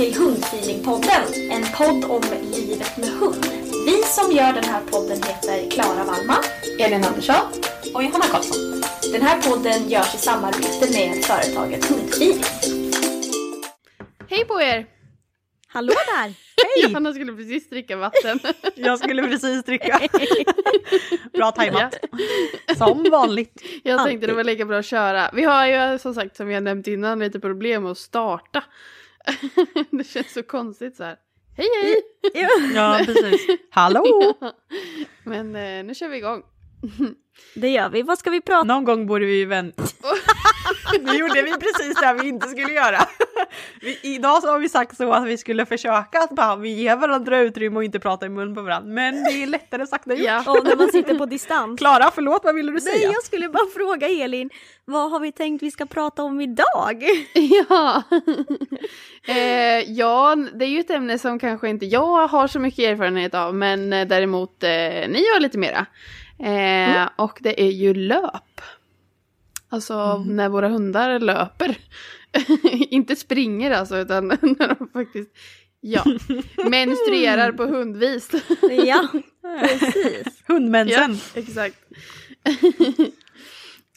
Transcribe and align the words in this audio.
Till 0.00 0.14
Hundfeelingpodden, 0.14 1.22
en 1.50 1.62
podd 1.62 2.04
om 2.10 2.22
livet 2.52 2.96
med 2.96 3.08
hund. 3.08 3.46
Vi 3.86 4.02
som 4.02 4.32
gör 4.32 4.52
den 4.52 4.64
här 4.64 4.80
podden 4.90 5.16
heter 5.22 5.70
Klara 5.70 6.04
Wallman, 6.04 6.42
Elin 6.78 7.04
Andersson 7.04 7.46
och 7.94 8.02
Johanna 8.02 8.24
Karlsson. 8.24 8.82
Den 9.12 9.22
här 9.22 9.42
podden 9.42 9.88
görs 9.88 10.14
i 10.14 10.18
samarbete 10.18 10.92
med 10.92 11.24
företaget 11.24 11.84
Hundfeeling. 11.84 12.42
Hej 14.28 14.44
på 14.44 14.60
er! 14.60 14.86
Hallå 15.68 15.92
där! 15.92 16.24
Hej! 16.24 16.88
Johanna 16.88 17.12
skulle 17.12 17.32
precis 17.32 17.70
dricka 17.70 17.96
vatten. 17.96 18.40
Jag 18.74 18.98
skulle 18.98 19.22
precis 19.22 19.64
dricka. 19.64 20.00
Bra 21.32 21.50
tajmat. 21.50 21.94
Som 22.76 23.06
vanligt. 23.10 23.62
Jag 23.82 23.92
Alltid. 23.92 24.10
tänkte 24.10 24.26
det 24.26 24.34
var 24.34 24.44
lika 24.44 24.64
bra 24.64 24.78
att 24.78 24.86
köra. 24.86 25.30
Vi 25.32 25.42
har 25.44 25.66
ju 25.66 25.98
som 25.98 26.14
sagt 26.14 26.36
som 26.36 26.50
jag 26.50 26.62
nämnt 26.62 26.86
innan 26.86 27.18
lite 27.18 27.40
problem 27.40 27.86
att 27.86 27.98
starta. 27.98 28.64
det 29.90 30.04
känns 30.04 30.32
så 30.32 30.42
konstigt 30.42 30.96
så 30.96 31.04
här. 31.04 31.16
Hej 31.56 31.68
hej! 31.82 32.02
Ja, 32.74 33.00
precis. 33.06 33.46
Hallå! 33.70 34.34
Men 35.24 35.56
eh, 35.56 35.84
nu 35.84 35.94
kör 35.94 36.08
vi 36.08 36.16
igång. 36.16 36.42
Det 37.54 37.68
gör 37.68 37.88
vi. 37.88 38.02
Vad 38.02 38.18
ska 38.18 38.30
vi 38.30 38.40
prata 38.40 38.60
om? 38.60 38.66
Någon 38.66 38.84
gång 38.84 39.06
borde 39.06 39.26
vi 39.26 39.38
ju 39.38 39.46
vänta. 39.46 39.82
Nu 41.02 41.14
gjorde 41.18 41.42
vi 41.42 41.52
precis 41.52 42.00
det 42.00 42.16
vi 42.22 42.28
inte 42.28 42.48
skulle 42.48 42.72
göra. 42.72 42.98
Vi, 43.80 43.98
idag 44.02 44.42
så 44.42 44.48
har 44.48 44.58
vi 44.58 44.68
sagt 44.68 44.96
så 44.96 45.12
att 45.12 45.26
vi 45.26 45.38
skulle 45.38 45.66
försöka 45.66 46.18
att 46.18 46.30
bara 46.30 46.56
vi 46.56 46.68
ger 46.68 46.96
varandra 46.96 47.38
utrymme 47.40 47.76
och 47.76 47.84
inte 47.84 48.00
prata 48.00 48.26
i 48.26 48.28
mun 48.28 48.54
på 48.54 48.62
varandra. 48.62 48.92
Men 48.92 49.24
det 49.24 49.42
är 49.42 49.46
lättare 49.46 49.86
sagt 49.86 50.06
än 50.06 50.16
gjort. 50.16 50.26
Ja. 50.26 50.44
Och 50.46 50.64
när 50.64 50.76
man 50.76 50.88
sitter 50.92 51.14
på 51.18 51.26
distans. 51.26 51.78
Klara, 51.78 52.10
förlåt, 52.14 52.40
vad 52.44 52.54
ville 52.54 52.72
du 52.72 52.72
Nej, 52.72 52.82
säga? 52.98 53.12
jag 53.12 53.22
skulle 53.22 53.48
bara 53.48 53.66
fråga 53.74 54.08
Elin, 54.08 54.50
vad 54.84 55.10
har 55.10 55.20
vi 55.20 55.32
tänkt 55.32 55.62
vi 55.62 55.70
ska 55.70 55.86
prata 55.86 56.22
om 56.22 56.40
idag? 56.40 57.02
Ja. 57.68 58.02
eh, 59.26 59.90
ja, 59.92 60.36
det 60.54 60.64
är 60.64 60.68
ju 60.68 60.80
ett 60.80 60.90
ämne 60.90 61.18
som 61.18 61.38
kanske 61.38 61.68
inte 61.68 61.86
jag 61.86 62.26
har 62.28 62.46
så 62.46 62.58
mycket 62.58 62.78
erfarenhet 62.84 63.34
av, 63.34 63.54
men 63.54 63.92
eh, 63.92 64.06
däremot 64.06 64.62
eh, 64.62 64.70
ni 65.08 65.24
har 65.32 65.40
lite 65.40 65.58
mera. 65.58 65.86
Eh, 66.38 67.08
Och 67.16 67.38
det 67.40 67.62
är 67.62 67.70
ju 67.70 67.94
löp. 67.94 68.60
Alltså 69.72 70.18
när 70.18 70.48
våra 70.48 70.68
hundar 70.68 71.18
löper. 71.18 71.78
inte 72.90 73.16
springer 73.16 73.70
alltså, 73.70 73.96
utan 73.96 74.28
när 74.58 74.68
de 74.78 74.88
faktiskt 74.92 75.30
ja, 75.80 76.04
menstruerar 76.70 77.52
på 77.52 77.64
hundvis. 77.64 78.30
ja, 78.84 79.08
precis. 79.60 80.42
Hundmensen. 80.48 81.14
Ja, 81.34 81.40
exakt. 81.40 81.76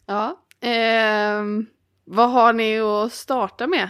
ja, 0.06 0.46
ehm, 0.62 1.66
vad 2.06 2.32
har 2.32 2.54
ni 2.54 2.80
att 2.80 3.14
starta 3.14 3.68
med? 3.68 3.90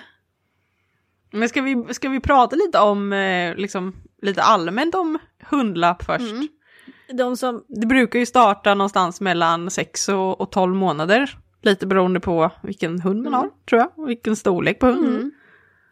Men 1.32 1.50
ska 1.50 1.62
vi, 1.62 1.94
ska 1.94 2.10
vi 2.10 2.20
prata 2.20 2.56
lite 2.56 2.80
om, 2.80 3.14
eh, 3.14 3.56
liksom, 3.56 3.96
lite 4.22 4.42
allmänt 4.42 4.96
om 4.96 5.20
hundlapp 5.50 6.04
först? 6.04 6.32
Mm. 6.32 6.48
De 7.14 7.38
som, 7.38 7.66
Det 7.68 7.88
brukar 7.88 8.20
ju 8.20 8.26
starta 8.26 8.74
någonstans 8.74 9.22
mellan 9.22 9.72
6 9.72 10.10
och, 10.10 10.42
och 10.42 10.52
12 10.52 10.76
månader. 10.76 11.38
Lite 11.64 11.88
beroende 11.88 12.20
på 12.20 12.52
vilken 12.62 13.02
hund 13.02 13.24
man 13.24 13.34
har, 13.34 13.50
tror 13.70 13.82
jag. 13.82 14.00
Och 14.00 14.10
vilken 14.10 14.36
storlek 14.36 14.80
på 14.80 14.88
hund. 14.88 15.08
Mm. 15.08 15.32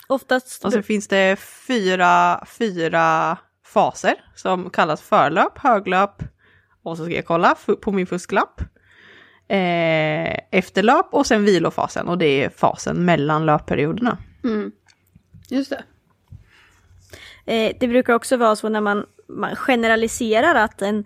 oftast, 0.08 0.66
Och 0.66 0.74
så 0.74 0.82
finns 0.82 1.08
det 1.08 1.40
fyra, 1.68 2.44
fyra 2.48 3.38
faser 3.66 4.14
som 4.36 4.70
kallas 4.70 5.02
förlöp, 5.02 5.58
höglöp 5.58 6.24
och 6.84 6.98
så 6.98 7.06
ska 7.06 7.14
jag 7.14 7.26
kolla 7.26 7.56
på 7.82 7.92
min 7.92 8.08
fusklapp. 8.08 8.62
Eh, 9.48 10.40
efterlöp 10.52 11.08
och 11.12 11.26
sen 11.26 11.46
vilofasen 11.46 12.08
och 12.08 12.18
det 12.18 12.44
är 12.44 12.50
fasen 12.50 13.06
mellan 13.06 13.46
löpperioderna. 13.46 14.18
Mm. 14.44 14.72
Just 15.50 15.70
det. 15.70 15.84
eh, 17.54 17.76
det 17.80 17.88
brukar 17.88 18.14
också 18.14 18.38
vara 18.38 18.56
så 18.56 18.70
när 18.70 18.82
man, 18.82 19.06
man 19.28 19.56
generaliserar 19.56 20.56
att 20.56 20.82
en, 20.82 21.06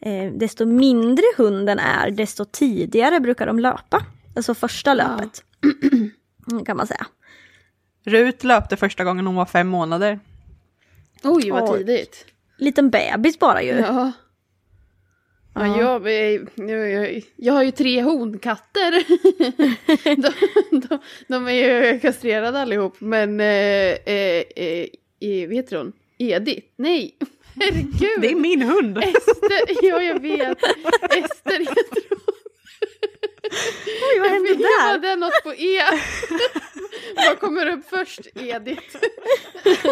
eh, 0.00 0.32
desto 0.32 0.66
mindre 0.66 1.24
hunden 1.36 1.78
är, 1.78 2.10
desto 2.10 2.44
tidigare 2.44 3.20
brukar 3.20 3.46
de 3.46 3.58
löpa. 3.58 4.06
Alltså 4.36 4.54
första 4.54 4.94
löpet. 4.94 5.44
Mm, 6.48 6.64
kan 6.66 6.76
man 6.76 6.86
säga. 6.86 7.06
Rut 8.04 8.44
löpte 8.44 8.76
första 8.76 9.04
gången 9.04 9.26
hon 9.26 9.36
var 9.36 9.46
fem 9.46 9.68
månader. 9.68 10.20
Oj, 11.22 11.50
vad 11.50 11.70
Oj. 11.70 11.78
tidigt. 11.78 12.26
Liten 12.58 12.90
bebis 12.90 13.38
bara 13.38 13.62
ju. 13.62 13.70
Ja. 13.72 14.12
Ja, 15.54 15.66
Ja. 15.66 15.78
jag, 15.78 16.08
jag, 16.70 16.90
jag, 16.90 17.22
jag 17.36 17.52
har 17.52 17.62
ju 17.62 17.70
tre 17.70 18.02
honkatter. 18.02 19.04
de, 20.16 20.32
de, 20.88 20.98
de 21.28 21.48
är 21.48 21.52
ju 21.52 22.00
kastrerade 22.00 22.60
allihop, 22.60 22.96
men 23.00 23.40
eh, 23.40 23.46
eh, 23.46 24.44
eh, 25.20 25.50
heter 25.50 25.76
hon? 25.76 25.92
Edith? 26.18 26.66
Nej, 26.76 27.16
herregud! 27.60 28.20
Det 28.20 28.30
är 28.30 28.34
min 28.34 28.62
hund! 28.62 28.98
Ester, 28.98 29.84
ja 29.88 30.02
jag 30.02 30.22
vet. 30.22 30.58
Ester 31.10 31.58
heter 31.58 32.02
hon. 32.08 32.18
Oj, 34.12 34.20
vad 34.20 34.30
hände 34.30 34.48
Jag 34.48 34.58
där? 34.58 34.82
hade 34.82 35.16
något 35.16 35.42
på 35.44 35.54
E. 35.54 35.80
Vad 37.16 37.40
kommer 37.40 37.66
upp 37.66 37.88
först? 37.90 38.20
Edith. 38.34 38.96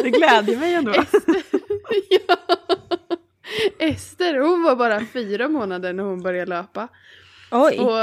Det 0.02 0.10
glädjer 0.10 0.56
mig 0.56 0.74
ändå. 0.74 0.90
Ester. 0.90 1.42
ja. 2.08 2.36
Ester, 3.78 4.34
hon 4.38 4.62
var 4.62 4.76
bara 4.76 5.00
fyra 5.12 5.48
månader 5.48 5.92
när 5.92 6.02
hon 6.04 6.22
började 6.22 6.48
löpa. 6.50 6.88
Oj. 7.56 7.78
Och 7.78 8.00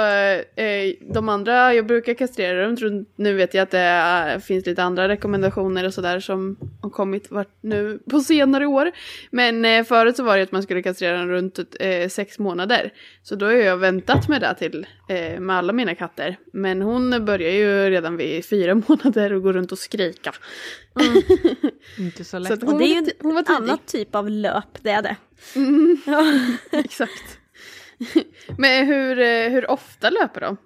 eh, 0.64 0.94
de 1.02 1.30
andra, 1.30 1.74
jag 1.74 1.86
brukar 1.86 2.14
kastrera 2.14 2.68
dem. 2.68 3.06
Nu 3.16 3.34
vet 3.34 3.54
jag 3.54 3.64
att 3.64 3.72
det 3.72 3.80
är, 3.80 4.40
finns 4.40 4.66
lite 4.66 4.84
andra 4.84 5.08
rekommendationer 5.08 5.86
och 5.86 5.94
sådär 5.94 6.20
som 6.20 6.58
har 6.82 6.90
kommit 6.90 7.32
vart 7.32 7.58
nu 7.62 8.00
på 8.10 8.20
senare 8.20 8.66
år. 8.66 8.92
Men 9.32 9.66
eh, 9.66 9.84
förut 9.84 10.18
så 10.18 10.24
var 10.24 10.38
det 10.38 10.44
att 10.44 10.52
man 10.52 10.64
skulle 10.64 10.82
kastrera 10.82 11.18
dem 11.18 11.28
runt 11.28 11.60
eh, 11.80 12.10
sex 12.10 12.40
månader. 12.40 12.94
Så 13.24 13.36
då 13.36 13.46
har 13.46 13.54
jag 13.54 13.78
väntat 13.78 14.28
med 14.28 14.42
det 14.42 14.56
till 14.56 14.88
eh, 15.10 15.40
med 15.40 15.56
alla 15.56 15.74
mina 15.74 15.96
katter. 15.96 16.38
Men 16.54 16.82
hon 16.82 17.26
börjar 17.26 17.52
ju 17.52 17.90
redan 17.90 18.18
vid 18.18 18.46
fyra 18.46 18.76
månader 18.88 19.34
och 19.34 19.44
går 19.44 19.54
runt 19.54 19.72
och 19.72 19.80
skrika. 19.80 20.34
Inte 21.98 22.24
så 22.24 22.40
lätt. 22.40 22.48
Så 22.48 22.54
att 22.54 22.64
Och 22.64 22.70
hon, 22.70 22.78
det 22.78 22.86
är 22.86 23.02
ju 23.02 23.12
hon 23.20 23.38
en 23.38 23.46
annan 23.48 23.78
typ 23.86 24.16
av 24.16 24.30
löp, 24.30 24.78
det 24.82 24.92
är 24.92 25.02
det. 25.02 25.16
Exakt. 26.78 27.41
Men 28.58 28.88
hur, 28.88 29.20
eh, 29.20 29.50
hur 29.50 29.72
ofta 29.72 30.10
löper 30.10 30.42
de? 30.42 30.58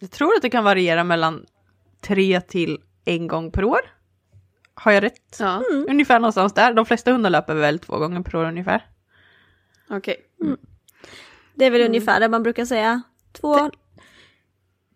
Jag 0.00 0.10
tror 0.10 0.36
att 0.36 0.42
det 0.42 0.50
kan 0.50 0.64
variera 0.64 1.04
mellan 1.04 1.46
tre 2.00 2.40
till 2.40 2.78
en 3.04 3.26
gång 3.28 3.50
per 3.50 3.64
år. 3.64 3.80
Har 4.74 4.92
jag 4.92 5.02
rätt? 5.02 5.36
Ja, 5.40 5.62
Ungefär 5.88 6.18
någonstans 6.20 6.52
där. 6.54 6.72
De 6.74 6.86
flesta 6.86 7.12
hundar 7.12 7.30
löper 7.30 7.54
väl 7.54 7.78
två 7.78 7.98
gånger 7.98 8.20
per 8.22 8.36
år 8.36 8.44
ungefär. 8.44 8.86
okej. 9.90 10.16
Det 11.54 11.64
är 11.64 11.70
väl 11.70 11.80
Mm. 11.80 11.90
ungefär 11.90 12.20
det 12.20 12.28
man 12.28 12.42
brukar 12.42 12.64
säga. 12.64 13.02
Två, 13.32 13.70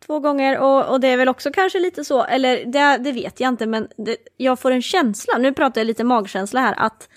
två 0.07 0.21
gånger 0.21 0.59
och, 0.59 0.87
och 0.93 1.01
det 1.01 1.09
är 1.09 1.17
väl 1.17 1.29
också 1.29 1.51
kanske 1.51 1.79
lite 1.81 2.05
så, 2.05 2.25
eller 2.25 2.65
det, 2.65 2.99
det 3.05 3.13
vet 3.13 3.41
jag 3.41 3.49
inte 3.49 3.67
men 3.67 3.89
det, 3.97 4.17
jag 4.37 4.59
får 4.59 4.71
en 4.71 4.83
känsla, 4.83 5.39
nu 5.39 5.53
pratar 5.53 5.81
jag 5.81 5.87
lite 5.87 6.05
magkänsla 6.05 6.61
här, 6.61 6.75
att 6.79 7.09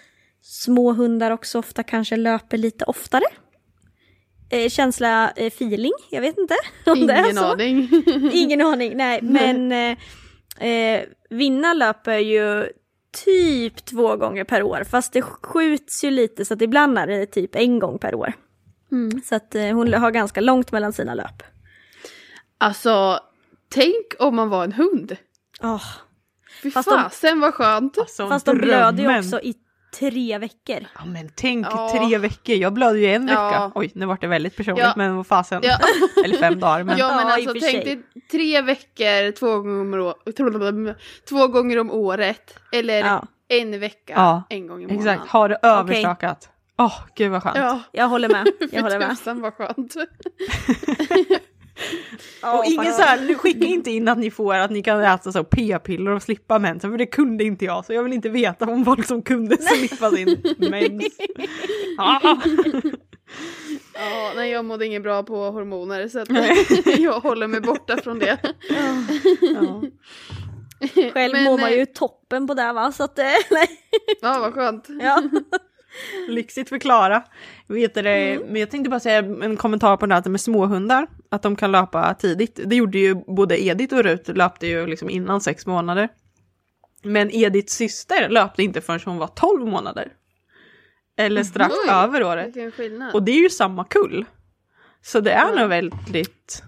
små 0.41 0.93
hundar 0.93 1.31
också 1.31 1.59
ofta 1.59 1.83
kanske 1.83 2.15
löper 2.17 2.57
lite 2.57 2.85
oftare. 2.85 3.23
Eh, 4.51 4.69
känsla, 4.69 5.31
eh, 5.35 5.47
feeling, 5.47 5.93
jag 6.09 6.21
vet 6.21 6.37
inte 6.37 6.55
om 6.85 7.07
det 7.07 7.13
är 7.13 7.23
Ingen 7.23 7.35
så. 7.35 7.45
aning. 7.45 7.89
Ingen 8.33 8.61
aning, 8.61 8.97
nej. 8.97 9.19
Men 9.21 9.71
eh, 9.71 10.67
eh, 10.69 11.03
Vinna 11.29 11.73
löper 11.73 12.17
ju 12.17 12.69
typ 13.25 13.85
två 13.85 14.15
gånger 14.15 14.43
per 14.43 14.63
år. 14.63 14.83
Fast 14.83 15.13
det 15.13 15.21
skjuts 15.21 16.03
ju 16.03 16.11
lite 16.11 16.45
så 16.45 16.53
att 16.53 16.61
ibland 16.61 16.97
är 16.97 17.07
det 17.07 17.25
typ 17.25 17.55
en 17.55 17.79
gång 17.79 17.99
per 17.99 18.15
år. 18.15 18.33
Mm. 18.91 19.21
Så 19.21 19.35
att 19.35 19.55
eh, 19.55 19.63
hon 19.63 19.93
har 19.93 20.11
ganska 20.11 20.41
långt 20.41 20.71
mellan 20.71 20.93
sina 20.93 21.13
löp. 21.13 21.43
Alltså, 22.57 23.19
tänk 23.69 24.05
om 24.19 24.35
man 24.35 24.49
var 24.49 24.63
en 24.63 24.73
hund. 24.73 25.17
Oh, 25.61 25.83
Fy 26.63 26.71
Fast 26.71 26.89
fasen 26.89 27.39
vad 27.39 27.53
skönt. 27.53 27.97
Alltså, 27.97 28.27
fast 28.27 28.45
de 28.45 28.57
blöder 28.57 29.03
ju 29.03 29.19
också 29.19 29.41
i 29.41 29.55
tre 29.99 30.37
veckor. 30.37 30.85
Ja 30.95 31.05
men 31.05 31.29
tänk 31.35 31.67
Ja. 31.71 31.89
tre 31.97 32.17
veckor, 32.17 32.55
jag 32.55 32.73
blödde 32.73 32.99
ju 32.99 33.05
en 33.13 33.27
Ja. 33.27 33.45
vecka. 33.49 33.71
Oj, 33.75 33.91
nu 33.95 34.05
vart 34.05 34.21
det 34.21 34.27
väldigt 34.27 34.55
personligt 34.55 34.85
Ja. 34.85 34.93
men 34.95 35.15
vad 35.15 35.27
fasen. 35.27 35.61
Ja. 35.63 35.77
Eller 36.25 36.37
fem 36.37 36.59
dagar. 36.59 36.83
Men... 36.83 36.97
Ja 36.97 37.15
men 37.15 37.27
alltså 37.27 37.53
tänk 37.61 37.85
dig 37.85 38.01
tre 38.31 38.61
veckor 38.61 39.31
två 39.31 39.57
gånger 39.59 39.99
om, 39.99 40.87
å- 40.87 40.93
två 41.29 41.47
gånger 41.47 41.79
om 41.79 41.91
året. 41.91 42.59
Eller 42.71 42.99
Ja. 42.99 43.27
en 43.47 43.79
vecka 43.79 44.13
Ja, 44.15 44.43
en 44.49 44.67
gång 44.67 44.83
i 44.83 44.87
månaden. 44.87 45.13
Exakt, 45.13 45.31
ha 45.31 45.47
det 45.47 45.59
överstakat. 45.63 46.49
Åh, 46.77 46.99
gud 47.15 47.31
vad 47.31 47.43
skönt. 47.43 47.57
Ja, 47.57 47.79
Jag 47.91 48.07
håller 48.07 48.29
med. 48.29 48.47
Jag 48.59 48.69
för 48.69 48.81
håller 48.81 48.99
med. 48.99 49.09
tusan 49.09 49.41
vad 49.41 49.53
skönt. 49.53 49.95
och 52.57 52.65
ingen 52.65 52.93
så 52.93 53.01
här, 53.01 53.21
nu 53.21 53.35
skicka 53.35 53.65
inte 53.65 53.91
in 53.91 54.07
att 54.07 54.17
ni 54.17 54.31
får 54.31 54.55
att 54.55 54.71
ni 54.71 54.83
kan 54.83 55.01
äta 55.01 55.31
så 55.31 55.43
p-piller 55.43 56.11
och 56.11 56.23
slippa 56.23 56.59
mensen, 56.59 56.91
för 56.91 56.97
det 56.97 57.05
kunde 57.05 57.43
inte 57.43 57.65
jag, 57.65 57.85
så 57.85 57.93
jag 57.93 58.03
vill 58.03 58.13
inte 58.13 58.29
veta 58.29 58.65
om 58.65 58.85
folk 58.85 59.05
som 59.05 59.21
kunde 59.21 59.57
slippa 59.57 60.11
sin 60.11 60.41
mens. 60.57 61.05
Ah. 61.97 62.37
Ja, 63.93 64.31
nej 64.35 64.51
jag 64.51 64.65
mådde 64.65 64.85
inget 64.85 65.03
bra 65.03 65.23
på 65.23 65.35
hormoner 65.35 66.07
så 66.07 66.19
att 66.19 66.29
jag 66.99 67.19
håller 67.19 67.47
mig 67.47 67.61
borta 67.61 67.97
från 67.97 68.19
det. 68.19 68.37
Ja. 69.41 69.81
Själv 71.13 71.33
Men, 71.33 71.43
mår 71.43 71.57
man 71.57 71.71
eh, 71.71 71.77
ju 71.77 71.85
toppen 71.85 72.47
på 72.47 72.53
det 72.53 72.73
va. 72.73 72.91
Så 72.91 73.03
att, 73.03 73.19
eh, 73.19 73.25
nej. 73.51 73.67
Ja 74.21 74.39
vad 74.39 74.53
skönt. 74.53 74.87
Ja. 74.89 75.23
Lyxigt 76.27 76.69
förklara. 76.69 77.23
Vet 77.67 77.93
du 77.93 78.01
det, 78.01 78.39
Men 78.47 78.55
jag 78.61 78.69
tänkte 78.71 78.89
bara 78.89 78.99
säga 78.99 79.17
en 79.17 79.57
kommentar 79.57 79.97
på 79.97 80.05
det 80.05 80.15
här 80.15 80.29
med 80.29 80.41
småhundar, 80.41 81.07
att 81.29 81.41
de 81.41 81.55
kan 81.55 81.71
löpa 81.71 82.13
tidigt. 82.13 82.59
Det 82.65 82.75
gjorde 82.75 82.97
ju 82.99 83.15
både 83.15 83.63
Edith 83.63 83.95
och 83.95 84.03
Rut, 84.03 84.27
löpte 84.27 84.67
ju 84.67 84.87
liksom 84.87 85.09
innan 85.09 85.41
sex 85.41 85.65
månader. 85.65 86.09
Men 87.03 87.31
Ediths 87.31 87.73
syster 87.73 88.29
löpte 88.29 88.63
inte 88.63 88.81
förrän 88.81 88.99
hon 89.05 89.17
var 89.17 89.27
12 89.27 89.67
månader. 89.67 90.07
Eller 91.17 91.43
strax 91.43 91.75
Oj. 91.87 91.93
över 91.93 92.23
året. 92.23 92.55
Och 93.13 93.23
det 93.23 93.31
är 93.31 93.41
ju 93.41 93.49
samma 93.49 93.83
kull. 93.83 94.25
Så 95.01 95.19
det 95.19 95.31
är 95.31 95.55
nog 95.59 95.69
väldigt... 95.69 96.63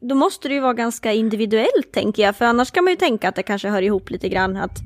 Då 0.00 0.14
måste 0.14 0.48
det 0.48 0.54
ju 0.54 0.60
vara 0.60 0.74
ganska 0.74 1.12
individuellt 1.12 1.92
tänker 1.92 2.22
jag. 2.22 2.36
För 2.36 2.44
annars 2.44 2.70
kan 2.70 2.84
man 2.84 2.92
ju 2.92 2.96
tänka 2.96 3.28
att 3.28 3.34
det 3.34 3.42
kanske 3.42 3.68
hör 3.68 3.82
ihop 3.82 4.10
lite 4.10 4.28
grann 4.28 4.56
att, 4.56 4.78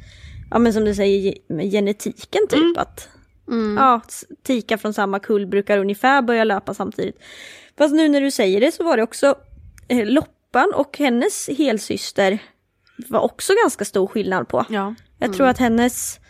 ja 0.51 0.59
men 0.59 0.73
som 0.73 0.85
du 0.85 0.95
säger 0.95 1.19
ge- 1.19 1.39
med 1.49 1.71
genetiken 1.71 2.41
typ. 2.49 2.79
Att 2.79 3.09
Mm. 3.53 3.77
ja, 3.77 4.01
tikar 4.43 4.77
från 4.77 4.95
samma 4.95 5.19
kull 5.19 5.47
brukar 5.47 5.79
ungefär 5.79 6.23
börja 6.23 6.45
löpa 6.45 6.75
samtidigt. 6.75 7.19
Fast 7.79 7.95
nu 7.95 8.09
när 8.09 8.21
du 8.21 8.31
säger 8.31 8.61
det 8.61 8.73
så 8.73 8.85
var 8.85 8.97
det 8.97 9.03
också 9.03 9.35
eh, 9.89 10.07
Loppan 10.07 10.73
och 10.75 10.99
hennes 10.99 11.49
helsyster 11.49 12.39
var 13.09 13.21
också 13.21 13.53
ganska 13.63 13.85
stor 13.85 14.07
skillnad 14.07 14.49
på. 14.49 14.67
Ja. 14.69 14.95
Jag 15.19 15.33
tror 15.33 15.47
att 15.47 15.59
hennes 15.59 16.21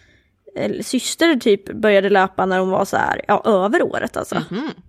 eh, 0.57 0.81
syster 0.81 1.37
typ 1.37 1.73
började 1.73 2.11
löpa 2.11 2.47
när 2.47 2.59
hon 2.59 2.71
var 2.71 2.85
så 2.85 2.97
här, 2.97 3.21
ja 3.29 3.43
över 3.45 3.83
året 3.83 4.17
alltså. 4.17 4.43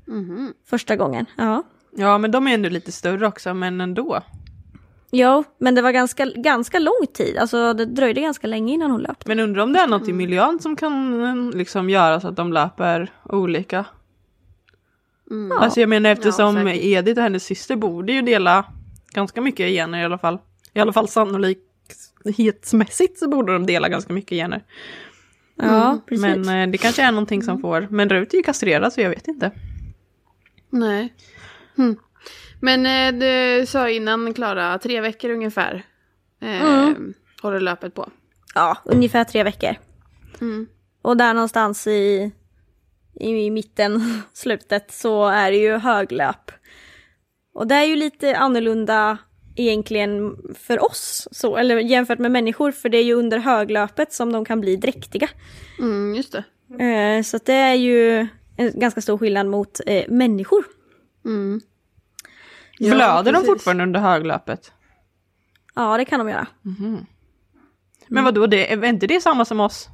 Mhm. 0.07 0.53
Första 0.65 0.95
gången. 0.95 1.25
Ja. 1.37 1.63
ja, 1.95 2.17
men 2.17 2.31
de 2.31 2.47
är 2.47 2.53
ändå 2.53 2.69
lite 2.69 2.91
större 2.91 3.27
också, 3.27 3.53
men 3.53 3.81
ändå. 3.81 4.21
Ja, 5.15 5.43
men 5.57 5.75
det 5.75 5.81
var 5.81 5.91
ganska, 5.91 6.25
ganska 6.25 6.79
lång 6.79 7.07
tid. 7.13 7.37
Alltså 7.37 7.73
det 7.73 7.85
dröjde 7.85 8.21
ganska 8.21 8.47
länge 8.47 8.73
innan 8.73 8.91
hon 8.91 9.01
löpte. 9.01 9.27
Men 9.27 9.39
undrar 9.39 9.63
om 9.63 9.73
det 9.73 9.79
är 9.79 9.87
något 9.87 10.07
i 10.07 10.13
miljön 10.13 10.59
som 10.59 10.75
kan 10.75 11.51
liksom 11.51 11.89
göra 11.89 12.19
så 12.19 12.27
att 12.27 12.35
de 12.35 12.53
löper 12.53 13.11
olika. 13.23 13.85
Mm. 15.31 15.51
Alltså 15.51 15.79
jag 15.79 15.89
menar 15.89 16.09
eftersom 16.09 16.55
säkert. 16.55 16.83
Edith 16.83 17.19
och 17.19 17.23
hennes 17.23 17.43
syster 17.43 17.75
borde 17.75 18.13
ju 18.13 18.21
dela 18.21 18.65
ganska 19.13 19.41
mycket 19.41 19.69
gener 19.69 20.01
i 20.01 20.05
alla 20.05 20.17
fall. 20.17 20.37
I 20.73 20.79
alla 20.79 20.93
fall 20.93 21.07
sannolikhetsmässigt 21.07 23.19
så 23.19 23.29
borde 23.29 23.53
de 23.53 23.65
dela 23.65 23.89
ganska 23.89 24.13
mycket 24.13 24.35
gener. 24.35 24.63
Ja, 25.55 25.99
precis. 26.05 26.21
Men 26.21 26.49
eh, 26.49 26.67
det 26.71 26.77
kanske 26.77 27.03
är 27.03 27.11
någonting 27.11 27.43
som 27.43 27.61
får, 27.61 27.87
men 27.89 28.09
Rut 28.09 28.33
är 28.33 28.37
ju 28.37 28.43
kastrerad 28.43 28.93
så 28.93 29.01
jag 29.01 29.09
vet 29.09 29.27
inte. 29.27 29.51
Nej. 30.69 31.13
Hm. 31.77 31.97
Men 32.63 32.85
eh, 32.85 33.19
du 33.19 33.65
sa 33.65 33.89
innan 33.89 34.33
Klara, 34.33 34.79
tre 34.79 35.01
veckor 35.01 35.29
ungefär. 35.29 35.83
Eh, 36.41 36.89
Håller 37.41 37.59
löpet 37.59 37.93
på. 37.93 38.09
Ja, 38.55 38.77
ungefär 38.85 39.23
tre 39.23 39.43
veckor. 39.43 39.75
Mm. 40.41 40.67
Och 41.01 41.17
där 41.17 41.33
någonstans 41.33 41.87
i, 41.87 42.31
i 43.19 43.51
mitten, 43.51 44.21
slutet, 44.33 44.91
så 44.91 45.27
är 45.27 45.51
det 45.51 45.57
ju 45.57 45.77
höglöp. 45.77 46.51
Och 47.53 47.67
det 47.67 47.75
är 47.75 47.83
ju 47.85 47.95
lite 47.95 48.37
annorlunda 48.37 49.17
egentligen 49.55 50.37
för 50.59 50.83
oss, 50.83 51.27
så, 51.31 51.57
eller 51.57 51.77
jämfört 51.77 52.19
med 52.19 52.31
människor, 52.31 52.71
för 52.71 52.89
det 52.89 52.97
är 52.97 53.03
ju 53.03 53.13
under 53.13 53.37
höglöpet 53.37 54.13
som 54.13 54.31
de 54.31 54.45
kan 54.45 54.61
bli 54.61 54.75
dräktiga. 54.75 55.29
Mm, 55.79 56.15
just 56.15 56.31
det. 56.31 56.43
Eh, 56.83 57.21
så 57.23 57.39
det 57.45 57.53
är 57.53 57.75
ju 57.75 58.27
en 58.57 58.79
ganska 58.79 59.01
stor 59.01 59.17
skillnad 59.17 59.47
mot 59.47 59.79
eh, 59.85 60.03
människor. 60.07 60.63
Mm. 61.25 61.61
Blöder 62.91 63.23
de 63.23 63.31
precis. 63.33 63.47
fortfarande 63.47 63.83
under 63.83 63.99
höglöpet? 63.99 64.71
Ja, 65.75 65.97
det 65.97 66.05
kan 66.05 66.19
de 66.19 66.29
göra. 66.29 66.47
Men 68.07 68.23
vadå, 68.23 68.47
det, 68.47 68.71
är 68.73 68.85
inte 68.85 69.07
det 69.07 69.21
samma 69.21 69.45
som 69.45 69.59
oss? 69.59 69.89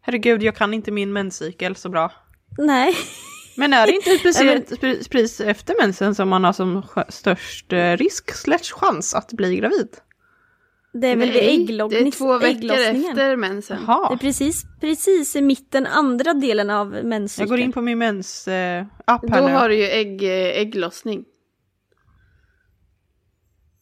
Herregud, 0.00 0.42
jag 0.42 0.56
kan 0.56 0.74
inte 0.74 0.90
min 0.90 1.12
menscykel 1.12 1.76
så 1.76 1.88
bra. 1.88 2.12
Nej. 2.58 2.94
Men 3.56 3.72
är 3.72 3.86
det 3.86 3.92
inte 3.92 4.18
precis, 4.22 5.08
precis 5.08 5.40
efter 5.40 5.74
mensen 5.82 6.14
som 6.14 6.28
man 6.28 6.44
har 6.44 6.52
som 6.52 6.82
störst 7.08 7.72
eh, 7.72 7.96
risk 7.96 8.34
slash 8.34 8.72
chans 8.72 9.14
att 9.14 9.32
bli 9.32 9.56
gravid? 9.56 9.88
Det 10.92 11.06
är 11.06 11.16
väl 11.16 11.32
vid 11.32 11.42
Nej, 11.42 11.62
ägglossning. 11.62 12.02
det 12.04 12.08
är 12.08 12.10
två 12.10 12.38
veckor 12.38 12.48
ägglossningen. 12.56 13.10
efter 13.10 13.36
mensen. 13.36 13.86
Det 13.86 13.92
är 13.92 14.16
precis, 14.16 14.62
precis 14.80 15.36
i 15.36 15.42
mitten, 15.42 15.86
andra 15.86 16.34
delen 16.34 16.70
av 16.70 16.94
jag 16.94 17.04
menscykeln. 17.04 17.48
går 17.50 17.58
in 17.58 17.72
på 17.72 17.82
min 17.82 17.98
mens 17.98 18.48
eh, 18.48 18.84
app 19.04 19.22
Då 19.22 19.28
här 19.34 19.42
nu. 19.46 19.52
har 19.52 19.68
du 19.68 19.76
ju 19.76 19.84
ägg, 19.84 20.22
eh, 20.22 20.60
ägglossning. 20.60 21.24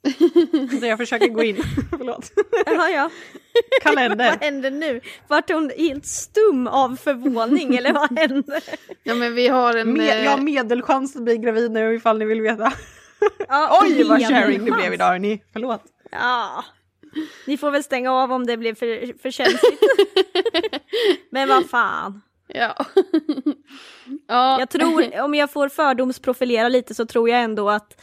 Så 0.81 0.87
jag 0.87 0.99
försöker 0.99 1.29
gå 1.29 1.43
in, 1.43 1.57
förlåt. 1.91 2.33
Ja, 2.67 2.89
ja. 2.89 3.11
Kalender. 3.83 4.31
Vad 4.31 4.45
händer 4.45 4.71
nu? 4.71 5.01
Vart 5.29 5.51
hon 5.51 5.71
helt 5.79 6.07
stum 6.07 6.67
av 6.67 6.97
förvåning 6.97 7.77
eller 7.77 7.93
vad 7.93 8.19
hände? 8.19 8.61
Ja 9.03 9.15
men 9.15 9.35
vi 9.35 9.49
har 9.49 9.75
en... 9.75 9.93
Med, 9.93 10.19
eh, 10.19 10.25
jag 10.25 10.31
har 10.31 10.39
medelchans 10.39 11.17
att 11.17 11.23
bli 11.23 11.39
gravid 11.39 11.71
nu 11.71 11.95
ifall 11.95 12.19
ni 12.19 12.25
vill 12.25 12.41
veta. 12.41 12.73
Ja, 13.49 13.81
Oj 13.83 14.05
vad 14.05 14.21
sharing 14.21 14.65
det 14.65 14.71
blev 14.71 14.95
idag 14.95 15.07
hörni, 15.07 15.43
förlåt. 15.53 15.83
Ja. 16.11 16.65
Ni 17.47 17.57
får 17.57 17.71
väl 17.71 17.85
stänga 17.85 18.13
av 18.13 18.33
om 18.33 18.47
det 18.47 18.57
blir 18.57 18.75
för, 18.75 19.19
för 19.23 19.31
känsligt. 19.31 19.81
Men 21.31 21.49
vad 21.49 21.71
fan. 21.71 22.23
Ja. 22.47 22.87
ja. 24.29 24.59
Jag 24.59 24.71
tror, 24.71 25.21
om 25.21 25.35
jag 25.35 25.51
får 25.51 25.69
fördomsprofilera 25.69 26.69
lite 26.69 26.95
så 26.95 27.07
tror 27.07 27.29
jag 27.29 27.43
ändå 27.43 27.71
att 27.71 28.01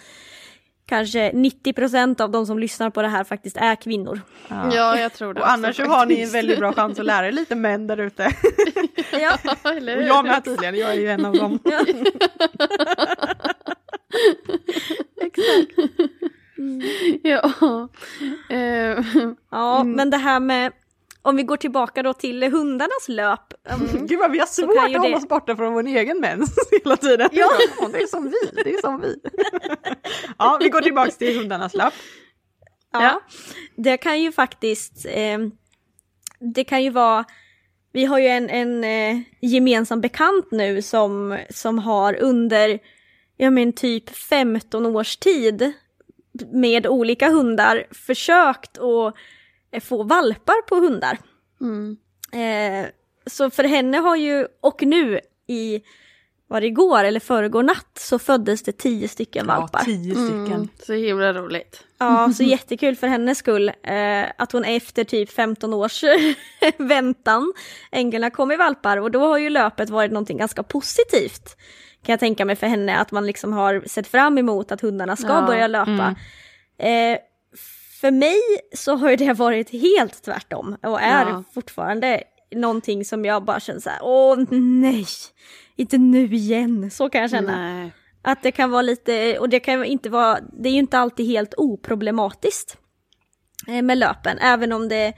kanske 0.92 1.32
90% 1.32 2.22
av 2.22 2.32
de 2.32 2.46
som 2.46 2.60
lyssnar 2.60 2.90
på 2.90 3.02
det 3.02 3.08
här 3.08 3.24
faktiskt 3.24 3.58
är 3.58 3.76
kvinnor. 3.76 4.22
Ja, 4.48 4.76
ja 4.76 5.00
jag 5.00 5.14
tror 5.14 5.34
det. 5.34 5.42
Och 5.42 5.50
annars 5.50 5.76
så 5.76 5.84
har 5.84 6.06
ni 6.06 6.22
en 6.22 6.30
väldigt 6.30 6.60
bra 6.60 6.74
chans 6.74 7.00
att 7.00 7.06
lära 7.06 7.28
er 7.28 7.32
lite 7.32 7.56
män 7.56 7.88
där 7.88 7.98
ute. 7.98 8.32
ja, 9.12 9.38
eller 9.64 9.98
Och 9.98 10.04
jag 10.04 10.26
med 10.26 10.44
tydligen, 10.44 10.76
jag 10.76 10.90
är 10.90 10.96
ju 10.96 11.10
en 11.10 11.26
av 11.26 11.34
dem. 11.34 11.60
Exakt. 15.22 15.72
Ja. 17.24 17.52
Uh, 18.52 19.06
ja, 19.52 19.82
mm. 19.82 19.92
men 19.92 20.10
det 20.10 20.18
här 20.18 20.40
med 20.40 20.72
om 21.22 21.36
vi 21.36 21.44
går 21.44 21.58
tillbaka 21.58 22.04
då 22.04 22.14
till 22.14 22.44
hundarnas 22.44 23.08
löp. 23.08 23.54
Um, 23.74 24.08
Gud 24.08 24.20
vad 24.20 24.32
vi 24.32 24.40
har 24.40 24.46
svårt 24.46 24.78
att 24.78 25.02
hålla 25.02 25.18
oss 25.18 25.28
borta 25.28 25.56
från 25.56 25.74
vår 25.74 25.88
egen 25.88 26.20
mens 26.20 26.56
hela 26.84 26.98
tiden. 26.98 27.30
Ja. 27.32 27.50
det 27.92 27.98
är 27.98 28.08
som 28.08 28.24
vi, 28.24 28.64
det 28.64 28.74
är 28.74 28.82
som 28.82 29.02
vi. 29.02 29.16
ja, 30.38 30.58
vi 30.62 30.70
går 30.70 30.82
tillbaka 30.82 31.12
till 31.12 31.38
hundarnas 31.38 31.74
löp. 31.74 31.94
Ja, 32.94 33.04
ja. 33.04 33.22
det 33.76 33.98
kan 33.98 34.22
ju 34.22 34.32
faktiskt, 34.32 35.06
eh, 35.10 35.40
det 36.40 36.64
kan 36.64 36.84
ju 36.84 36.90
vara, 36.90 37.26
vi 37.92 38.06
har 38.06 38.20
ju 38.20 38.28
en, 38.28 38.50
en 38.50 38.84
eh, 38.84 39.22
gemensam 39.42 40.02
bekant 40.02 40.52
nu 40.52 40.82
som, 40.82 41.38
som 41.50 41.80
har 41.80 42.14
under, 42.14 42.80
jag 43.38 43.54
men 43.54 43.74
typ 43.74 44.10
15 44.10 44.86
års 44.86 45.18
tid 45.18 45.74
med 46.52 46.88
olika 46.88 47.30
hundar 47.30 47.88
försökt 47.92 48.78
att 48.78 49.16
få 49.80 50.04
valpar 50.04 50.62
på 50.68 50.76
hundar. 50.76 51.18
Mm. 51.62 51.98
Eh, 52.32 52.90
så 53.26 53.50
för 53.50 53.64
henne 53.64 53.98
har 53.98 54.16
ju, 54.16 54.48
och 54.62 54.84
nu 54.84 55.20
i, 55.48 55.82
var 56.48 56.62
det 56.62 56.68
igår 56.68 57.04
eller 57.04 57.20
föregår 57.20 57.64
natt, 57.64 57.98
så 58.00 58.20
föddes 58.20 58.64
det 58.64 58.72
tio 58.72 59.08
stycken 59.08 59.48
valpar. 59.48 59.80
Ja, 59.80 59.86
tio 59.86 60.16
stycken. 60.16 60.54
Mm, 60.54 60.68
så 60.84 60.94
himla 60.94 61.34
roligt. 61.34 61.84
Ja, 61.98 62.34
så 62.34 62.44
jättekul 62.44 62.96
för 62.96 63.08
hennes 63.08 63.38
skull 63.38 63.70
eh, 63.70 64.26
att 64.38 64.52
hon 64.52 64.64
efter 64.64 65.04
typ 65.04 65.32
15 65.32 65.74
års 65.74 66.04
väntan 66.78 67.54
änglarna 67.92 68.30
kom 68.30 68.52
i 68.52 68.58
valpar 68.58 68.98
och 68.98 69.12
då 69.12 69.28
har 69.28 69.38
ju 69.38 69.50
löpet 69.50 69.90
varit 69.90 70.12
någonting 70.12 70.38
ganska 70.38 70.64
positivt. 70.64 71.58
Kan 72.04 72.14
jag 72.14 72.20
tänka 72.20 72.46
mig 72.46 72.56
för 72.56 72.68
henne 72.68 72.98
att 72.98 73.12
man 73.12 73.26
liksom 73.26 73.54
har 73.54 73.84
sett 73.88 74.08
fram 74.08 74.38
emot 74.38 74.72
att 74.72 74.82
hundarna 74.82 75.16
ska 75.16 75.28
ja, 75.28 75.42
börja 75.42 75.68
löpa. 75.68 76.16
Mm. 76.80 77.14
Eh, 77.14 77.20
för 78.02 78.12
mig 78.12 78.42
så 78.74 78.96
har 78.96 79.16
det 79.18 79.34
varit 79.34 79.70
helt 79.70 80.24
tvärtom 80.24 80.78
och 80.84 81.02
är 81.02 81.26
ja. 81.26 81.44
fortfarande 81.54 82.24
någonting 82.56 83.06
som 83.06 83.26
jag 83.26 83.44
bara 83.44 83.60
känner 83.60 83.80
så 83.80 83.90
här, 83.90 84.00
åh 84.02 84.38
nej, 84.52 85.06
inte 85.76 85.98
nu 85.98 86.26
igen, 86.26 86.92
så 86.92 87.10
kan 87.10 87.22
jag 87.22 87.30
känna. 87.30 87.58
Nej. 87.58 87.94
Att 88.22 88.44
det 88.44 88.52
kan 88.52 88.72
vara 88.72 88.82
lite, 88.82 89.40
och 89.40 89.50
det 89.50 89.60
kan 89.60 89.86
inte 89.86 90.10
vara, 90.10 90.40
det 90.42 90.70
är 90.70 90.74
ju 90.74 90.80
inte 90.80 90.98
alltid 90.98 91.26
helt 91.26 91.54
oproblematiskt 91.58 92.78
eh, 93.68 93.82
med 93.82 93.98
löpen, 93.98 94.38
även 94.38 94.72
om 94.72 94.90
det 94.90 95.14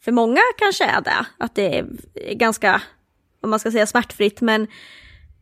för 0.00 0.12
många 0.12 0.40
kanske 0.58 0.84
är 0.84 1.00
det, 1.00 1.26
att 1.38 1.54
det 1.54 1.78
är 1.78 1.86
ganska, 2.34 2.82
om 3.42 3.50
man 3.50 3.58
ska 3.58 3.70
säga 3.70 3.86
smärtfritt, 3.86 4.40
men 4.40 4.66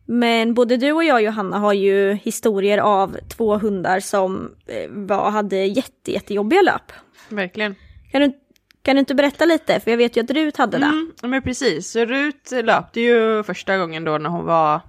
men 0.07 0.53
både 0.53 0.77
du 0.77 0.91
och 0.91 1.03
jag 1.03 1.23
Johanna 1.23 1.57
har 1.57 1.73
ju 1.73 2.13
historier 2.13 2.77
av 2.77 3.17
två 3.29 3.57
hundar 3.57 3.99
som 3.99 4.55
eh, 4.67 4.89
var, 4.89 5.31
hade 5.31 5.57
jätte, 5.57 6.11
jättejobbiga 6.11 6.61
löp. 6.61 6.91
Verkligen. 7.29 7.75
Kan 8.11 8.21
du, 8.21 8.33
kan 8.81 8.95
du 8.95 8.99
inte 8.99 9.15
berätta 9.15 9.45
lite? 9.45 9.79
För 9.79 9.91
jag 9.91 9.97
vet 9.97 10.17
ju 10.17 10.23
att 10.23 10.31
Rut 10.31 10.57
hade 10.57 10.77
det. 10.77 10.85
Mm, 10.85 11.11
men 11.21 11.41
precis, 11.41 11.95
Rut 11.95 12.51
löpte 12.63 13.01
ju 13.01 13.43
första 13.43 13.77
gången 13.77 14.03
då 14.03 14.17
när 14.17 14.29
hon 14.29 14.45
var 14.45 14.81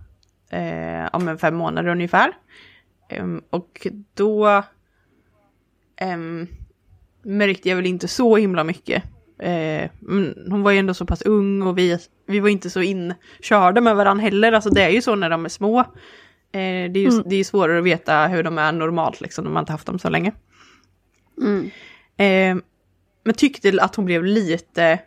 eh, 0.51 1.09
om 1.13 1.39
fem 1.39 1.55
månader 1.55 1.91
ungefär. 1.91 2.33
Um, 3.21 3.43
och 3.51 3.87
då 4.15 4.63
um, 6.03 6.47
märkte 7.23 7.69
jag 7.69 7.77
väl 7.77 7.87
inte 7.87 8.09
så 8.09 8.37
himla 8.37 8.65
mycket 8.65 9.03
Eh, 9.38 9.90
hon 10.50 10.62
var 10.62 10.71
ju 10.71 10.78
ändå 10.78 10.95
så 10.95 11.07
pass 11.07 11.23
ung 11.23 11.62
och 11.62 11.78
vi, 11.78 11.99
vi 12.26 12.40
var 12.40 12.49
inte 12.49 12.71
så 12.71 12.83
inkörda 12.83 13.80
med 13.80 13.97
varandra 13.97 14.23
heller. 14.23 14.52
Alltså 14.52 14.71
det 14.71 14.83
är 14.83 14.90
ju 14.90 15.02
så 15.02 15.14
när 15.14 15.30
de 15.30 15.45
är 15.45 15.49
små. 15.49 15.80
Eh, 15.80 15.85
det 16.52 16.99
är 16.99 16.99
ju 16.99 17.09
mm. 17.09 17.23
det 17.26 17.37
är 17.37 17.45
svårare 17.45 17.78
att 17.78 17.85
veta 17.85 18.26
hur 18.26 18.42
de 18.42 18.59
är 18.59 18.73
normalt 18.73 19.21
liksom 19.21 19.45
när 19.45 19.50
man 19.50 19.62
inte 19.62 19.73
haft 19.73 19.87
dem 19.87 19.99
så 19.99 20.09
länge. 20.09 20.33
Mm. 21.42 21.71
Eh, 22.16 22.62
men 23.25 23.35
tyckte 23.35 23.83
att 23.83 23.95
hon 23.95 24.04
blev 24.04 24.25
lite, 24.25 24.99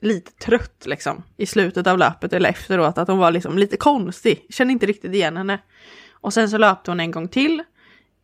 lite 0.00 0.32
trött 0.32 0.86
liksom 0.86 1.22
i 1.36 1.46
slutet 1.46 1.86
av 1.86 1.98
löpet 1.98 2.32
eller 2.32 2.50
efteråt. 2.50 2.98
Att 2.98 3.08
hon 3.08 3.18
var 3.18 3.30
liksom 3.30 3.58
lite 3.58 3.76
konstig. 3.76 4.46
Kände 4.50 4.72
inte 4.72 4.86
riktigt 4.86 5.14
igen 5.14 5.36
henne. 5.36 5.58
Och 6.12 6.34
sen 6.34 6.50
så 6.50 6.58
löpte 6.58 6.90
hon 6.90 7.00
en 7.00 7.10
gång 7.10 7.28
till. 7.28 7.62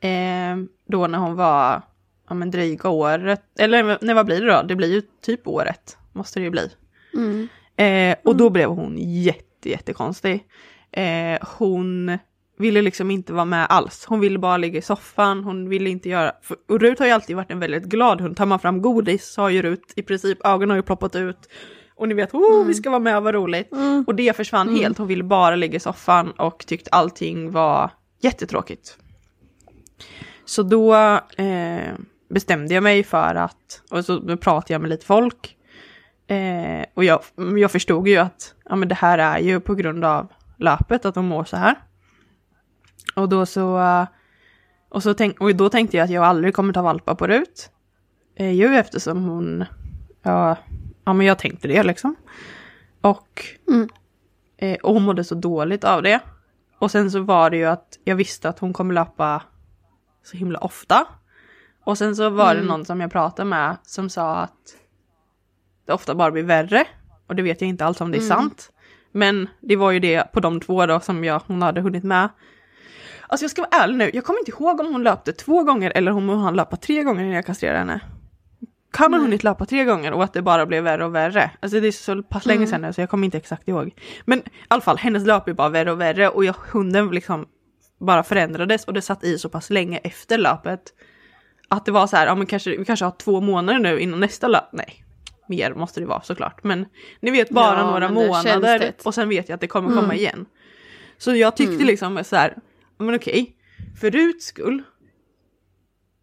Eh, 0.01 0.57
då 0.89 1.07
när 1.07 1.19
hon 1.19 1.35
var 1.37 1.83
ja, 2.29 2.35
men 2.35 2.51
dryga 2.51 2.89
året, 2.89 3.43
eller 3.59 3.99
nej, 4.01 4.15
vad 4.15 4.27
blir 4.27 4.41
det 4.41 4.53
då? 4.53 4.63
Det 4.63 4.77
blir 4.77 4.93
ju 4.93 5.03
typ 5.23 5.49
året, 5.49 5.99
måste 6.13 6.41
det 6.41 6.45
ju 6.45 6.51
bli. 6.51 6.71
Mm. 7.15 7.49
Eh, 7.77 8.17
och 8.25 8.37
då 8.37 8.45
mm. 8.45 8.53
blev 8.53 8.69
hon 8.69 8.97
jätte, 8.99 9.71
jättekonstig. 9.71 10.47
Eh, 10.93 11.39
hon 11.59 12.19
ville 12.59 12.83
liksom 12.83 13.11
inte 13.11 13.33
vara 13.33 13.45
med 13.45 13.67
alls. 13.69 14.05
Hon 14.09 14.21
ville 14.21 14.39
bara 14.39 14.57
ligga 14.57 14.79
i 14.79 14.83
soffan, 14.83 15.45
hon 15.45 15.69
ville 15.69 15.91
inte 15.91 16.09
göra... 16.09 16.33
För, 16.43 16.57
och 16.69 16.81
Rut 16.81 16.99
har 16.99 17.07
ju 17.07 17.13
alltid 17.13 17.37
varit 17.37 17.51
en 17.51 17.61
väldigt 17.61 17.85
glad 17.85 18.21
hund. 18.21 18.37
Tar 18.37 18.47
man 18.47 18.59
fram 18.59 18.83
godis 18.83 19.33
så 19.33 19.43
har 19.43 19.49
ju 19.49 19.63
Rut 19.63 19.93
i 19.97 20.03
princip, 20.03 20.39
ögonen 20.47 20.71
har 20.71 20.77
ju 20.77 20.83
ploppat 20.83 21.17
ut. 21.17 21.49
Och 21.95 22.09
ni 22.09 22.15
vet, 22.15 22.35
oh, 22.35 22.55
mm. 22.55 22.69
vi 22.69 22.75
ska 22.75 22.91
vara 22.91 23.01
med, 23.01 23.23
vad 23.23 23.35
roligt. 23.35 23.73
Mm. 23.73 24.05
Och 24.07 24.15
det 24.15 24.37
försvann 24.37 24.69
mm. 24.69 24.81
helt, 24.81 24.99
hon 24.99 25.07
ville 25.07 25.25
bara 25.25 25.57
ligga 25.57 25.77
i 25.77 25.81
soffan 25.81 26.31
och 26.31 26.67
tyckte 26.67 26.91
allting 26.91 27.51
var 27.51 27.91
jättetråkigt. 28.21 28.99
Så 30.45 30.63
då 30.63 30.95
eh, 31.37 31.93
bestämde 32.37 32.75
jag 32.75 32.83
mig 32.83 33.05
för 33.05 33.35
att, 33.35 33.83
och 33.91 34.05
så 34.05 34.37
pratade 34.37 34.75
jag 34.75 34.81
med 34.81 34.91
lite 34.91 35.07
folk. 35.07 35.57
Eh, 36.27 36.85
och 36.95 37.05
jag, 37.05 37.21
jag 37.57 37.71
förstod 37.71 38.09
ju 38.09 38.17
att 38.17 38.55
ja, 38.65 38.77
men 38.77 38.89
det 38.89 38.95
här 38.95 39.19
är 39.19 39.39
ju 39.39 39.61
på 39.61 39.75
grund 39.75 40.05
av 40.05 40.33
löpet, 40.59 41.05
att 41.05 41.15
de 41.15 41.27
mår 41.27 41.45
så 41.45 41.57
här. 41.57 41.75
Och 43.15 43.29
då 43.29 43.47
så, 43.47 43.81
och, 44.89 45.03
så 45.03 45.15
tänk, 45.15 45.41
och 45.41 45.55
då 45.55 45.69
tänkte 45.69 45.97
jag 45.97 46.05
att 46.05 46.11
jag 46.11 46.25
aldrig 46.25 46.55
kommer 46.55 46.73
ta 46.73 46.83
valpa 46.83 47.15
på 47.15 47.27
Rut. 47.27 47.71
Eh, 48.35 48.53
ju 48.53 48.75
eftersom 48.77 49.25
hon, 49.25 49.65
ja, 50.23 50.57
ja 51.05 51.13
men 51.13 51.27
jag 51.27 51.39
tänkte 51.39 51.69
det 51.69 51.83
liksom. 51.83 52.17
Och, 53.01 53.45
mm. 53.69 53.89
eh, 54.57 54.77
och 54.83 54.95
hon 54.95 55.03
mådde 55.03 55.25
så 55.25 55.35
dåligt 55.35 55.85
av 55.85 56.03
det. 56.03 56.21
Och 56.79 56.91
sen 56.91 57.11
så 57.11 57.21
var 57.21 57.51
det 57.51 57.57
ju 57.57 57.65
att 57.65 57.99
jag 58.05 58.17
visste 58.17 58.49
att 58.49 58.59
hon 58.59 58.73
kommer 58.73 58.95
löpa 58.95 59.43
så 60.23 60.37
himla 60.37 60.59
ofta. 60.59 61.07
Och 61.87 61.99
sen 61.99 62.17
så 62.17 62.31
var 62.31 62.55
det 62.55 62.61
mm. 62.61 62.67
någon 62.67 62.85
som 62.85 63.01
jag 63.01 63.13
pratade 63.13 63.49
med 63.49 63.77
som 63.83 64.11
sa 64.11 64.37
att 64.37 64.77
det 65.87 65.93
ofta 65.93 66.15
bara 66.15 66.31
blir 66.31 66.43
värre. 66.43 66.85
Och 67.27 67.37
det 67.37 67.43
vet 67.43 67.61
jag 67.61 67.69
inte 67.69 67.85
alls 67.85 68.01
om 68.01 68.11
det 68.11 68.19
är 68.19 68.21
mm. 68.21 68.29
sant. 68.29 68.71
Men 69.13 69.49
det 69.61 69.77
var 69.77 69.91
ju 69.91 70.01
det 70.01 70.33
på 70.33 70.41
de 70.41 70.61
två 70.61 70.87
då 70.87 71.01
som 71.01 71.25
jag, 71.25 71.43
hon 71.47 71.63
hade 71.63 71.81
hunnit 71.81 72.05
med. 72.05 72.29
Alltså 73.27 73.45
jag 73.45 73.51
ska 73.51 73.63
vara 73.63 73.83
ärlig 73.83 73.97
nu, 73.97 74.11
jag 74.15 74.25
kommer 74.25 74.39
inte 74.39 74.51
ihåg 74.51 74.81
om 74.81 74.87
hon 74.87 75.03
löpte 75.03 75.33
två 75.33 75.63
gånger 75.63 75.93
eller 75.95 76.13
om 76.13 76.29
hon 76.29 76.57
löpa 76.57 76.77
tre 76.77 77.03
gånger 77.03 77.25
när 77.25 77.35
jag 77.35 77.47
kastrerade 77.47 77.79
henne. 77.79 78.01
Kan 78.93 79.15
hon 79.15 79.23
hunnit 79.23 79.45
löpa 79.45 79.67
tre 79.67 79.85
gånger 79.85 80.13
och 80.13 80.25
att 80.25 80.33
det 80.33 80.43
bara 80.43 80.67
blev 80.67 80.85
värre 80.85 81.05
och 81.05 81.15
värre? 81.15 81.51
Alltså 81.61 81.81
det 81.81 81.87
är 81.87 81.93
så 81.93 82.23
pass 82.23 82.47
länge 82.47 82.57
mm. 82.57 82.69
sedan 82.69 82.81
nu 82.81 82.93
så 82.93 83.01
jag 83.01 83.11
kommer 83.11 83.25
inte 83.25 83.39
exakt 83.39 83.69
ihåg. 83.69 83.95
Men 84.25 84.39
i 84.39 84.43
alla 84.69 84.83
fall, 84.83 84.99
hennes 84.99 85.27
löp 85.27 85.49
är 85.49 85.53
bara 85.53 85.69
värre 85.69 85.93
och 85.93 86.01
värre 86.01 86.29
och 86.29 86.45
jag, 86.45 86.55
hunden 86.73 87.11
liksom 87.11 87.47
bara 88.01 88.23
förändrades 88.23 88.85
och 88.85 88.93
det 88.93 89.03
satt 89.03 89.25
i 89.25 89.39
så 89.39 89.49
pass 89.49 89.71
länge 89.71 89.99
efter 89.99 90.39
löpet 90.39 90.83
att 91.69 91.85
det 91.85 91.93
var 91.93 92.07
så 92.07 92.17
här, 92.17 92.27
ja 92.27 92.35
men 92.35 92.47
kanske, 92.47 92.77
vi 92.77 92.85
kanske 92.85 93.05
har 93.05 93.13
två 93.13 93.41
månader 93.41 93.79
nu 93.79 94.01
innan 94.01 94.21
nästa 94.21 94.49
löp. 94.49 94.69
Nej, 94.73 95.05
mer 95.47 95.75
måste 95.75 96.01
det 96.01 96.07
vara 96.07 96.23
såklart. 96.23 96.65
Men 96.65 96.87
ni 97.21 97.31
vet 97.31 97.51
bara 97.51 97.79
ja, 97.79 97.91
några 97.91 98.11
månader 98.11 98.95
och 99.05 99.15
sen 99.15 99.29
vet 99.29 99.49
jag 99.49 99.55
att 99.55 99.61
det 99.61 99.67
kommer 99.67 99.89
komma 99.89 100.03
mm. 100.03 100.17
igen. 100.17 100.47
Så 101.19 101.35
jag 101.35 101.57
tyckte 101.57 101.75
mm. 101.75 101.87
liksom 101.87 102.25
så 102.25 102.37
här, 102.37 102.57
men 102.99 103.15
okej, 103.15 103.57
för 104.01 104.11
Ruts 104.11 104.47
skull. 104.47 104.83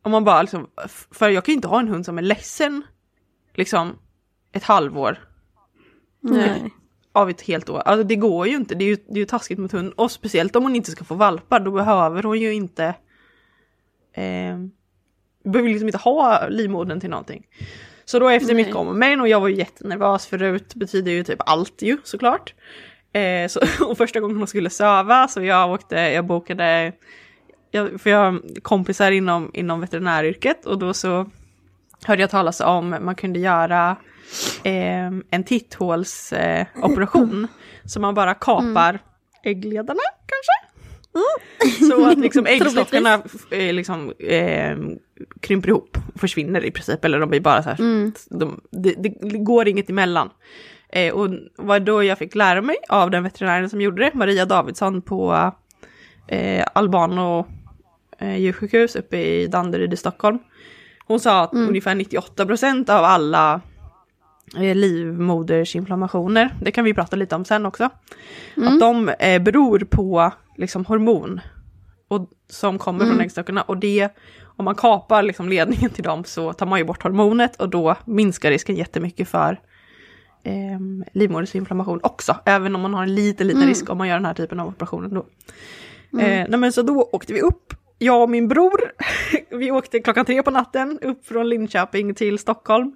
Om 0.01 0.11
man 0.11 0.23
bara 0.23 0.41
liksom, 0.41 0.67
för 1.11 1.29
jag 1.29 1.45
kan 1.45 1.51
ju 1.51 1.55
inte 1.55 1.67
ha 1.67 1.79
en 1.79 1.87
hund 1.87 2.05
som 2.05 2.17
är 2.17 2.21
ledsen 2.21 2.83
liksom 3.53 3.99
ett 4.51 4.63
halvår. 4.63 5.17
Nej. 6.19 6.73
Av 7.15 7.29
ett 7.29 7.41
helt 7.41 7.69
år. 7.69 7.79
Alltså 7.79 8.03
det 8.03 8.15
går 8.15 8.47
ju 8.47 8.55
inte, 8.55 8.75
det 8.75 8.85
är 8.85 8.87
ju, 8.87 8.95
det 8.95 9.13
är 9.13 9.17
ju 9.19 9.25
taskigt 9.25 9.59
mot 9.59 9.71
hund. 9.71 9.93
Och 9.95 10.11
speciellt 10.11 10.55
om 10.55 10.63
hon 10.63 10.75
inte 10.75 10.91
ska 10.91 11.03
få 11.03 11.15
valpar, 11.15 11.59
då 11.59 11.71
behöver 11.71 12.23
hon 12.23 12.39
ju 12.39 12.53
inte 12.53 12.95
eh, 14.13 14.57
behöver 15.43 15.69
liksom 15.69 15.87
inte 15.87 15.97
ha 15.97 16.47
livmodern 16.47 16.99
till 16.99 17.09
någonting. 17.09 17.47
Så 18.05 18.19
då 18.19 18.29
efter 18.29 18.55
mycket 18.55 18.75
om 18.75 18.87
och 18.87 18.95
men 18.95 19.21
och 19.21 19.27
jag 19.27 19.39
var 19.39 19.47
ju 19.47 19.55
jättenervös 19.55 20.25
förut 20.25 20.75
betyder 20.75 21.11
ju 21.11 21.23
typ 21.23 21.39
allt 21.45 21.81
ju 21.81 21.97
såklart. 22.03 22.53
Eh, 23.13 23.47
så, 23.47 23.59
och 23.85 23.97
första 23.97 24.19
gången 24.19 24.37
hon 24.37 24.47
skulle 24.47 24.69
söva 24.69 25.27
så 25.27 25.43
jag 25.43 25.71
åkte, 25.71 25.95
jag 25.95 26.25
bokade, 26.25 26.93
jag, 27.71 28.01
för 28.01 28.09
jag 28.09 28.19
har 28.19 28.41
kompisar 28.61 29.11
inom, 29.11 29.51
inom 29.53 29.81
veterinäryrket 29.81 30.65
och 30.65 30.79
då 30.79 30.93
så 30.93 31.29
hörde 32.05 32.21
jag 32.21 32.29
talas 32.29 32.61
om 32.61 32.89
man 33.01 33.15
kunde 33.15 33.39
göra 33.39 33.95
eh, 34.63 35.11
en 35.29 35.43
titthålsoperation. 35.45 37.43
Eh, 37.43 37.49
Så 37.85 37.99
man 37.99 38.15
bara 38.15 38.33
kapar 38.33 38.89
mm. 38.89 39.01
äggledarna 39.43 40.01
kanske? 40.25 40.62
Mm. 41.13 41.89
Så 41.89 42.05
att 42.05 42.19
liksom 42.19 42.45
äggstockarna 42.47 43.21
eh, 43.51 43.73
liksom, 43.73 44.13
eh, 44.19 44.77
krymper 45.39 45.69
ihop 45.69 45.97
och 46.13 46.19
försvinner 46.19 46.65
i 46.65 46.71
princip. 46.71 47.05
Eller 47.05 47.19
de 47.19 47.29
blir 47.29 47.39
bara 47.39 47.63
så 47.63 47.69
här, 47.69 47.79
mm. 47.79 48.11
de, 48.29 48.61
det, 48.71 48.93
det, 48.93 49.37
går 49.37 49.67
inget 49.67 49.89
emellan. 49.89 50.29
Eh, 50.89 51.13
och 51.13 51.29
var 51.55 51.79
då 51.79 52.03
jag 52.03 52.17
fick 52.17 52.35
lära 52.35 52.61
mig 52.61 52.75
av 52.89 53.11
den 53.11 53.23
veterinären 53.23 53.69
som 53.69 53.81
gjorde 53.81 54.03
det, 54.03 54.13
Maria 54.13 54.45
Davidsson 54.45 55.01
på 55.01 55.51
eh, 56.27 56.65
Albano 56.73 57.45
eh, 58.19 58.37
djursjukhus 58.37 58.95
uppe 58.95 59.17
i 59.17 59.47
Danderyd 59.47 59.93
i 59.93 59.97
Stockholm. 59.97 60.39
Hon 61.05 61.19
sa 61.19 61.43
att 61.43 61.53
mm. 61.53 61.69
ungefär 61.69 61.95
98 61.95 62.45
procent 62.45 62.89
av 62.89 63.03
alla 63.03 63.61
eh, 64.55 64.75
livmodersinflammationer, 64.75 66.55
det 66.61 66.71
kan 66.71 66.85
vi 66.85 66.93
prata 66.93 67.15
lite 67.15 67.35
om 67.35 67.45
sen 67.45 67.65
också, 67.65 67.89
mm. 68.57 68.73
att 68.73 68.79
de 68.79 69.09
eh, 69.09 69.41
beror 69.41 69.79
på 69.79 70.31
liksom, 70.55 70.85
hormon 70.85 71.41
och, 72.07 72.29
som 72.49 72.79
kommer 72.79 72.99
mm. 72.99 73.13
från 73.13 73.21
äggstockarna. 73.21 73.61
Och 73.61 73.77
det, 73.77 74.09
om 74.43 74.65
man 74.65 74.75
kapar 74.75 75.23
liksom, 75.23 75.49
ledningen 75.49 75.89
till 75.89 76.03
dem 76.03 76.23
så 76.23 76.53
tar 76.53 76.65
man 76.65 76.79
ju 76.79 76.85
bort 76.85 77.03
hormonet 77.03 77.55
och 77.55 77.69
då 77.69 77.95
minskar 78.05 78.49
risken 78.49 78.75
jättemycket 78.75 79.27
för 79.27 79.59
eh, 80.43 80.79
livmodersinflammation 81.13 81.99
också. 82.03 82.37
Även 82.45 82.75
om 82.75 82.81
man 82.81 82.93
har 82.93 83.03
en 83.03 83.15
liten, 83.15 83.47
liten 83.47 83.61
mm. 83.61 83.69
risk 83.69 83.89
om 83.89 83.97
man 83.97 84.07
gör 84.07 84.15
den 84.15 84.25
här 84.25 84.33
typen 84.33 84.59
av 84.59 84.67
operationer 84.67 85.09
då. 85.09 85.25
Mm. 86.13 86.25
Eh, 86.25 86.47
nej, 86.49 86.59
men 86.59 86.71
så 86.71 86.81
då 86.81 87.09
åkte 87.11 87.33
vi 87.33 87.41
upp, 87.41 87.73
jag 87.97 88.21
och 88.21 88.29
min 88.29 88.47
bror, 88.47 88.81
vi 89.59 89.71
åkte 89.71 89.99
klockan 89.99 90.25
tre 90.25 90.43
på 90.43 90.51
natten 90.51 90.99
upp 91.01 91.25
från 91.25 91.49
Linköping 91.49 92.15
till 92.15 92.39
Stockholm. 92.39 92.95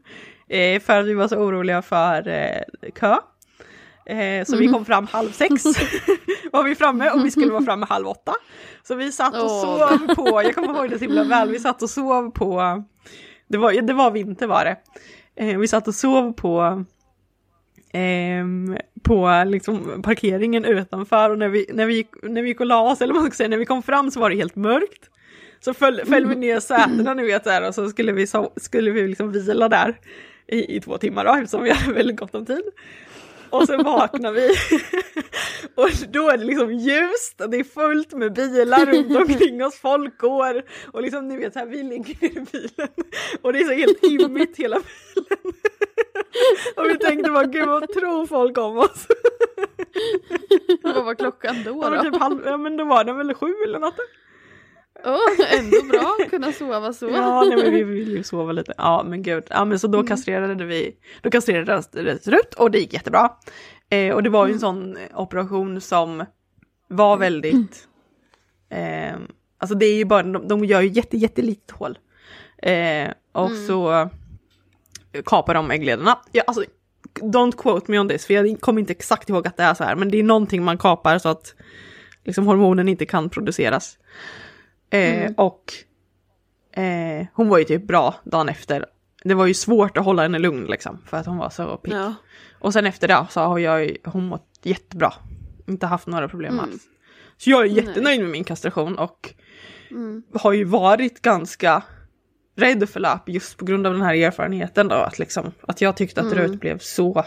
Eh, 0.50 0.80
för 0.80 1.00
att 1.00 1.06
vi 1.06 1.14
var 1.14 1.28
så 1.28 1.36
oroliga 1.36 1.82
för 1.82 2.28
eh, 2.28 2.92
kö. 2.96 3.18
Eh, 4.10 4.46
så 4.46 4.56
mm. 4.56 4.60
vi 4.60 4.68
kom 4.68 4.86
fram 4.86 5.08
halv 5.08 5.32
sex 5.32 5.64
var 6.52 6.64
vi 6.64 6.76
framme 6.76 7.12
och 7.12 7.26
vi 7.26 7.32
skulle 7.32 7.52
vara 7.52 7.64
framme 7.64 7.86
halv 7.90 8.08
åtta. 8.08 8.34
Så 8.84 8.96
vi 8.96 9.12
satt 9.12 9.36
och 9.36 9.46
oh. 9.46 9.62
sov 9.62 10.16
på, 10.16 10.44
jag 10.44 10.56
kommer 10.56 10.76
ihåg 10.76 10.90
det 10.90 10.98
så 10.98 11.06
himla 11.06 11.24
väl, 11.24 11.52
vi 11.52 11.60
satt 11.60 11.82
och 11.82 11.90
sov 11.90 12.32
på, 12.32 12.84
det 13.48 13.58
var, 13.58 13.82
det 13.82 13.94
var 13.94 14.12
vinter 14.12 14.48
var 14.48 14.66
det. 14.66 14.78
Eh, 15.36 15.58
vi 15.60 15.68
satt 15.68 15.88
och 15.88 15.96
sov 15.96 16.34
på 16.34 16.86
eh, 17.94 18.46
på 19.04 19.44
liksom 19.48 20.02
parkeringen 20.02 20.66
utanför 20.66 21.30
och 21.30 21.38
när 21.38 21.50
vi, 21.50 21.66
när, 21.74 21.86
vi 21.86 21.96
gick, 21.96 22.10
när 22.24 22.42
vi 22.42 22.48
gick 22.48 22.60
och 22.60 22.66
la 22.66 22.82
oss, 22.82 23.02
eller 23.02 23.14
vad 23.14 23.24
man 23.24 23.32
ska 23.32 23.38
säga, 23.38 23.50
när 23.50 23.58
vi 23.58 23.66
kom 23.66 23.84
fram 23.84 24.12
så 24.12 24.20
var 24.20 24.30
det 24.30 24.36
helt 24.36 24.56
mörkt. 24.56 25.10
Så 25.60 25.74
föll, 25.74 26.02
föll 26.06 26.26
vi 26.26 26.36
ner 26.36 26.60
sätena 26.60 27.14
ni 27.14 27.26
vet 27.26 27.44
där 27.44 27.68
och 27.68 27.76
så 27.76 27.90
skulle 27.90 28.12
vi, 28.12 28.28
så, 28.28 28.54
skulle 28.56 28.92
vi 28.92 29.08
liksom 29.08 29.32
vila 29.32 29.70
där 29.70 30.00
i, 30.48 30.76
i 30.76 30.82
två 30.82 30.98
timmar 30.98 31.26
då 31.26 31.34
eftersom 31.34 31.64
vi 31.64 31.72
hade 31.72 31.94
väldigt 31.94 32.18
gott 32.18 32.36
om 32.36 32.46
tid. 32.46 32.64
Och 33.50 33.68
sen 33.68 33.84
vaknar 33.84 34.32
vi 34.32 34.50
och 35.76 35.90
då 36.10 36.30
är 36.30 36.38
det 36.38 36.44
liksom 36.44 36.74
ljust 36.74 37.42
och 37.42 37.50
det 37.50 37.58
är 37.58 37.64
fullt 37.64 38.14
med 38.14 38.34
bilar 38.34 38.86
runt 38.86 39.16
omkring 39.16 39.66
oss, 39.66 39.80
folk 39.80 40.18
går 40.18 40.64
och 40.92 41.02
liksom 41.02 41.28
ni 41.28 41.38
vet 41.38 41.56
här 41.56 41.66
vi 41.66 41.84
ligger 41.84 42.24
i 42.24 42.46
bilen 42.52 42.90
och 43.42 43.54
det 43.54 43.60
är 43.60 43.64
så 43.64 43.74
helt 43.74 44.04
immigt 44.04 44.58
hela 44.58 44.82
bilen. 45.16 45.54
Och 46.76 46.86
vi 46.86 46.98
tänkte 46.98 47.32
bara 47.32 47.44
gud 47.44 47.68
vad 47.68 47.94
tror 47.94 48.26
folk 48.26 48.58
om 48.58 48.78
oss? 48.78 49.08
Vad 50.82 51.06
var 51.06 51.16
klockan 51.16 51.56
då? 51.66 51.72
då? 51.72 51.96
Ja, 51.96 52.04
typ 52.04 52.16
halv, 52.16 52.42
ja 52.46 52.58
men 52.58 52.78
då 52.78 52.84
var 52.84 53.04
den 53.04 53.18
väl 53.18 53.34
sju 53.34 53.54
eller 53.66 53.80
något. 53.80 53.96
Oh, 55.04 55.58
ändå 55.58 55.84
bra 55.84 56.16
att 56.20 56.30
kunna 56.30 56.52
sova 56.52 56.94
så. 56.94 57.10
Ja, 57.10 57.44
nej, 57.44 57.58
men 57.58 57.74
vi 57.74 57.84
vill 57.84 58.12
ju 58.12 58.24
sova 58.24 58.52
lite. 58.52 58.74
Ja, 58.78 59.06
men 59.08 59.24
gud. 59.24 59.44
Ja, 59.50 59.66
men 59.66 59.80
så 59.80 59.88
då 59.88 59.98
mm. 59.98 60.08
kastrerade 60.08 60.66
vi, 60.66 60.96
då 61.22 61.30
kastrerades 61.30 62.28
Rut 62.28 62.54
och 62.54 62.72
det 62.72 62.80
gick 62.80 62.94
jättebra. 62.94 63.32
Eh, 63.90 64.16
och 64.16 64.24
det 64.24 64.30
var 64.30 64.48
ju 64.48 64.54
en 64.54 64.60
mm. 64.60 64.60
sån 64.60 64.98
operation 65.14 65.82
som 65.82 66.26
var 66.88 67.18
väldigt, 67.18 67.88
eh, 68.70 69.16
alltså 69.58 69.76
det 69.76 69.86
är 69.86 69.96
ju 69.96 70.06
bara, 70.06 70.24
de, 70.24 70.48
de 70.48 70.66
gör 70.66 70.82
ju 70.82 70.90
jätte, 70.90 71.18
jättelitet 71.18 71.72
hål. 71.72 71.98
Eh, 72.58 73.12
och 73.32 73.50
mm. 73.50 73.68
så 73.68 74.10
kapar 75.26 75.54
de 75.54 75.72
äggledarna. 75.72 76.20
Ja, 76.32 76.44
alltså, 76.48 76.64
don't 77.14 77.58
quote 77.58 77.92
me 77.92 78.00
on 78.00 78.10
this, 78.10 78.26
för 78.26 78.34
jag 78.34 78.62
kommer 78.62 78.80
inte 78.80 78.94
exakt 78.94 79.30
ihåg 79.30 79.48
att 79.48 79.58
det 79.58 79.64
är 79.64 79.74
så 79.74 79.84
här, 79.84 79.96
men 79.96 80.12
det 80.12 80.20
är 80.20 80.24
någonting 80.24 80.64
man 80.64 80.78
kapar 80.78 81.20
så 81.20 81.30
att 81.30 81.56
liksom 82.24 82.48
hormonen 82.48 82.88
inte 82.88 83.06
kan 83.06 83.30
produceras. 83.30 83.98
Eh, 84.90 85.22
mm. 85.22 85.34
Och 85.38 85.74
eh, 86.82 87.28
hon 87.34 87.50
var 87.50 87.58
ju 87.58 87.64
typ 87.64 87.88
bra 87.88 88.16
dagen 88.24 88.50
efter. 88.50 88.86
Det 89.24 89.34
var 89.34 89.46
ju 89.46 89.54
svårt 89.54 89.98
att 89.98 90.06
hålla 90.06 90.22
henne 90.22 90.40
lugn 90.40 90.66
liksom, 90.66 91.02
för 91.06 91.18
att 91.18 91.26
hon 91.26 91.38
var 91.38 91.50
så 91.50 91.78
pigg. 91.78 91.94
Ja. 91.94 92.14
Och 92.60 92.74
sen 92.74 92.86
efter 92.86 93.08
det 93.08 93.26
så 93.30 93.40
har 93.40 93.60
jag, 93.60 93.98
hon 94.06 94.28
mått 94.28 94.60
jättebra. 94.64 95.14
Inte 95.68 95.86
haft 95.86 96.08
några 96.08 96.30
problem 96.30 96.54
mm. 96.54 96.66
alls. 96.66 96.82
Så 97.38 97.50
jag 97.50 97.62
är 97.62 97.66
jättenöjd 97.66 98.04
Nej. 98.04 98.20
med 98.20 98.30
min 98.30 98.44
kastration 98.44 98.98
och 98.98 99.34
mm. 99.92 100.24
har 100.34 100.54
ju 100.54 100.64
varit 100.64 101.22
ganska 101.22 101.84
rädd 102.56 102.90
för 102.90 103.00
löp 103.00 103.30
just 103.30 103.58
på 103.58 103.66
grund 103.66 103.88
av 103.88 103.94
den 103.94 104.02
här 104.02 104.16
erfarenheten 104.16 104.88
då. 104.88 104.96
Att, 104.96 105.20
liksom, 105.20 105.52
att 105.62 105.82
jag 105.82 105.98
tyckte 105.98 106.22
att 106.22 106.32
mm. 106.32 106.38
Rut 106.38 106.60
blev 106.60 106.78
så 106.80 107.26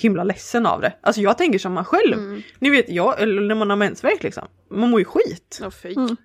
himla 0.00 0.24
ledsen 0.24 0.66
av 0.66 0.80
det. 0.80 0.92
Alltså 1.00 1.20
jag 1.20 1.38
tänker 1.38 1.58
som 1.58 1.72
man 1.72 1.84
själv. 1.84 2.12
Mm. 2.12 2.42
Ni 2.58 2.70
vet, 2.70 2.88
jag, 2.88 3.20
eller 3.20 3.42
när 3.42 3.54
man 3.54 3.70
har 3.70 3.76
mensvärk 3.76 4.22
liksom. 4.22 4.48
Man 4.70 4.90
mår 4.90 5.00
ju 5.00 5.04
skit. 5.04 5.60
Ja, 5.62 5.70
mm. 5.84 6.16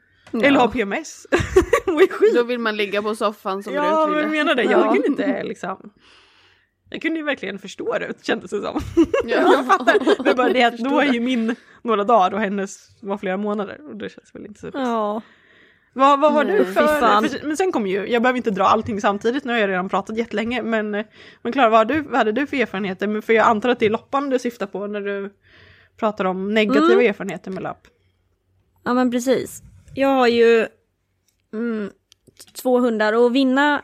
Eller 0.46 0.60
har 0.60 0.68
PMS. 0.68 1.28
mår 1.88 2.02
ju 2.02 2.08
skit. 2.08 2.36
Då 2.36 2.44
vill 2.44 2.60
man 2.60 2.76
ligga 2.76 3.02
på 3.02 3.16
soffan 3.16 3.64
som 3.64 3.74
Ja, 3.74 4.08
men 4.08 4.20
jag 4.20 4.32
menar 4.32 4.56
det. 4.56 4.64
Jag 4.74 4.80
ja. 4.80 4.92
kunde 4.94 5.08
inte 5.08 5.44
liksom. 5.44 5.94
Jag 6.90 7.02
kunde 7.02 7.20
ju 7.20 7.26
verkligen 7.26 7.60
förstå 7.60 7.98
det 8.00 8.26
kändes 8.26 8.52
det 8.52 8.62
som. 8.62 8.82
Ja. 9.26 9.54
jag 9.54 9.66
fattar. 9.66 10.24
Men 10.24 10.36
bara 10.36 10.50
det 10.50 10.64
att 10.64 10.78
då 10.78 11.00
är 11.00 11.14
ju 11.14 11.20
min 11.20 11.56
några 11.82 12.04
dagar 12.04 12.34
och 12.34 12.40
hennes 12.40 12.90
var 13.02 13.18
flera 13.18 13.38
månader. 13.38 13.90
Och 13.90 13.98
det 13.98 14.10
känns 14.10 14.36
väl 14.36 14.46
inte 14.46 14.60
så 14.60 14.72
Ja. 14.74 15.22
Vad, 15.94 16.20
vad 16.20 16.34
var 16.34 16.44
du 16.44 16.66
för, 16.66 17.48
Men 17.48 17.58
sen 17.58 17.72
kommer 17.72 17.90
ju, 17.90 18.08
jag 18.08 18.22
behöver 18.22 18.38
inte 18.38 18.52
dra 18.52 18.64
allting 18.64 19.02
samtidigt, 19.02 19.44
nu 19.44 19.54
har 19.54 19.60
jag 19.60 19.70
redan 19.70 19.90
pratat 19.90 20.18
jättelänge. 20.18 20.64
Men, 20.64 20.92
men 21.42 21.54
Klara, 21.54 21.70
vad, 21.70 21.92
vad 21.92 22.16
hade 22.16 22.32
du 22.32 22.48
för 22.48 22.58
erfarenheter? 22.58 23.22
För 23.22 23.34
jag 23.34 23.48
antar 23.48 23.70
att 23.70 23.80
det 23.80 23.86
är 23.86 23.90
loppan 23.90 24.30
du 24.30 24.40
syftar 24.40 24.66
på 24.66 24.88
när 24.88 25.02
du 25.02 25.34
pratar 25.98 26.26
om 26.26 26.54
negativa 26.54 26.94
mm. 26.94 27.10
erfarenheter 27.10 27.52
med 27.52 27.64
lopp. 27.64 27.88
Ja 28.84 28.94
men 28.94 29.12
precis. 29.12 29.62
Jag 29.96 30.10
har 30.10 30.28
ju 30.28 30.68
mm, 31.54 31.92
två 32.62 32.80
hundar 32.80 33.14
och 33.14 33.36
Vinna 33.36 33.82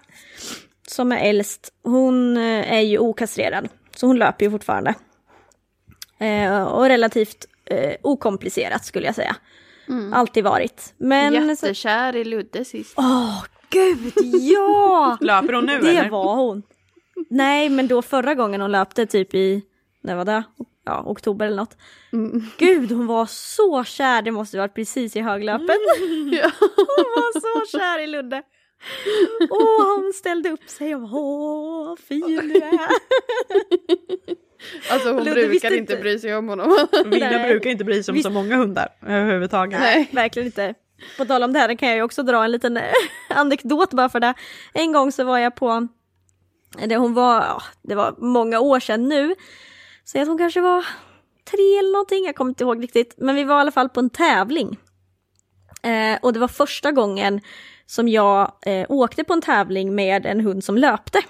som 0.87 1.11
är 1.11 1.29
äldst, 1.29 1.73
hon 1.83 2.37
eh, 2.37 2.73
är 2.73 2.81
ju 2.81 2.97
okastrerad. 2.97 3.67
Så 3.95 4.07
hon 4.07 4.17
löper 4.17 4.45
ju 4.45 4.51
fortfarande. 4.51 4.93
Eh, 6.17 6.63
och 6.63 6.85
relativt 6.85 7.45
eh, 7.65 7.95
okomplicerat 8.01 8.85
skulle 8.85 9.05
jag 9.05 9.15
säga. 9.15 9.35
Mm. 9.89 10.13
Alltid 10.13 10.43
varit. 10.43 10.93
Men 10.97 11.33
Jättekär 11.33 12.15
i 12.15 12.23
Ludde 12.23 12.65
sist. 12.65 12.93
Åh, 12.97 13.05
oh, 13.05 13.45
gud 13.69 14.13
ja! 14.33 15.17
Löper 15.21 15.53
hon 15.53 15.65
nu 15.65 15.79
det 15.79 15.89
eller? 15.89 16.03
Det 16.03 16.09
var 16.09 16.35
hon. 16.35 16.63
Nej, 17.29 17.69
men 17.69 17.87
då 17.87 18.01
förra 18.01 18.35
gången 18.35 18.61
hon 18.61 18.71
löpte 18.71 19.05
typ 19.05 19.33
i, 19.33 19.61
när 20.03 20.15
var 20.15 20.25
det? 20.25 20.43
Ja, 20.85 21.03
oktober 21.05 21.45
eller 21.45 21.57
något. 21.57 21.77
Mm. 22.13 22.43
Gud, 22.57 22.91
hon 22.91 23.07
var 23.07 23.25
så 23.25 23.83
kär, 23.83 24.21
det 24.21 24.31
måste 24.31 24.57
varit 24.57 24.75
precis 24.75 25.15
i 25.15 25.19
höglöpen. 25.19 25.77
Mm. 25.97 26.29
Ja. 26.33 26.51
hon 26.75 27.05
var 27.15 27.39
så 27.39 27.77
kär 27.77 27.99
i 27.99 28.07
Ludde. 28.07 28.43
Åh, 29.49 29.95
hon 29.95 30.13
ställde 30.13 30.49
upp 30.49 30.69
sig 30.69 30.95
och 30.95 31.13
åh, 31.13 31.95
fin 31.95 32.21
du 32.27 32.55
är. 32.55 32.89
Alltså 34.91 35.13
hon 35.13 35.23
Ludde 35.23 35.47
brukar 35.47 35.77
inte 35.77 35.95
bry 35.95 36.19
sig 36.19 36.35
om 36.35 36.49
honom. 36.49 36.87
Mina 37.05 37.47
brukar 37.47 37.69
inte 37.69 37.83
bry 37.83 38.03
sig 38.03 38.11
om 38.11 38.15
Visst... 38.15 38.25
så 38.25 38.31
många 38.31 38.55
hundar 38.55 38.87
överhuvudtaget. 39.05 39.79
Nej, 39.79 40.09
verkligen 40.11 40.45
inte. 40.45 40.73
På 41.17 41.25
tal 41.25 41.43
om 41.43 41.53
det 41.53 41.59
här 41.59 41.75
kan 41.75 41.89
jag 41.89 41.95
ju 41.95 42.03
också 42.03 42.23
dra 42.23 42.43
en 42.43 42.51
liten 42.51 42.77
eh, 42.77 42.83
anekdot 43.29 43.93
bara 43.93 44.09
för 44.09 44.19
det. 44.19 44.33
En 44.73 44.93
gång 44.93 45.11
så 45.11 45.23
var 45.23 45.37
jag 45.37 45.55
på, 45.55 45.87
det, 46.85 46.95
hon 46.95 47.13
var, 47.13 47.63
det 47.81 47.95
var 47.95 48.15
många 48.17 48.59
år 48.59 48.79
sedan 48.79 49.09
nu, 49.09 49.35
så 50.03 50.21
att 50.21 50.27
hon 50.27 50.37
kanske 50.37 50.61
var 50.61 50.85
tre 51.51 51.77
eller 51.79 51.91
någonting, 51.91 52.25
jag 52.25 52.35
kommer 52.35 52.49
inte 52.49 52.63
ihåg 52.63 52.83
riktigt. 52.83 53.13
Men 53.17 53.35
vi 53.35 53.43
var 53.43 53.57
i 53.57 53.61
alla 53.61 53.71
fall 53.71 53.89
på 53.89 53.99
en 53.99 54.09
tävling. 54.09 54.77
Eh, 55.83 56.19
och 56.21 56.33
det 56.33 56.39
var 56.39 56.47
första 56.47 56.91
gången 56.91 57.41
som 57.85 58.07
jag 58.07 58.51
eh, 58.65 58.85
åkte 58.89 59.23
på 59.23 59.33
en 59.33 59.41
tävling 59.41 59.95
med 59.95 60.25
en 60.25 60.39
hund 60.39 60.63
som 60.63 60.77
löpte. 60.77 61.21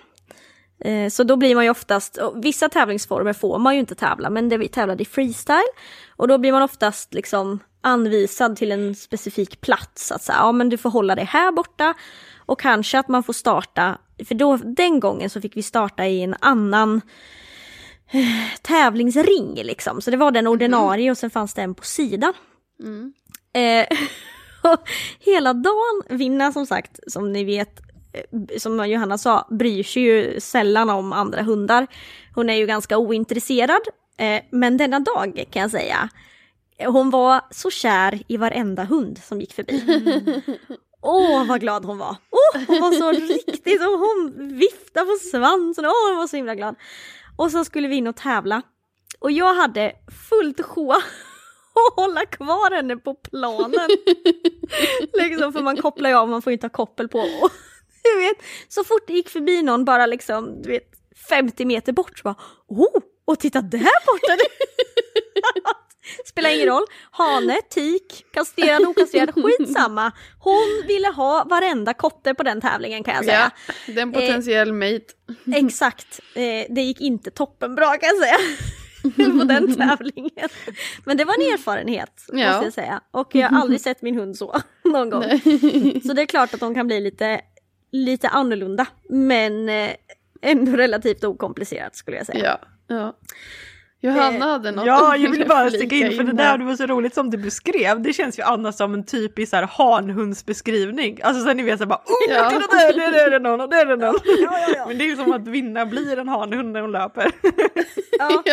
Eh, 0.80 1.10
så 1.10 1.24
då 1.24 1.36
blir 1.36 1.56
man 1.56 1.64
ju 1.64 1.70
oftast, 1.70 2.20
vissa 2.36 2.70
tävlingsformer 2.70 3.34
får 3.34 3.60
man 3.60 3.74
ju 3.74 3.80
inte 3.80 3.96
tävla, 3.96 4.30
men 4.30 4.50
det 4.50 4.58
vi 4.58 4.68
tävlade 4.68 5.04
i 5.04 5.06
freestyle. 5.06 5.70
Och 6.16 6.28
då 6.28 6.38
blir 6.38 6.52
man 6.52 6.62
oftast 6.62 7.14
liksom 7.14 7.60
anvisad 7.82 8.56
till 8.56 8.72
en 8.72 8.96
specifik 8.96 9.62
plats. 9.62 10.12
Att 10.12 10.22
säga, 10.22 10.38
ja 10.38 10.52
men 10.52 10.70
du 10.70 10.78
får 10.78 10.90
hålla 10.90 11.16
dig 11.16 11.26
här 11.26 11.52
borta. 11.52 11.94
Och 12.38 12.60
kanske 12.60 13.00
att 13.00 13.08
man 13.08 13.24
får 13.24 13.34
starta, 13.34 13.98
för 14.28 14.36
då, 14.36 14.58
den 14.58 15.00
gången 15.00 15.30
så 15.30 15.42
fick 15.42 15.58
vi 15.58 15.64
starta 15.64 16.06
i 16.06 16.22
en 16.24 16.36
annan 16.40 17.02
eh, 18.12 18.62
tävlingsring 18.62 19.56
liksom. 19.56 20.02
Så 20.02 20.12
det 20.12 20.18
var 20.18 20.32
den 20.32 20.48
mm. 20.48 20.52
ordinarie 20.52 21.12
och 21.12 21.18
sen 21.18 21.30
fanns 21.30 21.54
det 21.54 21.62
en 21.62 21.76
på 21.76 21.84
sidan. 21.84 22.34
Mm. 22.84 23.14
Eh, 23.54 23.98
hela 25.20 25.54
dagen, 25.54 26.04
Vinna 26.10 26.52
som 26.52 26.66
sagt, 26.66 27.00
som 27.08 27.34
ni 27.34 27.44
vet, 27.44 27.80
som 28.58 28.90
Johanna 28.90 29.18
sa, 29.18 29.48
bryr 29.50 29.84
sig 29.84 30.04
ju 30.04 30.40
sällan 30.40 30.90
om 30.90 31.14
andra 31.14 31.42
hundar. 31.42 31.88
Hon 32.36 32.50
är 32.50 32.54
ju 32.54 32.66
ganska 32.66 32.98
ointresserad. 32.98 33.82
Eh, 34.18 34.42
men 34.52 34.78
denna 34.78 35.00
dag 35.00 35.46
kan 35.52 35.62
jag 35.62 35.72
säga, 35.72 36.10
hon 36.86 37.10
var 37.10 37.42
så 37.52 37.70
kär 37.70 38.22
i 38.28 38.38
varenda 38.38 38.84
hund 38.84 39.18
som 39.24 39.42
gick 39.42 39.54
förbi. 39.54 39.84
Åh, 41.02 41.42
oh, 41.42 41.48
vad 41.48 41.62
glad 41.62 41.86
hon 41.86 41.98
var! 41.98 42.16
Oh, 42.32 42.62
hon 42.68 42.82
var 42.82 42.92
så 42.92 43.12
riktigt, 43.12 43.82
och 43.82 44.00
hon 44.00 44.50
viftade 44.58 45.06
på 45.06 45.18
svansen, 45.32 45.86
åh, 45.86 45.92
oh, 45.92 46.10
hon 46.10 46.18
var 46.18 46.28
så 46.28 46.36
himla 46.36 46.56
glad. 46.56 46.76
Och 47.38 47.52
så 47.52 47.66
skulle 47.66 47.88
vi 47.88 47.96
in 47.96 48.08
och 48.08 48.16
tävla. 48.16 48.62
Och 49.20 49.32
jag 49.32 49.54
hade 49.54 49.92
fullt 50.30 50.62
sjå 50.62 50.92
att 50.94 51.96
hålla 51.96 52.26
kvar 52.26 52.76
henne 52.76 52.98
på 52.98 53.14
planen. 53.14 53.90
liksom, 55.14 55.54
för 55.54 55.62
man 55.62 55.78
kopplar 55.78 56.10
ju 56.10 56.16
av, 56.16 56.30
man 56.30 56.42
får 56.42 56.54
inte 56.54 56.66
ha 56.66 56.70
koppel 56.70 57.08
på. 57.08 57.26
Du 58.04 58.20
vet, 58.20 58.38
så 58.68 58.84
fort 58.84 59.08
det 59.08 59.14
gick 59.14 59.30
förbi 59.30 59.62
någon 59.62 59.86
bara 59.86 60.06
liksom, 60.06 60.62
du 60.62 60.70
vet, 60.70 60.92
50 61.30 61.66
meter 61.66 61.94
bort 61.94 62.20
så 62.20 62.24
bara, 62.24 62.36
oh, 62.68 63.02
och 63.26 63.40
titta 63.40 63.62
där 63.62 64.06
borta! 64.06 64.38
Spelar 66.26 66.50
ingen 66.50 66.68
roll. 66.68 66.86
Hane, 67.12 67.62
tik, 67.70 68.26
kastrerad, 68.34 68.82
okastrerad, 68.88 69.34
skitsamma. 69.34 70.12
Hon 70.40 70.88
ville 70.88 71.08
ha 71.08 71.44
varenda 71.44 71.94
kotte 71.94 72.34
på 72.34 72.44
den 72.44 72.62
tävlingen 72.62 73.04
kan 73.04 73.16
jag 73.16 73.26
säga. 73.26 73.52
Ja, 73.68 73.94
den 73.94 74.12
potentiell 74.14 74.70
eh, 74.70 74.74
mate. 74.74 75.14
Exakt. 75.56 76.20
Eh, 76.36 76.66
det 76.70 76.82
gick 76.82 77.02
inte 77.02 77.32
toppenbra 77.32 77.98
kan 77.98 78.10
jag 78.10 78.18
säga. 78.18 78.38
på 79.40 79.44
den 79.44 79.76
tävlingen. 79.76 80.50
Men 81.06 81.18
det 81.18 81.26
var 81.26 81.34
en 81.34 81.54
erfarenhet 81.54 82.26
ja. 82.34 82.52
måste 82.52 82.66
jag 82.66 82.74
säga. 82.74 83.02
Och 83.12 83.36
jag 83.36 83.50
har 83.50 83.62
aldrig 83.62 83.82
sett 83.82 84.02
min 84.02 84.16
hund 84.20 84.38
så 84.38 84.62
någon 84.84 85.10
gång. 85.10 85.24
Så 86.04 86.14
det 86.14 86.22
är 86.22 86.26
klart 86.26 86.54
att 86.54 86.60
de 86.60 86.76
kan 86.76 86.88
bli 86.88 87.00
lite, 87.00 87.42
lite 87.92 88.28
annorlunda. 88.28 88.88
Men 89.10 89.70
eh, 89.70 89.90
ändå 90.42 90.72
relativt 90.72 91.24
okomplicerat 91.24 91.96
skulle 91.96 92.18
jag 92.18 92.26
säga. 92.26 92.44
Ja, 92.44 92.60
ja. 92.96 93.14
Johanna 94.02 94.46
eh, 94.46 94.52
hade 94.52 94.72
något. 94.72 94.86
Ja, 94.86 95.18
jag 95.18 95.32
vill 95.32 95.48
bara 95.48 95.70
sticka 95.70 95.96
in 95.96 96.18
för 96.18 96.24
det 96.24 96.34
där 96.34 96.58
det 96.58 96.66
var 96.66 96.76
så 96.76 96.86
roligt 96.86 97.14
som 97.14 97.30
du 97.30 97.38
beskrev. 97.38 98.02
Det 98.02 98.14
känns 98.14 98.40
ju 98.40 98.44
annars 98.44 98.76
som 98.76 98.94
en 98.94 99.06
typisk 99.06 99.54
hanhundsbeskrivning. 99.70 101.20
Alltså 101.24 101.44
så 101.44 101.54
ni 101.54 101.64
vet 101.64 101.80
så 101.80 101.86
bara 101.86 102.02
oh, 102.06 102.34
ja. 102.34 102.50
titta 102.50 102.76
där, 102.76 102.94
där, 102.94 103.12
där 103.12 103.28
är 103.28 103.32
det 103.32 103.40
någon 103.40 103.62
och 103.62 103.70
där 103.70 103.86
är 103.86 103.86
det 103.86 104.06
någon. 104.06 104.20
Ja, 104.26 104.60
ja, 104.60 104.74
ja. 104.76 104.86
Men 104.88 104.98
det 104.98 105.04
är 105.04 105.08
ju 105.08 105.16
som 105.16 105.34
att 105.34 105.48
vinna 105.48 105.86
blir 105.86 106.20
en 106.20 106.28
hanhund 106.28 106.72
när 106.72 106.82
hon 106.82 106.92
löper. 106.92 107.32
Ja, 108.20 108.44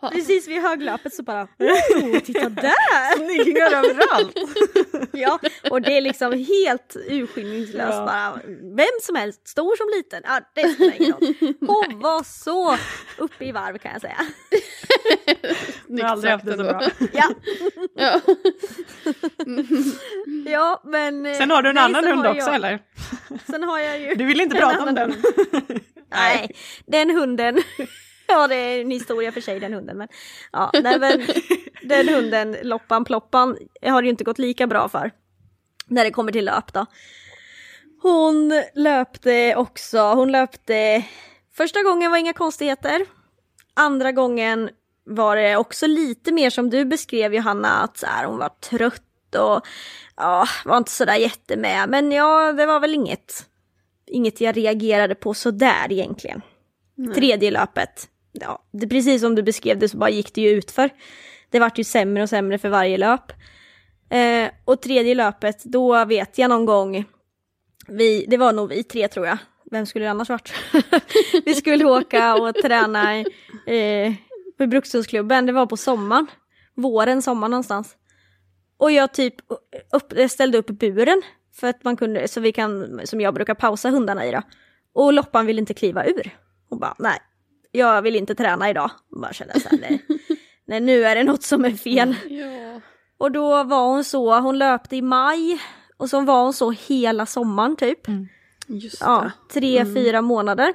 precis 0.12 0.48
vid 0.48 0.62
höglöpet 0.62 1.14
så 1.14 1.22
bara 1.22 1.42
oh, 1.42 2.18
titta 2.18 2.48
där! 2.48 3.16
Snyggingar 3.16 3.66
överallt. 3.66 4.38
ja, 5.12 5.38
och 5.70 5.82
det 5.82 5.96
är 5.96 6.00
liksom 6.00 6.32
helt 6.32 6.96
urskillningslöst 7.08 7.98
bara. 7.98 8.40
Vem 8.76 8.86
som 9.02 9.16
helst, 9.16 9.48
stor 9.48 9.76
som 9.76 9.86
liten, 9.98 10.22
ja 10.24 10.40
det 10.54 10.68
spelar 10.68 10.94
ingen 11.00 11.12
roll. 11.12 11.54
Hon 11.60 12.00
var 12.00 12.22
så 12.22 12.76
uppe 13.18 13.44
i 13.44 13.52
varv 13.52 13.78
kan 13.78 13.92
jag 13.92 14.00
säga. 14.00 14.26
Jag 15.88 16.04
har 16.04 16.12
aldrig 16.12 16.32
haft 16.32 16.44
det 16.44 16.56
så 16.56 16.62
bra. 16.62 16.82
Ja. 17.12 17.30
ja. 17.94 18.20
ja, 20.46 20.82
men... 20.84 21.26
Eh, 21.26 21.34
sen 21.34 21.50
har 21.50 21.62
du 21.62 21.68
en 21.68 21.74
nej, 21.74 21.84
annan 21.84 22.04
hund 22.04 22.26
också 22.26 22.46
jag, 22.46 22.54
eller? 22.54 22.82
Sen 23.46 23.62
har 23.62 23.78
jag 23.78 24.00
ju... 24.00 24.14
Du 24.14 24.24
vill 24.24 24.40
inte 24.40 24.56
prata 24.56 24.82
om 24.82 24.94
den? 24.94 25.14
nej, 26.10 26.56
den 26.86 27.10
hunden. 27.10 27.62
Ja, 28.26 28.48
det 28.48 28.54
är 28.54 28.80
en 28.80 28.90
historia 28.90 29.32
för 29.32 29.40
sig 29.40 29.60
den 29.60 29.72
hunden. 29.72 29.98
Men, 29.98 30.08
ja, 30.52 30.70
nej, 30.82 30.98
men 30.98 31.26
den 31.82 32.08
hunden, 32.08 32.56
Loppan 32.62 33.04
Ploppan, 33.04 33.56
har 33.82 34.02
det 34.02 34.06
ju 34.06 34.10
inte 34.10 34.24
gått 34.24 34.38
lika 34.38 34.66
bra 34.66 34.88
för. 34.88 35.10
När 35.86 36.04
det 36.04 36.10
kommer 36.10 36.32
till 36.32 36.44
löp 36.44 36.72
då. 36.72 36.86
Hon 38.02 38.62
löpte 38.74 39.54
också, 39.56 39.98
hon 39.98 40.32
löpte 40.32 41.04
Första 41.60 41.82
gången 41.82 42.10
var 42.10 42.18
inga 42.18 42.32
konstigheter. 42.32 43.06
Andra 43.74 44.12
gången 44.12 44.70
var 45.04 45.36
det 45.36 45.56
också 45.56 45.86
lite 45.86 46.32
mer 46.32 46.50
som 46.50 46.70
du 46.70 46.84
beskrev 46.84 47.34
Johanna, 47.34 47.80
att 47.80 47.98
så 47.98 48.06
här, 48.06 48.24
hon 48.24 48.38
var 48.38 48.48
trött 48.48 49.34
och 49.34 49.66
ja, 50.16 50.46
var 50.64 50.76
inte 50.76 50.90
sådär 50.90 51.16
jättemed. 51.16 51.88
Men 51.88 52.12
ja, 52.12 52.52
det 52.52 52.66
var 52.66 52.80
väl 52.80 52.94
inget, 52.94 53.46
inget 54.06 54.40
jag 54.40 54.56
reagerade 54.56 55.14
på 55.14 55.34
sådär 55.34 55.86
egentligen. 55.92 56.42
Nej. 56.94 57.14
Tredje 57.14 57.50
löpet, 57.50 58.08
ja, 58.32 58.62
det, 58.72 58.88
precis 58.88 59.22
som 59.22 59.34
du 59.34 59.42
beskrev 59.42 59.78
det 59.78 59.88
så 59.88 59.96
bara 59.96 60.10
gick 60.10 60.34
det 60.34 60.40
ju 60.40 60.50
utför. 60.50 60.90
Det 61.50 61.58
vart 61.58 61.78
ju 61.78 61.84
sämre 61.84 62.22
och 62.22 62.28
sämre 62.28 62.58
för 62.58 62.68
varje 62.68 62.98
löp. 62.98 63.32
Eh, 64.10 64.50
och 64.64 64.82
tredje 64.82 65.14
löpet, 65.14 65.64
då 65.64 66.04
vet 66.04 66.38
jag 66.38 66.48
någon 66.48 66.64
gång, 66.64 67.04
vi, 67.88 68.26
det 68.28 68.36
var 68.36 68.52
nog 68.52 68.68
vi 68.68 68.82
tre 68.82 69.08
tror 69.08 69.26
jag, 69.26 69.38
vem 69.70 69.86
skulle 69.86 70.04
det 70.04 70.10
annars 70.10 70.28
varit? 70.28 70.52
vi 71.44 71.54
skulle 71.54 71.84
åka 71.84 72.34
och 72.34 72.54
träna 72.54 73.18
eh, 73.66 74.12
på 74.60 74.66
Brukshundsklubben, 74.66 75.46
det 75.46 75.52
var 75.52 75.66
på 75.66 75.76
sommaren. 75.76 76.26
Våren, 76.74 77.22
sommaren 77.22 77.50
någonstans. 77.50 77.96
Och 78.78 78.92
jag 78.92 79.12
typ 79.12 79.34
upp, 79.92 80.30
ställde 80.30 80.58
upp 80.58 80.66
buren 80.66 81.22
för 81.54 81.68
att 81.68 81.84
man 81.84 81.96
kunde, 81.96 82.28
så 82.28 82.40
vi 82.40 82.52
kan, 82.52 83.00
som 83.04 83.20
jag 83.20 83.34
brukar 83.34 83.54
pausa 83.54 83.90
hundarna 83.90 84.26
i 84.26 84.30
då. 84.30 84.42
Och 84.94 85.12
Loppan 85.12 85.46
ville 85.46 85.60
inte 85.60 85.74
kliva 85.74 86.06
ur. 86.06 86.30
Hon 86.68 86.78
bara, 86.78 86.94
nej, 86.98 87.18
jag 87.70 88.02
vill 88.02 88.16
inte 88.16 88.34
träna 88.34 88.70
idag. 88.70 88.90
Och 89.10 89.20
bara 89.20 89.32
kände 89.32 89.60
så 89.60 89.68
här, 89.68 89.78
nej, 89.78 90.04
nej, 90.66 90.80
nu 90.80 91.04
är 91.04 91.14
det 91.14 91.24
något 91.24 91.42
som 91.42 91.64
är 91.64 91.70
fel. 91.70 92.16
Ja. 92.28 92.80
Och 93.18 93.32
då 93.32 93.64
var 93.64 93.86
hon 93.86 94.04
så, 94.04 94.40
hon 94.40 94.58
löpte 94.58 94.96
i 94.96 95.02
maj 95.02 95.60
och 95.96 96.10
så 96.10 96.20
var 96.20 96.42
hon 96.42 96.52
så 96.52 96.70
hela 96.70 97.26
sommaren 97.26 97.76
typ. 97.76 98.08
Mm. 98.08 98.28
Ja, 99.00 99.30
tre, 99.52 99.78
mm. 99.78 99.94
fyra 99.94 100.22
månader. 100.22 100.74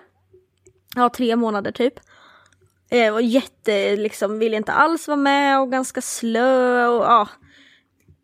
Ja, 0.95 1.09
tre 1.09 1.35
månader 1.35 1.71
typ. 1.71 1.99
Eh, 2.89 3.13
och 3.13 3.21
jätte, 3.21 3.95
liksom, 3.95 4.39
ville 4.39 4.57
inte 4.57 4.71
alls 4.71 5.07
vara 5.07 5.17
med 5.17 5.59
och 5.59 5.71
ganska 5.71 6.01
slö 6.01 6.87
och 6.87 7.03
ja. 7.03 7.27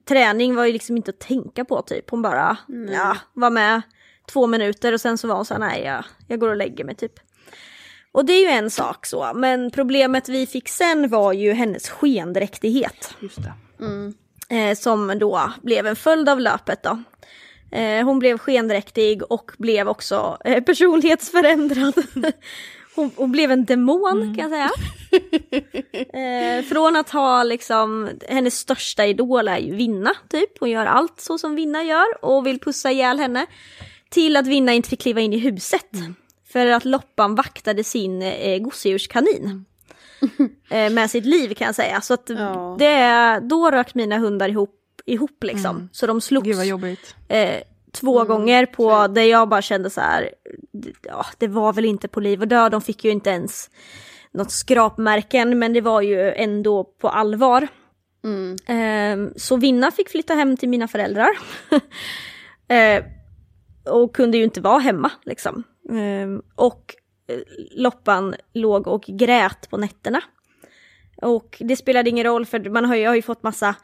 Träning 0.10 0.56
var 0.56 0.65
ju 0.65 0.74
liksom 0.74 0.97
inte 0.97 1.12
att 1.12 1.19
tänka 1.19 1.65
på 1.65 1.82
typ. 1.82 2.10
Hon 2.10 2.21
bara, 2.21 2.58
mm. 2.69 2.93
ja, 2.93 3.17
var 3.34 3.50
med 3.50 3.82
två 4.32 4.47
minuter 4.47 4.93
och 4.93 5.02
sen 5.02 5.17
så 5.17 5.28
var 5.28 5.36
hon 5.36 5.45
så 5.45 5.54
här, 5.54 5.62
nej 5.62 5.84
jag, 5.84 6.04
jag 6.28 6.39
går 6.39 6.50
och 6.50 6.56
lägger 6.56 6.84
mig 6.84 6.95
typ. 6.95 7.13
Och 8.12 8.26
det 8.26 8.34
är 8.34 8.41
ju 8.41 8.47
en 8.47 8.69
sak 8.69 9.06
så, 9.06 9.32
men 9.36 9.71
problemet 9.71 10.30
vi 10.30 10.47
fick 10.47 10.69
sen 10.69 11.10
var 11.10 11.34
ju 11.34 11.52
hennes 11.52 11.89
skendräktighet. 11.89 13.15
Just. 13.19 13.39
Mm. 13.80 14.13
Eh, 14.50 14.76
som 14.76 15.19
då 15.19 15.52
blev 15.62 15.88
en 15.88 15.95
följd 15.95 16.30
av 16.30 16.39
löpet 16.39 16.84
då. 16.84 17.04
Eh, 17.78 18.06
hon 18.06 18.19
blev 18.19 18.38
skendräktig 18.38 19.24
och 19.32 19.52
blev 19.58 19.88
också 19.88 20.38
eh, 20.45 20.63
personlighetsförändrad. 20.63 21.93
hon, 22.95 23.12
hon, 23.15 23.32
blev 23.32 23.51
en 23.51 23.65
demon 23.65 24.21
mm. 24.21 24.36
kan 24.36 24.51
jag 24.51 24.51
säga. 24.51 24.71
Eh, 26.13 26.63
från 26.63 26.95
att 26.95 27.10
ha 27.10 27.43
liksom, 27.43 28.10
hennes 28.30 28.58
största 28.58 29.06
idol 29.06 29.47
är 29.47 29.58
ju 29.58 29.75
Vinna 29.75 30.13
typ. 30.30 30.60
Hon 30.60 30.69
gör 30.69 30.86
allt 30.86 31.21
så 31.21 31.38
som 31.38 31.56
Vinna 31.56 31.84
gör 31.84 32.25
och 32.25 32.47
vill 32.47 32.60
pussa 32.60 32.91
ihjäl 32.91 33.19
henne. 33.19 33.45
Till 34.10 34.36
att 34.38 34.47
Vinna 34.47 34.73
inte 34.73 34.89
fick 34.89 35.01
kliva 35.01 35.21
in 35.21 35.34
i 35.34 35.38
huset. 35.38 35.93
Mm. 35.93 36.15
För 36.47 36.67
att 36.67 36.86
Loppan 36.86 37.36
vaktade 37.36 37.84
sin 37.84 38.21
eh, 38.21 38.58
gosedjurskanin. 38.58 39.65
eh, 40.69 40.89
med 40.89 41.12
sitt 41.12 41.25
liv 41.25 41.54
kan 41.54 41.65
jag 41.65 41.75
säga. 41.75 42.01
Så 42.01 42.13
att 42.13 42.30
ja. 42.30 42.75
det, 42.80 43.39
då 43.47 43.71
rök 43.71 43.95
mina 43.95 44.17
hundar 44.17 44.49
ihop 44.49 44.82
ihop 45.06 45.43
liksom. 45.43 45.75
Mm. 45.75 45.89
Så 45.91 46.08
de 46.08 46.21
slogs 46.21 46.60
eh, 47.27 47.62
två 47.91 48.19
mm. 48.19 48.27
gånger 48.27 48.65
på 48.65 49.08
där 49.08 49.21
jag 49.21 49.49
bara 49.49 49.62
kände 49.62 49.89
så 49.89 50.01
här, 50.01 50.30
ja 51.01 51.25
det 51.38 51.47
var 51.47 51.73
väl 51.73 51.86
inte 51.86 52.08
på 52.08 52.19
liv 52.19 52.41
och 52.41 52.47
död, 52.47 52.71
de 52.71 52.82
fick 52.82 53.06
ju 53.06 53.12
inte 53.12 53.30
ens 53.30 53.69
något 54.32 54.51
skrapmärken 54.51 55.60
men 55.60 55.73
det 55.73 55.82
var 55.82 56.01
ju 56.01 56.32
ändå 56.32 56.84
på 56.84 57.10
allvar. 57.10 57.67
Mm. 58.23 58.56
Eh, 58.67 59.34
så 59.36 59.58
Vinna 59.58 59.91
fick 59.91 60.10
flytta 60.10 60.34
hem 60.34 60.58
till 60.58 60.69
mina 60.69 60.88
föräldrar. 60.88 61.30
eh, 62.67 63.04
och 63.86 64.15
kunde 64.15 64.38
ju 64.38 64.43
inte 64.43 64.62
vara 64.62 64.80
hemma 64.80 65.12
liksom. 65.23 65.63
Eh, 65.89 66.41
och 66.56 66.95
Loppan 67.71 68.36
låg 68.54 68.88
och 68.88 69.04
grät 69.08 69.69
på 69.69 69.77
nätterna. 69.77 70.21
Och 71.21 71.58
det 71.60 71.75
spelade 71.75 72.10
ingen 72.10 72.25
roll 72.25 72.45
för 72.45 72.69
man 72.69 72.86
har 72.86 72.95
ju, 72.95 73.08
har 73.08 73.15
ju 73.15 73.21
fått 73.21 73.43
massa 73.43 73.75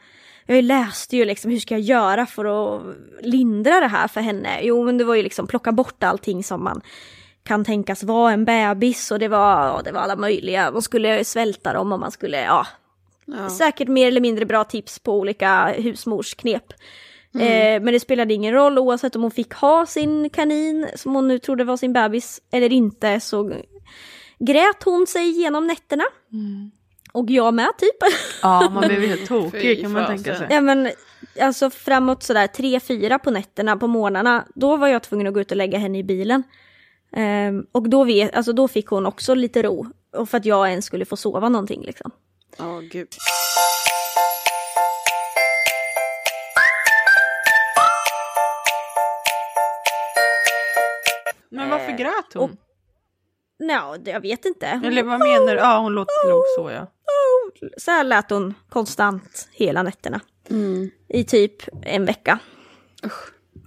jag 0.54 0.64
läste 0.64 1.16
ju 1.16 1.24
liksom 1.24 1.50
hur 1.50 1.58
ska 1.58 1.74
jag 1.74 1.80
göra 1.80 2.26
för 2.26 2.44
att 2.44 2.82
lindra 3.20 3.80
det 3.80 3.86
här 3.86 4.08
för 4.08 4.20
henne? 4.20 4.62
Jo 4.62 4.84
men 4.84 4.98
det 4.98 5.04
var 5.04 5.14
ju 5.14 5.22
liksom 5.22 5.46
plocka 5.46 5.72
bort 5.72 6.02
allting 6.02 6.44
som 6.44 6.64
man 6.64 6.80
kan 7.42 7.64
tänkas 7.64 8.02
vara 8.02 8.32
en 8.32 8.44
bebis 8.44 9.10
och 9.10 9.18
det 9.18 9.28
var, 9.28 9.82
det 9.82 9.92
var 9.92 10.00
alla 10.00 10.16
möjliga, 10.16 10.70
man 10.70 10.82
skulle 10.82 11.24
svälta 11.24 11.72
dem 11.72 11.92
och 11.92 12.00
man 12.00 12.10
skulle, 12.10 12.42
ja, 12.42 12.66
ja. 13.24 13.50
säkert 13.50 13.88
mer 13.88 14.08
eller 14.08 14.20
mindre 14.20 14.46
bra 14.46 14.64
tips 14.64 14.98
på 14.98 15.12
olika 15.18 15.66
husmorsknep. 15.66 16.72
Mm. 17.34 17.46
Eh, 17.46 17.84
men 17.84 17.92
det 17.92 18.00
spelade 18.00 18.34
ingen 18.34 18.54
roll 18.54 18.78
oavsett 18.78 19.16
om 19.16 19.22
hon 19.22 19.30
fick 19.30 19.52
ha 19.54 19.86
sin 19.86 20.30
kanin 20.30 20.88
som 20.94 21.14
hon 21.14 21.28
nu 21.28 21.38
trodde 21.38 21.64
var 21.64 21.76
sin 21.76 21.92
bebis 21.92 22.40
eller 22.50 22.72
inte 22.72 23.20
så 23.20 23.52
grät 24.38 24.82
hon 24.84 25.06
sig 25.06 25.30
genom 25.30 25.66
nätterna. 25.66 26.04
Mm. 26.32 26.70
Och 27.12 27.30
jag 27.30 27.54
med 27.54 27.70
typ. 27.78 27.96
Ja, 28.42 28.70
man 28.70 28.88
blir 28.88 29.08
helt 29.08 29.26
tokig 29.28 29.82
kan 29.82 29.92
man 29.92 30.06
tänka 30.06 30.34
sig. 30.34 30.46
Ja 30.50 30.60
men 30.60 30.90
alltså 31.40 31.70
framåt 31.70 32.22
sådär 32.22 32.46
tre 32.46 32.80
fyra 32.80 33.18
på 33.18 33.30
nätterna, 33.30 33.76
på 33.76 33.86
morgnarna, 33.86 34.44
då 34.54 34.76
var 34.76 34.88
jag 34.88 35.02
tvungen 35.02 35.26
att 35.26 35.34
gå 35.34 35.40
ut 35.40 35.50
och 35.50 35.56
lägga 35.56 35.78
henne 35.78 35.98
i 35.98 36.04
bilen. 36.04 36.42
Um, 37.16 37.66
och 37.72 37.88
då, 37.88 38.04
vet, 38.04 38.34
alltså, 38.34 38.52
då 38.52 38.68
fick 38.68 38.86
hon 38.86 39.06
också 39.06 39.34
lite 39.34 39.62
ro. 39.62 39.86
Och 40.16 40.28
för 40.28 40.38
att 40.38 40.44
jag 40.44 40.70
ens 40.70 40.84
skulle 40.84 41.04
få 41.04 41.16
sova 41.16 41.48
någonting 41.48 41.82
liksom. 41.82 42.10
Ja, 42.58 42.64
oh, 42.64 42.80
gud. 42.80 43.08
Men 51.50 51.70
varför 51.70 51.92
grät 51.92 52.34
hon? 52.34 52.56
Ja, 53.58 53.96
jag 54.04 54.20
vet 54.20 54.44
inte. 54.44 54.66
Eller 54.66 55.02
vad 55.02 55.18
menar 55.18 55.54
du? 55.54 55.60
Ja, 55.60 55.78
hon 55.78 55.92
låter 55.92 56.28
låg 56.30 56.42
så 56.56 56.70
ja. 56.70 56.86
Så 57.76 57.90
här 57.90 58.04
lät 58.04 58.30
hon 58.30 58.54
konstant 58.68 59.48
hela 59.52 59.82
nätterna. 59.82 60.20
Mm. 60.50 60.90
I 61.08 61.24
typ 61.24 61.62
en 61.82 62.04
vecka. 62.04 62.38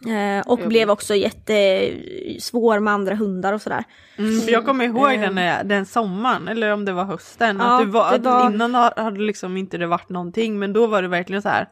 Eh, 0.08 0.48
och 0.48 0.60
blev 0.60 0.90
också 0.90 1.16
jättesvår 1.16 2.80
med 2.80 2.94
andra 2.94 3.16
hundar 3.16 3.54
och 3.54 3.62
sådär. 3.62 3.84
Mm, 4.18 4.48
jag 4.48 4.66
kommer 4.66 4.86
ihåg 4.86 5.20
den, 5.20 5.38
eh. 5.38 5.64
den 5.64 5.86
sommaren, 5.86 6.48
eller 6.48 6.74
om 6.74 6.86
det 6.86 6.94
var 6.94 7.06
hösten, 7.06 7.58
ja, 7.60 7.76
att, 7.76 7.86
du 7.86 7.92
var, 7.92 8.14
att 8.14 8.22
var... 8.22 8.54
innan 8.54 8.76
hade 8.76 9.20
liksom 9.20 9.58
inte 9.58 9.78
det 9.78 9.88
varit 9.88 10.10
någonting 10.10 10.60
men 10.60 10.74
då 10.74 10.88
var 10.88 11.02
det 11.02 11.08
verkligen 11.08 11.42
så 11.42 11.50
här. 11.50 11.68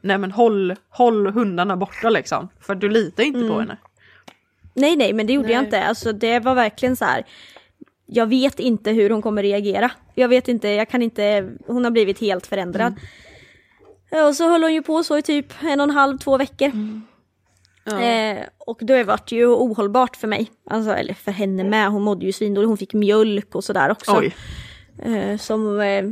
Nej 0.00 0.18
men 0.18 0.32
håll, 0.32 0.76
håll 0.90 1.26
hundarna 1.26 1.76
borta 1.76 2.10
liksom. 2.10 2.48
För 2.60 2.74
du 2.74 2.88
litar 2.88 3.22
inte 3.22 3.38
mm. 3.38 3.50
på 3.50 3.60
henne. 3.60 3.76
Nej 4.74 4.96
nej 4.96 5.12
men 5.12 5.26
det 5.26 5.32
gjorde 5.32 5.48
nej. 5.48 5.56
jag 5.56 5.64
inte. 5.64 5.84
Alltså 5.84 6.12
det 6.12 6.38
var 6.38 6.54
verkligen 6.54 6.96
så 6.96 7.04
här. 7.04 7.24
Jag 8.12 8.26
vet 8.26 8.60
inte 8.60 8.90
hur 8.90 9.10
hon 9.10 9.22
kommer 9.22 9.42
reagera. 9.42 9.90
Jag 10.14 10.28
vet 10.28 10.48
inte, 10.48 10.68
jag 10.68 10.88
kan 10.88 11.02
inte, 11.02 11.50
hon 11.66 11.84
har 11.84 11.90
blivit 11.90 12.20
helt 12.20 12.46
förändrad. 12.46 12.94
Mm. 14.10 14.26
Och 14.26 14.36
så 14.36 14.50
höll 14.50 14.62
hon 14.62 14.74
ju 14.74 14.82
på 14.82 15.04
så 15.04 15.18
i 15.18 15.22
typ 15.22 15.52
en 15.62 15.80
och 15.80 15.84
en 15.84 15.90
halv, 15.90 16.18
två 16.18 16.38
veckor. 16.38 16.66
Mm. 16.66 17.02
Ja. 17.84 18.00
Eh, 18.00 18.38
och 18.58 18.78
det 18.80 19.04
ju 19.32 19.46
ohållbart 19.46 20.16
för 20.16 20.28
mig. 20.28 20.50
Alltså, 20.70 20.90
eller 20.90 21.14
för 21.14 21.32
henne 21.32 21.64
med, 21.64 21.90
hon 21.90 22.02
mådde 22.02 22.26
ju 22.26 22.32
svindåligt, 22.32 22.68
hon 22.68 22.78
fick 22.78 22.94
mjölk 22.94 23.54
och 23.54 23.64
sådär 23.64 23.90
också. 23.90 24.22
Eh, 25.02 25.36
som, 25.36 25.80
eh, 25.80 26.04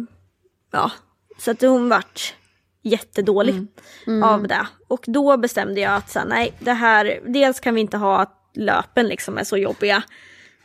ja, 0.72 0.90
så 1.38 1.50
att 1.50 1.60
hon 1.60 1.88
vart 1.88 2.34
jättedålig 2.82 3.54
mm. 3.54 3.68
Mm. 4.06 4.22
av 4.22 4.48
det. 4.48 4.66
Och 4.88 5.04
då 5.06 5.36
bestämde 5.36 5.80
jag 5.80 5.94
att 5.94 6.10
så, 6.10 6.20
nej, 6.24 6.52
det 6.58 6.72
här, 6.72 7.20
dels 7.26 7.60
kan 7.60 7.74
vi 7.74 7.80
inte 7.80 7.96
ha 7.96 8.18
att 8.20 8.50
löpen 8.54 9.08
liksom 9.08 9.38
är 9.38 9.44
så 9.44 9.56
jobbiga. 9.56 10.02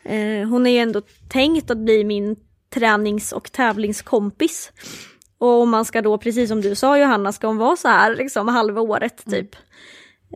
Eh, 0.06 0.48
hon 0.48 0.68
är 0.68 0.72
ju 0.72 0.78
ändå 0.78 1.02
tänkt 1.30 1.72
att 1.72 1.78
bli 1.78 2.04
min 2.04 2.36
tränings 2.74 3.32
och 3.32 3.52
tävlingskompis. 3.52 4.72
Och 5.38 5.62
om 5.62 5.70
man 5.70 5.86
ska 5.86 6.02
då, 6.02 6.18
precis 6.18 6.50
som 6.50 6.62
du 6.62 6.76
sa 6.76 6.98
Johanna, 6.98 7.32
ska 7.32 7.48
hon 7.48 7.58
vara 7.58 7.76
så 7.76 7.88
här 7.88 8.16
liksom 8.16 8.48
halva 8.48 8.82
året 8.82 9.28
mm. 9.28 9.40
typ. 9.40 9.56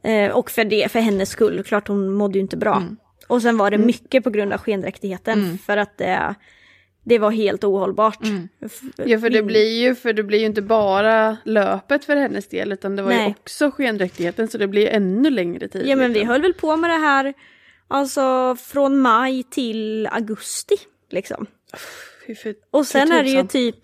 Eh, 0.04 0.32
och 0.32 0.52
för, 0.52 0.66
det, 0.66 0.92
för 0.92 1.00
hennes 1.00 1.30
skull, 1.30 1.64
klart 1.64 1.88
hon 1.88 2.14
mådde 2.14 2.38
ju 2.38 2.42
inte 2.42 2.58
bra. 2.58 2.76
Mm. 2.76 2.98
Och 3.28 3.42
sen 3.42 3.58
var 3.58 3.72
det 3.72 3.76
mm. 3.76 3.88
mycket 3.88 4.24
på 4.24 4.30
grund 4.30 4.54
av 4.54 4.60
skendräktigheten 4.60 5.40
mm. 5.44 5.58
för 5.58 5.78
att 5.78 5.98
det, 5.98 6.36
det 7.04 7.20
var 7.20 7.32
helt 7.32 7.64
ohållbart. 7.64 8.24
Mm. 8.24 8.48
Ja 8.96 9.20
för 9.20 9.30
det 9.30 9.44
blir 9.44 9.82
ju, 9.82 9.96
för 9.96 10.14
det 10.14 10.24
blir 10.24 10.40
ju 10.40 10.46
inte 10.46 10.62
bara 10.62 11.38
löpet 11.44 12.06
för 12.06 12.16
hennes 12.16 12.48
del 12.48 12.72
utan 12.72 12.96
det 12.96 13.02
var 13.02 13.10
Nej. 13.10 13.26
ju 13.26 13.30
också 13.30 13.72
skendräktigheten 13.72 14.48
så 14.48 14.58
det 14.58 14.68
blir 14.68 14.88
ännu 14.88 15.30
längre 15.30 15.68
tid. 15.68 15.88
Ja 15.88 15.96
men 15.96 16.08
vi 16.08 16.14
liksom. 16.14 16.30
höll 16.30 16.42
väl 16.42 16.54
på 16.54 16.78
med 16.78 16.90
det 16.90 16.98
här 16.98 17.34
alltså 17.88 18.56
från 18.56 19.00
maj 19.00 19.44
till 19.44 20.08
augusti 20.12 20.76
liksom. 21.10 21.46
För, 22.44 22.56
och 22.72 22.88
sen 22.88 23.12
är 23.12 23.24
det 23.24 23.30
ju 23.30 23.48
typ, 23.48 23.76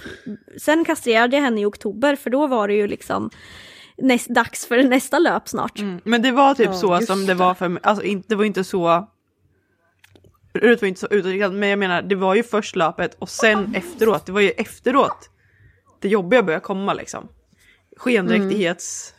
sen 0.61 0.85
kastrerade 0.85 1.35
jag 1.35 1.43
henne 1.43 1.61
i 1.61 1.65
oktober 1.65 2.15
för 2.15 2.29
då 2.29 2.47
var 2.47 2.67
det 2.67 2.73
ju 2.73 2.87
liksom 2.87 3.29
näst, 3.97 4.29
dags 4.29 4.65
för 4.65 4.83
nästa 4.83 5.19
löp 5.19 5.49
snart. 5.49 5.79
Mm. 5.79 6.01
Men 6.03 6.21
det 6.21 6.31
var 6.31 6.53
typ 6.53 6.65
ja, 6.65 6.73
så 6.73 7.01
som 7.01 7.19
det, 7.19 7.27
det 7.27 7.33
var 7.33 7.53
för 7.53 7.67
mig, 7.67 7.83
alltså 7.85 8.05
det 8.27 8.35
var 8.35 8.45
inte 8.45 8.63
så 8.63 9.07
Rut 10.53 10.81
var 10.81 10.87
inte 10.87 10.99
så 10.99 11.07
utåtriktad 11.07 11.49
men 11.49 11.69
jag 11.69 11.79
menar 11.79 12.01
det 12.01 12.15
var 12.15 12.35
ju 12.35 12.43
först 12.43 12.75
löpet 12.75 13.15
och 13.19 13.29
sen 13.29 13.75
efteråt, 13.75 14.25
det 14.25 14.31
var 14.31 14.41
ju 14.41 14.49
efteråt 14.49 15.29
det 15.99 16.09
jobbiga 16.09 16.43
började 16.43 16.63
komma 16.63 16.93
liksom. 16.93 17.27
Skendräktighets 17.97 19.13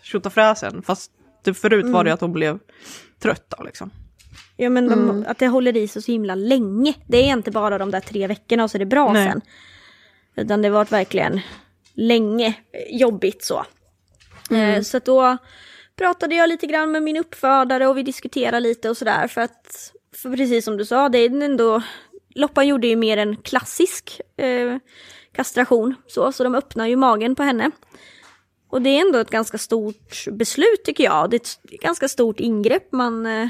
mm. 0.63 0.83
fast 0.83 1.11
det 1.45 1.55
förut 1.55 1.85
var 1.85 2.05
det 2.05 2.11
mm. 2.11 2.15
att 2.15 2.21
hon 2.21 2.33
blev 2.33 2.59
trött 3.19 3.55
då 3.59 3.65
liksom. 3.65 3.91
Ja 4.57 4.71
men 4.71 4.89
de, 4.89 5.11
mm. 5.11 5.25
att 5.29 5.39
det 5.39 5.49
håller 5.49 5.77
i 5.77 5.89
sig 5.89 6.03
så 6.03 6.13
himla 6.13 6.35
länge. 6.35 6.95
Det 7.07 7.17
är 7.17 7.33
inte 7.33 7.51
bara 7.51 7.79
de 7.79 7.91
där 7.91 8.01
tre 8.01 8.27
veckorna 8.27 8.65
och 8.65 8.71
så 8.71 8.77
är 8.77 8.79
det 8.79 8.87
bra 8.87 9.13
Nej. 9.13 9.29
sen. 9.29 9.41
Utan 10.37 10.63
det 10.63 10.71
var 10.71 10.85
verkligen 10.85 11.41
länge 11.95 12.55
jobbigt 12.91 13.45
så. 13.45 13.65
Mm. 14.51 14.75
Eh, 14.75 14.83
så 14.83 14.99
då 14.99 15.37
pratade 15.97 16.35
jag 16.35 16.49
lite 16.49 16.67
grann 16.67 16.93
med 16.93 17.03
min 17.03 17.17
uppfödare 17.17 17.87
och 17.87 17.99
vi 17.99 18.03
diskuterade 18.03 18.61
lite 18.61 18.91
och 18.91 18.97
sådär 18.97 19.29
för 19.29 19.41
att, 19.41 19.93
för 20.17 20.37
precis 20.37 20.65
som 20.65 20.77
du 20.77 20.85
sa, 20.85 21.09
det 21.09 21.19
är 21.19 21.43
ändå, 21.43 21.83
Loppan 22.35 22.69
gjorde 22.69 22.87
ju 22.87 22.97
mer 22.97 23.17
en 23.17 23.37
klassisk 23.37 24.21
eh, 24.37 24.77
kastration 25.33 25.95
så, 26.07 26.33
så 26.33 26.45
de 26.45 26.55
öppnar 26.55 26.87
ju 26.87 26.97
magen 26.97 27.35
på 27.35 27.43
henne. 27.43 27.71
Och 28.69 28.83
det 28.83 28.91
är 28.91 29.01
ändå 29.01 29.19
ett 29.19 29.31
ganska 29.31 29.59
stort 29.59 30.25
beslut 30.33 30.85
tycker 30.85 31.05
jag. 31.05 31.31
Det 31.31 31.37
är 31.37 31.41
ett 31.41 31.81
ganska 31.81 32.09
stort 32.09 32.41
ingrepp 32.41 32.93
man, 32.93 33.27
eh, 33.27 33.49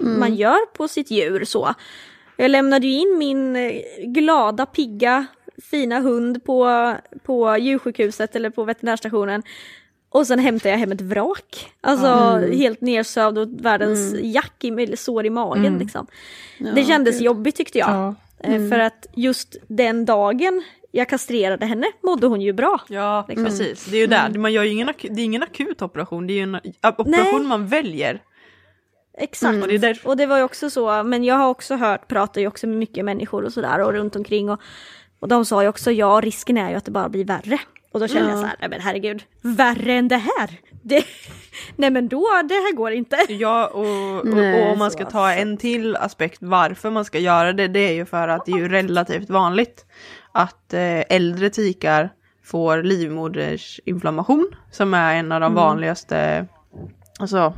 mm. 0.00 0.20
man 0.20 0.34
gör 0.34 0.66
på 0.66 0.88
sitt 0.88 1.10
djur 1.10 1.44
så. 1.44 1.74
Jag 2.36 2.50
lämnade 2.50 2.86
ju 2.86 2.92
in 2.92 3.18
min 3.18 3.56
eh, 3.56 3.82
glada, 4.04 4.66
pigga, 4.66 5.26
fina 5.62 6.00
hund 6.00 6.44
på, 6.44 6.92
på 7.22 7.56
djursjukhuset 7.58 8.36
eller 8.36 8.50
på 8.50 8.64
veterinärstationen 8.64 9.42
och 10.10 10.26
sen 10.26 10.38
hämtade 10.38 10.70
jag 10.70 10.78
hem 10.78 10.92
ett 10.92 11.00
vrak. 11.00 11.72
Alltså 11.80 12.06
mm. 12.06 12.58
helt 12.58 12.80
nersövd 12.80 13.38
och 13.38 13.48
världens 13.60 14.12
mm. 14.12 14.30
jack 14.30 14.64
i, 14.64 14.96
sår 14.96 15.26
i 15.26 15.30
magen 15.30 15.66
mm. 15.66 15.78
liksom. 15.78 16.06
Ja, 16.58 16.72
det 16.74 16.84
kändes 16.84 17.14
gud. 17.14 17.22
jobbigt 17.22 17.56
tyckte 17.56 17.78
jag. 17.78 17.90
Ja. 17.90 18.14
Eh, 18.38 18.54
mm. 18.54 18.70
För 18.70 18.78
att 18.78 19.06
just 19.14 19.56
den 19.66 20.04
dagen 20.04 20.62
jag 20.90 21.08
kastrerade 21.08 21.66
henne 21.66 21.86
mådde 22.02 22.26
hon 22.26 22.40
ju 22.40 22.52
bra. 22.52 22.80
Ja 22.88 23.24
liksom. 23.28 23.44
precis, 23.44 23.84
det 23.84 23.96
är 23.96 24.00
ju 24.00 24.06
där, 24.06 24.26
mm. 24.26 24.42
man 24.42 24.52
gör 24.52 24.62
ju 24.64 24.70
ingen, 24.70 24.86
det 25.02 25.20
är 25.20 25.24
ingen 25.24 25.42
akut 25.42 25.82
operation, 25.82 26.26
det 26.26 26.32
är 26.32 26.36
ju 26.36 26.42
en 26.42 26.54
operation 26.82 27.38
Nej. 27.38 27.48
man 27.48 27.66
väljer. 27.66 28.22
Exakt, 29.16 29.54
mm. 29.54 29.62
och, 29.62 29.68
det 29.68 30.04
och 30.04 30.16
det 30.16 30.26
var 30.26 30.36
ju 30.36 30.42
också 30.42 30.70
så, 30.70 31.02
men 31.02 31.24
jag 31.24 31.34
har 31.34 31.48
också 31.48 31.76
hört, 31.76 32.08
pratar 32.08 32.40
ju 32.40 32.46
också 32.46 32.66
med 32.66 32.76
mycket 32.76 33.04
människor 33.04 33.44
och 33.44 33.52
sådär 33.52 33.80
och 33.80 33.92
runt 33.92 34.16
omkring 34.16 34.50
och, 34.50 34.60
och 35.18 35.28
de 35.28 35.44
sa 35.44 35.62
ju 35.62 35.68
också 35.68 35.92
ja 35.92 36.20
risken 36.24 36.58
är 36.58 36.70
ju 36.70 36.76
att 36.76 36.84
det 36.84 36.90
bara 36.90 37.08
blir 37.08 37.24
värre. 37.24 37.58
Och 37.92 38.00
då 38.00 38.08
känner 38.08 38.28
ja. 38.28 38.30
jag 38.30 38.38
så 38.38 38.46
här, 38.46 38.56
nej 38.60 38.68
men 38.68 38.80
herregud, 38.80 39.22
värre 39.42 39.92
än 39.92 40.08
det 40.08 40.16
här. 40.16 40.50
Det, 40.82 41.04
nej 41.76 41.90
men 41.90 42.08
då, 42.08 42.26
det 42.48 42.54
här 42.54 42.76
går 42.76 42.92
inte. 42.92 43.16
Ja 43.28 43.66
och, 43.66 44.18
och, 44.18 44.26
nej, 44.26 44.62
och 44.62 44.72
om 44.72 44.78
man 44.78 44.90
ska 44.90 45.04
ta 45.04 45.32
en 45.32 45.56
till 45.56 45.96
aspekt 45.96 46.38
varför 46.40 46.90
man 46.90 47.04
ska 47.04 47.18
göra 47.18 47.52
det, 47.52 47.68
det 47.68 47.80
är 47.80 47.92
ju 47.92 48.06
för 48.06 48.28
att 48.28 48.46
det 48.46 48.52
är 48.52 48.56
ju 48.56 48.68
relativt 48.68 49.30
vanligt 49.30 49.86
att 50.32 50.74
eh, 50.74 51.00
äldre 51.00 51.50
tikar 51.50 52.10
får 52.44 52.82
livmodersinflammation 52.82 54.50
som 54.70 54.94
är 54.94 55.14
en 55.14 55.32
av 55.32 55.40
de 55.40 55.52
mm. 55.52 55.54
vanligaste 55.54 56.46
Alltså, 57.18 57.54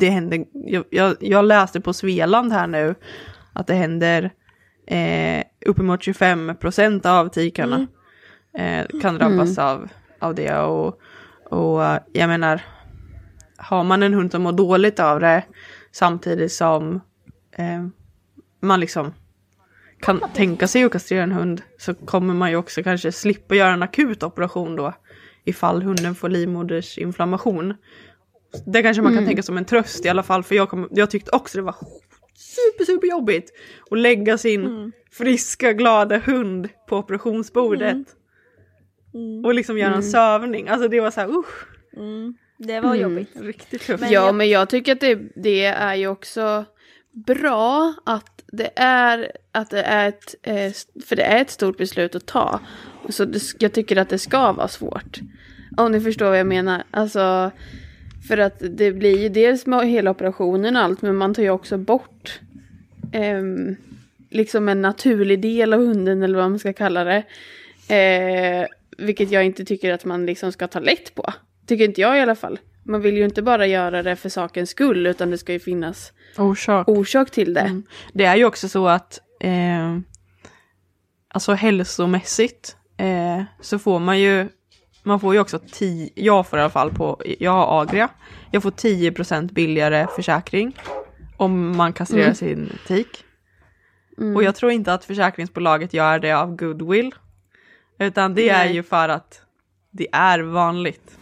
det 0.00 0.10
händer, 0.10 0.44
jag, 0.52 0.84
jag, 0.90 1.16
jag, 1.20 1.44
läste 1.44 1.80
på 1.80 1.92
Svealand 1.92 2.52
här 2.52 2.66
nu 2.66 2.94
att 3.52 3.66
det 3.66 3.74
händer 3.74 4.30
eh, 4.86 5.44
uppemot 5.66 6.02
25 6.02 6.56
procent 6.60 7.06
av 7.06 7.28
tikarna 7.28 7.76
mm 7.76 7.88
eh, 8.54 9.00
kan 9.00 9.18
drabbas 9.18 9.58
mm. 9.58 9.70
av, 9.70 9.88
av 10.18 10.34
det. 10.34 10.58
Och, 10.58 11.00
och 11.44 11.82
jag 12.12 12.28
menar, 12.28 12.62
har 13.56 13.84
man 13.84 14.02
en 14.02 14.14
hund 14.14 14.30
som 14.30 14.42
mår 14.42 14.52
dåligt 14.52 15.00
av 15.00 15.20
det 15.20 15.44
samtidigt 15.92 16.52
som 16.52 17.00
eh, 17.56 17.86
man 18.62 18.80
liksom 18.80 19.14
kan 20.00 20.20
tänka 20.34 20.68
sig 20.68 20.84
att 20.84 20.92
kastrera 20.92 21.22
en 21.22 21.32
hund 21.32 21.62
så 21.78 21.94
kommer 21.94 22.34
man 22.34 22.50
ju 22.50 22.56
också 22.56 22.82
kanske 22.82 23.12
slippa 23.12 23.54
göra 23.54 23.72
en 23.72 23.82
akut 23.82 24.22
operation 24.22 24.76
då 24.76 24.92
ifall 25.44 25.82
hunden 25.82 26.14
får 26.14 26.28
livmodersinflammation. 26.28 27.74
Det 28.66 28.82
kanske 28.82 29.02
man 29.02 29.12
kan 29.12 29.18
mm. 29.18 29.28
tänka 29.28 29.42
som 29.42 29.56
en 29.56 29.64
tröst 29.64 30.04
i 30.04 30.08
alla 30.08 30.22
fall 30.22 30.42
för 30.42 30.54
jag, 30.54 30.68
kom, 30.68 30.88
jag 30.90 31.10
tyckte 31.10 31.30
också 31.30 31.58
det 31.58 31.62
var 31.62 31.74
super 32.34 32.84
super 32.84 33.06
jobbigt 33.06 33.52
att 33.90 33.98
lägga 33.98 34.38
sin 34.38 34.66
mm. 34.66 34.92
friska 35.10 35.72
glada 35.72 36.18
hund 36.18 36.68
på 36.88 36.96
operationsbordet. 36.96 37.92
Mm. 37.92 38.04
Mm. 39.14 39.44
Och 39.44 39.54
liksom 39.54 39.78
göra 39.78 39.88
en 39.88 39.94
mm. 39.94 40.10
sövning. 40.10 40.68
Alltså 40.68 40.88
det 40.88 41.00
var 41.00 41.10
så 41.10 41.20
här, 41.20 41.38
usch. 41.38 41.66
Mm. 41.96 42.34
Det 42.58 42.80
var 42.80 42.94
jobbigt. 42.94 43.28
Riktigt 43.34 43.86
tufft. 43.86 44.00
Men 44.00 44.10
ja 44.10 44.26
jag... 44.26 44.34
men 44.34 44.48
jag 44.48 44.68
tycker 44.68 44.92
att 44.92 45.00
det, 45.00 45.18
det 45.34 45.64
är 45.64 45.94
ju 45.94 46.06
också 46.06 46.64
bra 47.26 47.94
att 48.06 48.44
det 48.52 48.70
är, 48.76 49.32
att 49.52 49.70
det 49.70 49.82
är 49.82 50.08
ett, 50.08 50.34
eh, 50.42 50.72
för 51.06 51.16
det 51.16 51.22
är 51.22 51.42
ett 51.42 51.50
stort 51.50 51.78
beslut 51.78 52.14
att 52.14 52.26
ta. 52.26 52.60
Så 53.08 53.24
det, 53.24 53.42
jag 53.58 53.72
tycker 53.72 53.96
att 53.96 54.08
det 54.08 54.18
ska 54.18 54.52
vara 54.52 54.68
svårt. 54.68 55.20
Om 55.76 55.92
ni 55.92 56.00
förstår 56.00 56.28
vad 56.28 56.38
jag 56.38 56.46
menar. 56.46 56.82
Alltså, 56.90 57.50
för 58.28 58.38
att 58.38 58.62
det 58.70 58.92
blir 58.92 59.18
ju 59.18 59.28
dels 59.28 59.66
med 59.66 59.88
hela 59.88 60.10
operationen 60.10 60.76
och 60.76 60.82
allt, 60.82 61.02
men 61.02 61.16
man 61.16 61.34
tar 61.34 61.42
ju 61.42 61.50
också 61.50 61.78
bort 61.78 62.40
eh, 63.12 63.42
liksom 64.30 64.68
en 64.68 64.82
naturlig 64.82 65.40
del 65.40 65.72
av 65.72 65.80
hunden 65.80 66.22
eller 66.22 66.38
vad 66.38 66.50
man 66.50 66.58
ska 66.58 66.72
kalla 66.72 67.04
det. 67.04 67.24
Eh, 67.94 68.66
vilket 68.98 69.30
jag 69.30 69.44
inte 69.44 69.64
tycker 69.64 69.92
att 69.92 70.04
man 70.04 70.26
liksom 70.26 70.52
ska 70.52 70.68
ta 70.68 70.80
lätt 70.80 71.14
på. 71.14 71.32
Tycker 71.66 71.84
inte 71.84 72.00
jag 72.00 72.18
i 72.18 72.20
alla 72.20 72.34
fall. 72.34 72.58
Man 72.82 73.00
vill 73.00 73.16
ju 73.16 73.24
inte 73.24 73.42
bara 73.42 73.66
göra 73.66 74.02
det 74.02 74.16
för 74.16 74.28
sakens 74.28 74.70
skull 74.70 75.06
utan 75.06 75.30
det 75.30 75.38
ska 75.38 75.52
ju 75.52 75.60
finnas 75.60 76.12
orsak, 76.38 76.88
orsak 76.88 77.30
till 77.30 77.54
det. 77.54 77.60
Mm. 77.60 77.82
Det 78.12 78.24
är 78.24 78.36
ju 78.36 78.44
också 78.44 78.68
så 78.68 78.88
att 78.88 79.20
eh, 79.40 79.98
alltså 81.28 81.52
hälsomässigt 81.52 82.76
eh, 82.96 83.42
så 83.60 83.78
får 83.78 83.98
man 83.98 84.20
ju, 84.20 84.48
man 85.02 85.20
får 85.20 85.34
ju 85.34 85.40
också 85.40 85.58
10, 85.72 86.10
jag 86.14 86.46
får 86.46 86.58
i 86.58 86.62
alla 86.62 86.70
fall 86.70 86.90
på, 86.90 87.20
jag 87.38 87.50
har 87.50 87.82
Agria, 87.82 88.08
jag 88.50 88.62
får 88.62 88.70
10% 88.70 89.52
billigare 89.52 90.06
försäkring 90.16 90.76
om 91.36 91.76
man 91.76 91.92
kastrerar 91.92 92.22
Mm. 92.24 92.34
sin 92.34 92.72
tik. 92.86 93.24
Och 94.34 94.42
jag 94.42 94.54
tror 94.54 94.72
inte 94.72 94.94
att 94.94 95.04
försäkringsbolaget 95.04 95.94
gör 95.94 96.18
det 96.18 96.32
av 96.32 96.56
goodwill. 96.56 97.14
Utan 97.98 98.34
det 98.34 98.48
är 98.48 98.64
Nej. 98.64 98.74
ju 98.74 98.82
för 98.82 99.08
att 99.08 99.42
det 99.90 100.08
är 100.12 100.38
vanligt. 100.40 101.18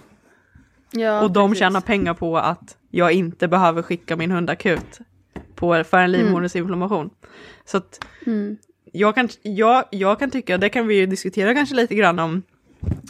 Ja, 0.91 1.21
och 1.23 1.31
de 1.31 1.51
precis. 1.51 1.59
tjänar 1.59 1.81
pengar 1.81 2.15
på 2.15 2.39
att 2.39 2.77
jag 2.91 3.13
inte 3.13 3.49
behöver 3.49 3.83
skicka 3.83 4.17
min 4.17 4.31
hund 4.31 4.51
akut 4.51 4.99
på, 5.55 5.85
för 5.85 5.99
en 5.99 6.13
livmodersinflammation. 6.13 7.11
Så 7.65 7.77
att 7.77 8.05
Mm. 8.27 8.57
jag, 8.93 9.15
kan, 9.15 9.29
jag, 9.43 9.85
jag 9.91 10.19
kan 10.19 10.31
tycka, 10.31 10.59
det 10.59 10.69
kan 10.69 10.87
vi 10.87 10.95
ju 10.95 11.07
diskutera 11.07 11.55
kanske 11.55 11.75
lite 11.75 11.95
grann 11.95 12.19
om 12.19 12.43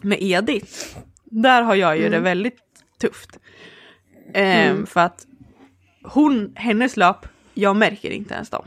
med 0.02 0.18
Edith. 0.20 0.96
Där 1.24 1.62
har 1.62 1.74
jag 1.74 1.96
ju 1.96 2.06
Mm. 2.06 2.12
det 2.12 2.20
väldigt 2.20 2.58
tufft. 3.00 3.38
Ehm, 4.34 4.86
För 4.86 5.00
att 5.00 5.26
hon, 6.02 6.52
hennes 6.54 6.96
löp, 6.96 7.26
jag 7.54 7.76
märker 7.76 8.10
inte 8.10 8.34
ens 8.34 8.50
dem. 8.50 8.64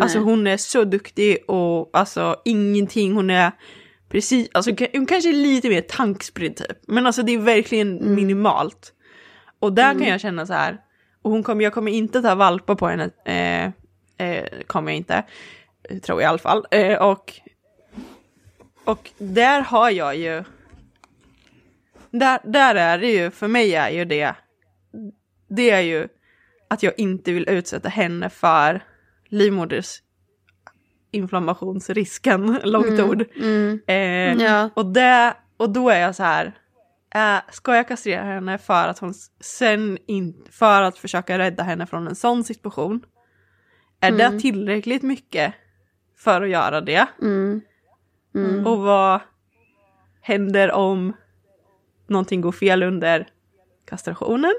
Alltså 0.00 0.18
hon 0.18 0.46
är 0.46 0.56
så 0.56 0.84
duktig 0.84 1.38
och 1.50 1.90
alltså 1.92 2.36
ingenting, 2.44 3.12
hon 3.14 3.30
är 3.30 3.52
precis, 4.08 4.48
alltså 4.52 4.70
hon 4.92 5.06
kanske 5.06 5.28
är 5.30 5.32
lite 5.32 5.68
mer 5.68 5.80
tankspridd 5.80 6.56
typ. 6.56 6.78
Men 6.86 7.06
alltså 7.06 7.22
det 7.22 7.32
är 7.34 7.38
verkligen 7.38 8.14
minimalt. 8.14 8.92
Och 9.58 9.72
där 9.72 9.92
kan 9.92 10.08
jag 10.08 10.20
känna 10.20 10.46
så 10.46 10.52
här, 10.52 10.78
och 11.22 11.30
hon 11.30 11.42
kommer, 11.42 11.64
jag 11.64 11.72
kommer 11.72 11.92
inte 11.92 12.22
ta 12.22 12.34
valpar 12.34 12.74
på 12.74 12.88
henne, 12.88 13.10
eh, 13.24 13.64
eh, 14.28 14.44
kommer 14.66 14.92
jag 14.92 14.96
inte, 14.96 15.24
tror 16.02 16.22
jag 16.22 16.28
i 16.28 16.30
alla 16.30 16.38
fall. 16.38 16.66
Eh, 16.70 16.98
och, 16.98 17.32
och 18.84 19.10
där 19.18 19.60
har 19.60 19.90
jag 19.90 20.16
ju, 20.16 20.44
där, 22.10 22.40
där 22.44 22.74
är 22.74 22.98
det 22.98 23.10
ju, 23.12 23.30
för 23.30 23.48
mig 23.48 23.74
är 23.74 23.90
ju 23.90 24.04
det, 24.04 24.34
det 25.48 25.70
är 25.70 25.80
ju 25.80 26.08
att 26.68 26.82
jag 26.82 26.92
inte 26.96 27.32
vill 27.32 27.48
utsätta 27.48 27.88
henne 27.88 28.30
för 28.30 28.80
livmoders 29.28 30.02
inflammationsrisken, 31.10 32.60
långt 32.64 33.00
ord. 33.00 33.24
Eh, 33.86 34.42
Ja. 34.42 34.70
och, 34.74 34.86
det, 34.86 35.34
och 35.56 35.70
då 35.70 35.90
är 35.90 36.00
jag 36.00 36.14
så 36.14 36.22
här, 36.22 36.52
eh, 37.14 37.42
ska 37.50 37.76
jag 37.76 37.88
kastrera 37.88 38.22
henne 38.22 38.58
för 38.58 38.88
att 38.88 38.98
hon 38.98 39.14
sen 39.40 39.98
in, 40.06 40.44
för 40.50 40.82
att 40.82 40.98
försöka 40.98 41.38
rädda 41.38 41.62
henne 41.62 41.86
från 41.86 42.06
en 42.08 42.14
sån 42.16 42.44
situation? 42.44 43.04
Är 44.00 44.10
det 44.12 44.40
tillräckligt 44.40 45.02
mycket 45.02 45.54
för 46.18 46.42
att 46.42 46.48
göra 46.48 46.80
det? 46.80 47.06
Mm. 47.22 47.60
Mm. 48.34 48.66
Och 48.66 48.78
vad 48.78 49.20
händer 50.20 50.72
om 50.72 51.12
någonting 52.06 52.40
går 52.40 52.52
fel 52.52 52.82
under 52.82 53.26
kastrationen? 53.84 54.54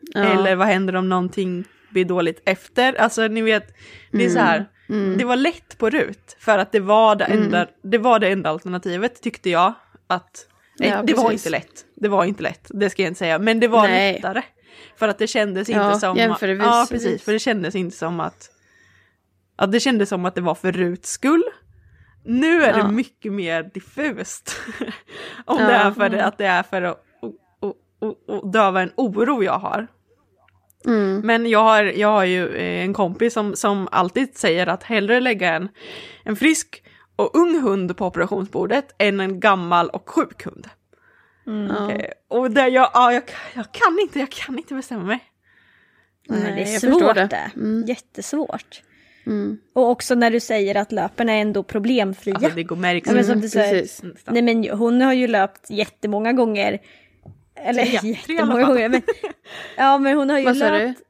Ja. 0.00 0.20
Eller 0.24 0.56
vad 0.56 0.66
händer 0.66 0.96
om 0.96 1.08
någonting 1.08 1.64
blir 1.90 2.04
dåligt 2.04 2.42
efter? 2.44 2.94
Alltså 3.00 3.28
ni 3.28 3.42
vet, 3.42 3.74
det 4.10 4.24
är 4.24 4.30
så 4.30 4.38
här, 4.38 4.66
Mm. 4.88 5.18
det 5.18 5.24
var 5.24 5.36
lätt 5.36 5.78
på 5.78 5.90
RUT 5.90 6.36
för 6.38 6.58
att 6.58 6.72
det 6.72 6.80
var 6.80 7.16
det 7.16 7.24
enda, 7.24 7.66
det 7.82 7.98
var 7.98 8.18
det 8.18 8.28
enda 8.28 8.50
alternativet 8.50 9.22
tyckte 9.22 9.50
jag. 9.50 9.74
Att, 10.06 10.46
nej, 10.78 10.88
Ja, 10.88 11.02
det 11.02 11.14
var 11.14 11.32
inte 11.32 11.50
lätt, 11.50 11.84
det 11.94 12.08
var 12.08 12.24
inte 12.24 12.42
lätt, 12.42 12.70
det 12.74 12.90
ska 12.90 13.02
jag 13.02 13.10
inte 13.10 13.18
säga, 13.18 13.38
men 13.38 13.60
det 13.60 13.68
var 13.68 13.82
Nej. 13.88 14.12
lättare. 14.14 14.42
För 14.96 15.08
att 15.08 15.18
det 15.18 15.26
kändes 15.26 15.68
Ja, 15.68 15.86
inte 15.88 16.00
som... 16.00 16.16
jämförelsevis. 16.16 16.66
Ja, 16.66 16.86
precis, 16.90 17.22
för 17.22 17.32
det 17.32 17.38
kändes 17.38 17.74
inte 17.74 17.96
som 17.96 18.20
att... 18.20 18.50
Ja, 19.56 19.66
det 19.66 19.80
kändes 19.80 20.08
som 20.08 20.24
att 20.24 20.34
det 20.34 20.40
var 20.40 20.54
för 20.54 20.72
RUTs 20.72 21.10
skull. 21.10 21.42
Nu 22.24 22.62
är 22.62 22.78
Ja. 22.78 22.84
det 22.84 22.92
mycket 22.92 23.32
mer 23.32 23.62
diffust. 23.74 24.56
Om 25.44 25.58
Ja. 25.60 25.66
det 25.66 25.72
är 25.72 25.90
för 25.90 26.08
det, 26.08 26.24
att 26.24 26.38
det 26.38 26.46
är 26.46 26.62
för 26.62 26.82
att 26.82 27.04
och, 27.60 27.74
och, 27.98 28.28
och, 28.28 28.50
döva 28.52 28.82
en 28.82 28.92
oro 28.96 29.42
jag 29.42 29.58
har. 29.58 29.86
Mm. 30.86 31.20
Men 31.20 31.46
jag 31.46 31.62
har, 31.64 31.82
jag 31.84 32.08
har 32.08 32.24
ju 32.24 32.48
eh, 32.56 32.84
en 32.84 32.94
kompis 32.94 33.32
som, 33.34 33.56
som 33.56 33.88
alltid 33.92 34.36
säger 34.36 34.66
att 34.66 34.82
hellre 34.82 35.20
lägga 35.20 35.54
en, 35.54 35.68
en 36.24 36.36
frisk 36.36 36.82
och 37.16 37.36
ung 37.36 37.60
hund 37.60 37.96
på 37.96 38.06
operationsbordet 38.06 38.94
än 38.98 39.20
en 39.20 39.40
gammal 39.40 39.88
och 39.90 40.10
sjuk 40.10 40.44
hund. 40.44 40.68
Ja. 41.44 41.90
Eh, 41.92 42.10
och 42.28 42.50
där 42.50 42.68
jag, 42.68 42.90
ja, 42.94 43.12
jag, 43.12 43.22
jag 43.54 43.72
kan 43.72 43.98
inte, 44.00 44.18
jag 44.18 44.30
kan 44.30 44.58
inte 44.58 44.74
bestämma 44.74 45.04
mig. 45.04 45.24
Nej, 46.28 46.40
det 46.42 46.48
är 46.48 46.72
jag 46.72 46.80
förstår 46.80 47.00
svårt 47.00 47.14
det. 47.14 47.26
det. 47.26 47.50
Mm. 47.54 47.84
Jättesvårt. 47.86 48.82
Mm. 49.26 49.58
Och 49.72 49.90
också 49.90 50.14
när 50.14 50.30
du 50.30 50.40
säger 50.40 50.74
att 50.74 50.92
löpen 50.92 51.28
är 51.28 51.40
ändå 51.40 51.62
problemfria. 51.62 52.34
Alltså 52.34 52.50
det 52.56 52.62
går 52.62 52.76
märks 52.76 53.08
Ja, 53.08 53.14
men 53.14 53.24
som 53.24 53.32
Mm, 53.32 53.42
du 53.42 53.48
säger, 53.48 53.80
precis. 53.80 54.02
Nej 54.26 54.42
men 54.42 54.68
hon 54.78 55.00
har 55.00 55.12
ju 55.12 55.26
löpt 55.26 55.70
jättemånga 55.70 56.32
gånger. 56.32 56.78
Eller 57.54 57.84
Tre, 57.84 58.08
jättemånga 58.28 58.64
gånger. 58.64 58.88
Men, 58.88 59.02
ja 59.76 59.98
men 59.98 60.16
hon 60.16 60.30
har 60.30 60.38
ju 60.38 60.44
Vad 60.44 60.56
sa 60.56 60.70
du? 60.70 60.78
löpt... 60.78 61.00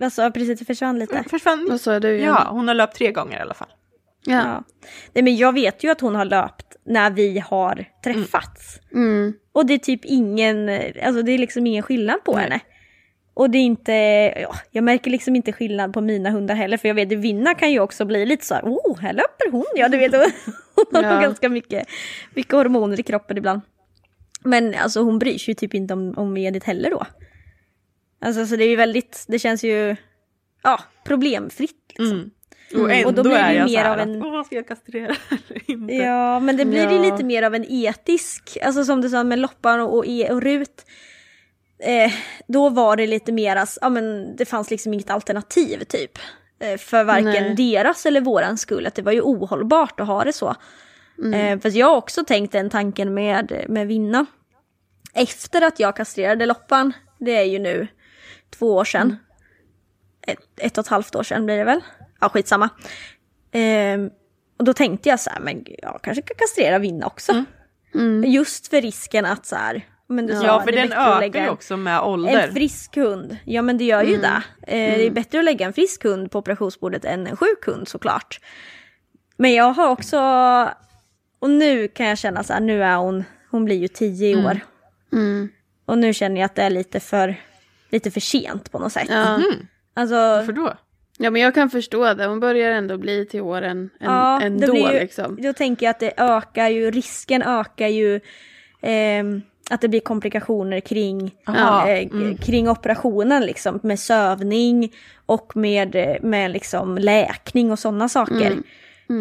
Vad 0.00 0.12
sa 0.12 0.22
jag? 0.22 0.34
Precis, 0.34 0.58
det 0.58 0.64
försvann 0.64 0.98
lite. 0.98 1.24
Försvann. 1.30 1.66
Vad 1.70 1.80
sa 1.80 2.00
du? 2.00 2.16
Ja, 2.16 2.48
hon 2.50 2.68
har 2.68 2.74
löpt 2.74 2.96
tre 2.96 3.12
gånger 3.12 3.38
i 3.38 3.40
alla 3.40 3.54
fall. 3.54 3.68
Ja. 4.24 4.34
Ja. 4.36 4.64
Nej 5.12 5.24
men 5.24 5.36
jag 5.36 5.52
vet 5.52 5.84
ju 5.84 5.90
att 5.90 6.00
hon 6.00 6.14
har 6.14 6.24
löpt 6.24 6.76
när 6.84 7.10
vi 7.10 7.38
har 7.38 7.84
träffats. 8.04 8.80
Mm. 8.92 9.32
Och 9.52 9.66
det 9.66 9.74
är 9.74 9.78
typ 9.78 10.04
ingen, 10.04 10.68
alltså 11.04 11.22
det 11.22 11.32
är 11.32 11.38
liksom 11.38 11.66
ingen 11.66 11.82
skillnad 11.82 12.24
på 12.24 12.32
Nej. 12.32 12.42
henne. 12.42 12.60
Och 13.38 13.50
det 13.50 13.58
är 13.58 13.62
inte, 13.62 13.92
ja, 14.42 14.54
jag 14.70 14.84
märker 14.84 15.10
liksom 15.10 15.36
inte 15.36 15.52
skillnad 15.52 15.92
på 15.92 16.00
mina 16.00 16.30
hundar 16.30 16.54
heller 16.54 16.76
för 16.76 16.88
jag 16.88 16.94
vet 16.94 17.12
att 17.12 17.18
Vinna 17.18 17.54
kan 17.54 17.72
ju 17.72 17.80
också 17.80 18.04
bli 18.04 18.26
lite 18.26 18.46
så 18.46 18.54
här, 18.54 18.62
oh 18.64 18.98
här 19.00 19.12
löper 19.12 19.50
hon, 19.50 19.64
ja 19.74 19.88
du 19.88 19.98
vet 19.98 20.12
hon 20.12 20.20
har 20.92 21.02
Ja. 21.14 21.20
ganska 21.20 21.48
mycket, 21.48 21.88
mycket 22.34 22.52
hormoner 22.52 23.00
i 23.00 23.02
kroppen 23.02 23.38
ibland. 23.38 23.60
Men 24.44 24.74
alltså 24.74 25.00
hon 25.02 25.18
bryr 25.18 25.38
sig 25.38 25.52
ju 25.52 25.54
typ 25.54 25.74
inte 25.74 25.94
om, 25.94 26.14
om 26.16 26.36
Edith 26.36 26.66
heller 26.66 26.90
då. 26.90 27.06
Alltså 28.24 28.46
så 28.46 28.56
det 28.56 28.64
är 28.64 28.68
ju 28.68 28.76
väldigt, 28.76 29.24
det 29.28 29.38
känns 29.38 29.64
ju, 29.64 29.96
ja 30.62 30.80
problemfritt 31.04 31.92
liksom. 31.98 32.30
Mm. 32.74 32.82
Och 32.84 32.92
ändå 32.92 33.08
Och 33.08 33.14
då 33.14 33.22
blir 33.22 33.32
det 33.38 33.54
ju 33.54 33.64
mer 33.64 33.84
av 33.84 33.98
en- 33.98 34.22
åh 34.22 34.44
ska 34.44 34.54
jag 34.54 34.68
kastrera 34.68 35.16
eller 35.30 35.70
inte? 35.70 35.94
Ja, 35.94 36.40
men 36.40 36.56
det 36.56 36.64
blir 36.64 36.90
ju 36.90 36.96
Ja. 36.96 37.02
lite 37.12 37.24
mer 37.24 37.42
av 37.42 37.54
en 37.54 37.64
etisk, 37.68 38.58
alltså 38.62 38.84
som 38.84 39.00
du 39.00 39.08
sa 39.10 39.24
med 39.24 39.38
Loppan 39.38 39.80
och, 39.80 39.96
och, 39.96 40.04
E- 40.06 40.28
och 40.32 40.42
Rut. 40.42 40.84
Eh, 41.78 42.12
då 42.46 42.68
var 42.68 42.96
det 42.96 43.06
lite 43.06 43.32
mer, 43.32 43.56
alltså, 43.56 43.78
ja 43.82 43.88
men 43.88 44.36
det 44.36 44.44
fanns 44.44 44.70
liksom 44.70 44.94
inget 44.94 45.10
alternativ 45.10 45.84
typ. 45.84 46.18
Eh, 46.60 46.78
för 46.78 47.04
varken 47.04 47.42
Nej. 47.42 47.54
deras 47.54 48.06
eller 48.06 48.20
våran 48.20 48.58
skull, 48.58 48.86
att 48.86 48.94
det 48.94 49.02
var 49.02 49.12
ju 49.12 49.20
ohållbart 49.20 50.00
att 50.00 50.06
ha 50.06 50.24
det 50.24 50.32
så. 50.32 50.54
Eh, 51.34 51.58
fast 51.60 51.76
jag 51.76 51.86
har 51.86 51.96
också 51.96 52.24
tänkt 52.24 52.52
den 52.52 52.70
tanken 52.70 53.14
med, 53.14 53.64
med 53.68 53.86
Vinna. 53.86 54.26
Efter 55.14 55.62
att 55.62 55.80
jag 55.80 55.96
kastrerade 55.96 56.46
Loppan, 56.46 56.92
det 57.18 57.36
är 57.36 57.44
ju 57.44 57.58
nu 57.58 57.88
två 58.50 58.74
år 58.74 58.84
sedan. 58.84 59.16
Ett, 60.26 60.38
ett 60.56 60.78
och 60.78 60.84
ett 60.84 60.88
halvt 60.88 61.14
år 61.14 61.22
sedan 61.22 61.46
blir 61.46 61.56
det 61.56 61.64
väl? 61.64 61.80
Ja, 62.20 62.28
skitsamma. 62.28 62.68
Ehm, 63.52 64.10
och 64.58 64.64
då 64.64 64.72
tänkte 64.72 65.08
jag 65.08 65.20
så 65.20 65.30
här, 65.30 65.40
men 65.40 65.64
jag 65.66 66.00
kanske 66.02 66.22
kan 66.22 66.36
kastrera 66.36 66.78
Vinna 66.78 67.06
också. 67.06 67.44
Just 68.24 68.68
för 68.68 68.80
risken 68.80 69.24
att 69.24 69.46
så 69.46 69.56
här, 69.56 69.86
men 70.08 70.26
du 70.26 70.34
sa, 70.34 70.44
Ja, 70.44 70.60
för 70.60 70.72
den 70.72 70.92
ökar 70.92 71.42
ju 71.44 71.48
också 71.48 71.76
med 71.76 72.00
ålder. 72.00 72.46
En 72.48 72.52
frisk 72.54 72.96
hund, 72.96 73.36
ja 73.44 73.62
men 73.62 73.78
det 73.78 73.84
gör 73.84 74.02
ju 74.02 74.16
det. 74.16 74.42
Eh, 74.62 74.96
Det 74.98 75.06
är 75.06 75.10
bättre 75.10 75.38
att 75.38 75.44
lägga 75.44 75.66
en 75.66 75.72
frisk 75.72 76.04
hund 76.04 76.30
på 76.30 76.38
operationsbordet 76.38 77.04
än 77.04 77.26
en 77.26 77.36
sjuk 77.36 77.66
hund 77.66 77.88
såklart. 77.88 78.40
Men 79.36 79.52
jag 79.54 79.64
har 79.72 79.88
också, 79.88 80.18
och 81.38 81.50
nu 81.50 81.88
kan 81.88 82.06
jag 82.06 82.18
känna 82.18 82.42
så 82.44 82.52
här, 82.52 82.60
nu 82.60 82.82
är 82.84 82.96
hon, 82.96 83.24
hon 83.50 83.64
blir 83.64 83.76
ju 83.76 83.88
tio 83.88 84.28
i 84.28 84.44
år. 84.46 84.60
Mm. 85.12 85.48
Och 85.86 85.98
nu 85.98 86.14
känner 86.14 86.40
jag 86.40 86.44
att 86.46 86.54
det 86.54 86.62
är 86.62 86.70
lite 86.70 87.00
för, 87.00 87.34
lite 87.90 88.10
för 88.10 88.20
sent 88.20 88.72
på 88.72 88.78
något 88.78 88.92
sätt. 88.92 89.06
Ja. 89.10 89.40
Alltså, 89.94 90.14
Varför 90.14 90.52
då? 90.52 90.74
ja, 91.18 91.30
men 91.30 91.42
jag 91.42 91.54
kan 91.54 91.70
förstå 91.70 92.14
det. 92.14 92.26
Hon 92.26 92.40
börjar 92.40 92.70
ändå 92.70 92.98
bli 92.98 93.26
till 93.26 93.40
åren 93.40 93.90
en, 94.00 94.06
Ja, 94.10 94.40
ändå 94.40 94.76
ju- 94.76 94.98
liksom. 95.00 95.42
Då 95.42 95.52
tänker 95.52 95.86
jag 95.86 95.90
att 95.90 96.00
det 96.00 96.12
ökar 96.16 96.68
ju, 96.68 96.90
risken 96.90 97.42
ökar 97.42 97.88
ju 97.88 98.20
ehm, 98.82 99.42
att 99.70 99.80
det 99.80 99.88
blir 99.88 100.00
komplikationer 100.00 100.80
kring, 100.80 101.34
Aha, 101.46 101.88
eh, 101.88 102.08
kring 102.36 102.68
operationen 102.70 103.42
liksom 103.46 103.80
med 103.82 104.00
sövning 104.00 104.92
och 105.26 105.56
med, 105.56 105.94
eh, 105.94 106.16
med 106.22 106.50
liksom 106.50 106.98
läkning 106.98 107.72
och 107.72 107.78
sådana 107.78 108.08
saker. 108.08 108.50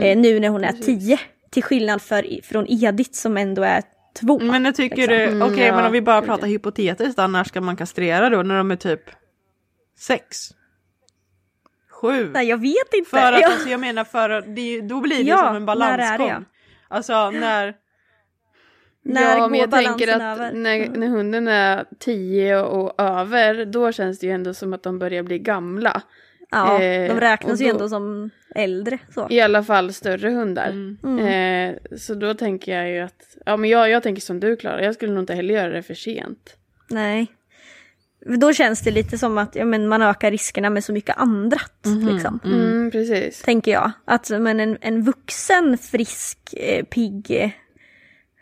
Eh, 0.02 0.18
nu 0.18 0.40
när 0.40 0.50
hon 0.50 0.64
är 0.64 0.72
tio. 0.74 1.20
Till 1.52 1.64
skillnad 1.64 2.02
för, 2.02 2.42
från 2.44 2.66
Edith 2.70 3.12
som 3.14 3.38
ändå 3.38 3.64
är 3.64 3.84
två. 4.20 4.40
Men 4.40 4.66
jag 4.66 4.76
tycker, 4.76 5.08
liksom. 5.08 5.36
Mm, 5.42 5.54
okej 5.54 5.66
ja, 5.66 5.76
men 5.76 5.86
om 5.86 5.92
vi 5.92 6.02
bara 6.02 6.22
pratar 6.22 6.48
hypotetiskt 6.48 7.18
när 7.18 7.44
ska 7.44 7.62
man 7.62 7.76
kastrera 7.76 8.30
då? 8.30 8.44
När 8.44 8.58
de 8.58 8.72
är 8.72 8.76
typ 8.76 9.02
sex? 10.00 10.38
Sju? 12.02 12.30
Nej 12.34 12.48
jag 12.50 12.58
vet 12.58 12.94
inte. 12.94 13.10
För 13.10 13.34
att 13.34 13.42
Ja. 13.42 13.48
alltså, 13.48 13.70
jag 13.70 13.80
menar 13.80 14.04
för 14.04 14.30
att 14.30 14.56
det, 14.56 14.82
då 14.82 15.00
blir 15.02 15.18
det 15.18 15.24
Ja, 15.24 15.38
som 15.38 15.56
en 15.56 15.66
när 15.66 15.94
är 15.94 15.98
det, 15.98 15.98
balansgång. 15.98 16.28
ja? 16.30 16.42
Alltså 16.88 17.32
när, 17.32 17.74
När 19.08 19.36
ja, 19.36 19.40
går 19.42 19.50
men 19.50 19.60
jag 19.60 19.72
tänker 19.72 20.08
att 20.16 20.22
över? 20.22 20.52
när, 20.52 20.90
när 20.90 21.08
hunden 21.08 21.48
är 21.48 21.86
tio 22.00 22.62
och 22.62 23.02
över, 23.02 23.66
då 23.66 23.92
känns 23.92 24.20
det 24.20 24.28
ju 24.28 24.34
ändå 24.34 24.54
som 24.54 24.74
att 24.74 24.84
de 24.84 25.00
börjar 25.00 25.24
bli 25.24 25.40
gamla. 25.40 26.02
Ja, 26.52 26.82
Eh, 26.84 27.14
de 27.14 27.20
räknas 27.20 27.54
och 27.54 27.60
ju 27.60 27.66
då- 27.68 27.72
ändå 27.74 27.90
som 27.90 28.30
äldre. 28.56 28.98
Så. 29.14 29.28
I 29.30 29.42
alla 29.42 29.64
fall 29.64 29.94
större 29.94 30.30
hundar. 30.30 30.68
Mm. 31.04 31.20
Eh, 31.20 31.98
så 31.98 32.14
då 32.16 32.34
tänker 32.34 32.76
jag 32.78 32.90
ju 32.92 33.00
att, 33.00 33.38
ja 33.46 33.58
men 33.58 33.70
jag, 33.70 33.90
jag 33.90 34.04
tänker 34.04 34.22
som 34.22 34.40
du 34.40 34.56
Klara, 34.56 34.84
jag 34.84 34.96
skulle 34.96 35.12
nog 35.14 35.24
inte 35.24 35.34
heller 35.36 35.54
göra 35.54 35.70
det 35.70 35.84
för 35.84 35.94
sent. 35.94 36.56
Nej. 36.90 37.28
Då 38.40 38.54
känns 38.54 38.82
det 38.82 38.92
lite 38.92 39.18
som 39.18 39.38
att 39.38 39.56
ja, 39.56 39.66
men 39.66 39.88
man 39.88 40.02
ökar 40.02 40.32
riskerna 40.32 40.70
med 40.70 40.84
så 40.84 40.94
mycket 40.94 41.18
annat. 41.18 41.74
Liksom. 42.12 42.40
Mm, 42.46 42.92
precis. 42.92 43.42
Tänker 43.42 43.72
jag. 43.72 43.92
Att 44.06 44.30
men 44.30 44.60
en, 44.60 44.78
en 44.82 45.02
vuxen, 45.04 45.78
frisk, 45.78 46.40
eh, 46.58 46.84
pigg 46.86 47.54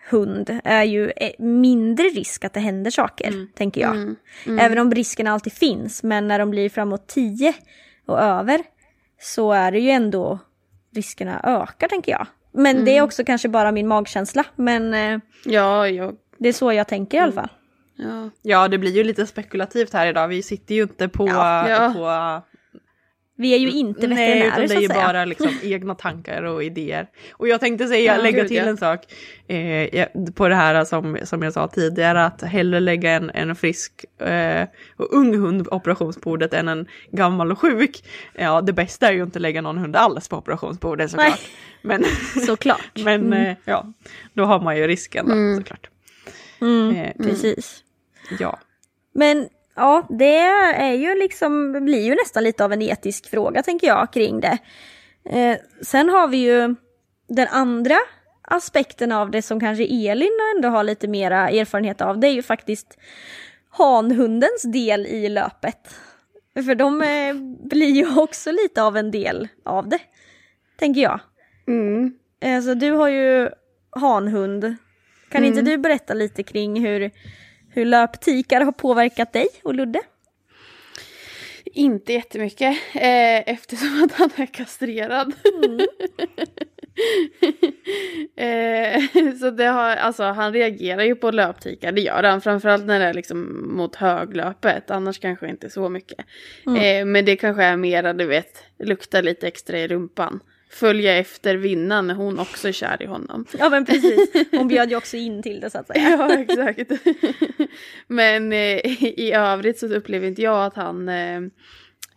hund 0.10 0.60
är 0.64 0.84
ju 0.84 1.12
eh, 1.16 1.32
mindre 1.40 2.04
risk 2.06 2.46
att 2.46 2.54
det 2.54 2.60
händer 2.60 2.92
saker, 2.92 3.48
tänker 3.56 3.82
jag. 3.82 4.16
Även 4.60 4.78
om 4.78 4.92
risken 4.92 5.28
alltid 5.28 5.54
finns, 5.54 6.04
men 6.04 6.28
när 6.28 6.40
de 6.40 6.50
blir 6.50 6.70
framåt 6.70 7.08
10 7.08 7.54
och 8.06 8.20
över 8.22 8.62
så 9.22 9.52
är 9.52 9.72
det 9.72 9.80
ju 9.80 9.90
ändå 9.90 10.40
riskerna 10.96 11.40
ökar, 11.44 11.88
tänker 11.88 12.12
jag. 12.12 12.28
Men 12.52 12.86
det 12.86 12.98
är 12.98 13.02
också 13.02 13.24
kanske 13.24 13.48
bara 13.50 13.72
min 13.72 13.88
magkänsla, 13.88 14.44
men 14.56 14.94
eh, 14.94 15.20
Ja, 15.46 15.90
jag, 15.90 16.16
det 16.38 16.50
är 16.50 16.54
så 16.54 16.74
jag 16.74 16.88
tänker 16.88 17.18
i 17.18 17.22
alla 17.22 17.32
fall. 17.32 17.50
ja. 17.96 18.30
Ja, 18.42 18.68
det 18.68 18.78
blir 18.78 18.92
ju 18.92 19.04
lite 19.04 19.26
spekulativt 19.26 19.94
här 19.94 20.08
idag. 20.08 20.28
Vi 20.28 20.44
sitter 20.44 20.76
ju 20.76 20.82
inte 20.82 21.08
på... 21.10 21.28
Ja. 21.28 21.92
på 21.96 22.08
Vi 23.38 23.54
är 23.54 23.58
ju 23.58 23.72
inte 23.72 24.08
Nej, 24.08 24.18
veterinärer 24.40 24.48
utan 24.48 24.62
det 24.62 24.68
så 24.68 24.74
är 24.74 24.78
att 24.78 24.84
ju 24.84 24.88
säga. 24.88 25.06
bara 25.06 25.26
liksom 25.26 25.50
egna 25.64 25.96
tankar 25.96 26.44
och 26.44 26.64
idéer. 26.64 27.08
Och 27.34 27.48
jag 27.48 27.60
tänkte 27.60 27.88
säga, 27.88 28.16
Ja, 28.16 28.22
lägga 28.24 28.40
gud, 28.40 28.48
till 28.48 28.58
ja. 28.58 28.64
en 28.64 28.78
sak 28.78 29.00
eh, 29.48 30.08
på 30.36 30.48
det 30.48 30.56
här 30.56 30.86
som, 30.86 31.18
som 31.24 31.42
jag 31.42 31.54
sa 31.54 31.68
tidigare, 31.68 32.26
att 32.26 32.42
hellre 32.42 32.80
lägga 32.80 33.12
en, 33.12 33.30
en 33.30 33.56
frisk 33.56 34.06
eh, 34.22 34.68
och 34.98 35.14
ung 35.14 35.36
hund 35.38 35.70
på 35.70 35.76
operationsbordet 35.76 36.54
än 36.54 36.68
en 36.68 36.88
gammal 37.12 37.52
och 37.52 37.60
sjuk. 37.60 38.04
Ja, 38.34 38.62
det 38.62 38.74
bästa 38.74 39.08
är 39.08 39.12
ju 39.14 39.24
inte 39.24 39.38
att 39.38 39.42
lägga 39.42 39.62
någon 39.62 39.78
hund 39.78 39.96
alls 39.96 40.28
på 40.30 40.38
operationsbordet 40.38 41.12
såklart. 41.12 41.28
Nej. 41.30 41.40
Men, 41.82 42.04
Såklart. 42.46 42.92
men 43.04 43.34
eh, 43.34 43.56
ja, 43.66 43.94
då 44.34 44.44
har 44.46 44.60
man 44.60 44.78
ju 44.78 44.88
risken 44.88 45.26
då, 45.30 45.58
såklart. 45.60 45.90
Mm, 46.62 46.96
Eh, 46.96 47.12
precis. 47.26 47.84
Ja. 48.40 48.60
Men 49.14 49.48
ja, 49.76 50.06
det 50.10 50.38
är 50.76 50.94
ju 50.94 51.16
liksom, 51.16 51.72
blir 51.72 52.04
ju 52.04 52.16
nästan 52.16 52.44
lite 52.44 52.66
av 52.66 52.74
en 52.74 52.82
etisk 52.82 53.30
fråga 53.30 53.64
tänker 53.64 53.88
jag 53.88 54.14
kring 54.14 54.40
det. 54.40 54.58
Eh, 55.30 55.58
sen 55.82 56.10
har 56.10 56.28
vi 56.28 56.38
ju 56.38 56.76
den 57.28 57.48
andra 57.48 57.96
aspekten 58.42 59.12
av 59.12 59.32
det 59.32 59.42
som 59.42 59.60
kanske 59.60 59.84
Elin 59.84 60.40
ändå 60.56 60.70
har 60.70 60.84
lite 60.84 61.08
mera 61.08 61.50
erfarenhet 61.50 62.02
av. 62.02 62.20
Det 62.20 62.28
är 62.28 62.34
ju 62.34 62.44
faktiskt 62.44 62.98
hanhundens 63.70 64.64
del 64.64 65.06
i 65.06 65.30
löpet. 65.30 65.96
För 66.56 66.76
de 66.76 67.02
eh, 67.02 67.36
blir 67.70 67.90
ju 67.90 68.16
också 68.20 68.52
lite 68.52 68.84
av 68.84 68.98
en 68.98 69.12
del 69.12 69.48
av 69.66 69.90
det, 69.90 70.00
tänker 70.80 71.02
jag. 71.02 71.20
Mm. 71.68 72.14
Eh, 72.40 72.62
så 72.62 72.74
du 72.74 72.92
har 72.92 73.08
ju 73.08 73.50
hanhund. 73.90 74.76
Kan 75.30 75.46
inte 75.46 75.62
du 75.62 75.78
berätta 75.78 76.14
lite 76.14 76.44
kring 76.44 76.86
hur, 76.86 77.12
hur 77.76 77.86
löptikar 77.86 78.62
har 78.62 78.72
påverkat 78.72 79.34
dig 79.34 79.48
och 79.64 79.76
Ludde? 79.76 80.00
Inte 81.66 82.14
jättemycket 82.14 82.78
eh, 82.94 83.50
eftersom 83.50 84.04
att 84.04 84.12
han 84.12 84.30
är 84.36 84.46
kastrerad. 84.46 85.34
eh, 88.36 89.02
så 89.40 89.50
det 89.52 89.66
har, 89.66 89.96
alltså 89.96 90.24
han 90.24 90.54
reagerar 90.54 91.04
ju 91.04 91.16
på 91.16 91.32
löptikar, 91.32 91.92
det 91.92 92.02
gör 92.02 92.24
han. 92.24 92.42
Framförallt 92.42 92.86
när 92.86 93.00
det 93.00 93.06
är 93.06 93.14
liksom 93.14 93.70
mot 93.78 93.96
höglöpet, 93.96 94.92
annars 94.92 95.20
kanske 95.20 95.50
inte 95.50 95.70
så 95.70 95.90
mycket. 95.90 96.26
Eh, 96.66 97.06
men 97.06 97.26
det 97.26 97.36
kanske 97.36 97.64
är 97.64 97.78
mera, 97.78 98.14
du 98.14 98.26
vet, 98.26 98.64
luktar 98.80 99.22
lite 99.22 99.48
extra 99.48 99.80
i 99.80 99.88
rumpan. 99.88 100.40
Följa 100.70 101.18
efter 101.18 101.56
vinnan 101.56 102.08
när 102.08 102.14
hon 102.14 102.40
också 102.40 102.68
är 102.68 102.72
kär 102.72 103.02
i 103.02 103.06
honom. 103.06 103.46
Ja 103.60 103.70
men 103.70 103.86
precis, 103.86 104.30
hon 104.52 104.68
bjöd 104.68 104.90
ju 104.90 104.96
också 104.96 105.18
in 105.18 105.44
till 105.44 105.60
det 105.60 105.70
så 105.70 105.78
att 105.78 105.88
säga. 105.88 106.10
Ja, 106.10 106.34
exakt. 106.34 106.92
Men 108.08 108.54
eh, 108.54 109.04
i 109.04 109.32
övrigt 109.36 109.80
så 109.80 109.88
upplever 109.88 110.28
inte 110.28 110.42
jag 110.42 110.66
att 110.66 110.76
han 110.76 111.10
eh, 111.10 111.42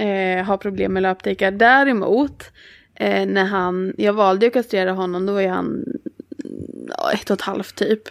eh, 0.08 0.44
har 0.44 0.56
problem 0.56 0.92
med 0.92 1.02
löptikar. 1.02 1.50
Däremot, 1.50 2.44
eh, 2.94 3.26
när 3.26 3.44
han, 3.44 3.94
jag 3.98 4.12
valde 4.12 4.46
att 4.46 4.52
kastrera 4.52 4.92
honom, 4.92 5.26
då 5.26 5.32
var 5.32 5.40
ju 5.40 5.48
han 5.48 5.66
mm, 6.44 6.88
ett 7.14 7.30
och 7.30 7.34
ett 7.34 7.40
halvt 7.40 7.74
typ. 7.74 8.02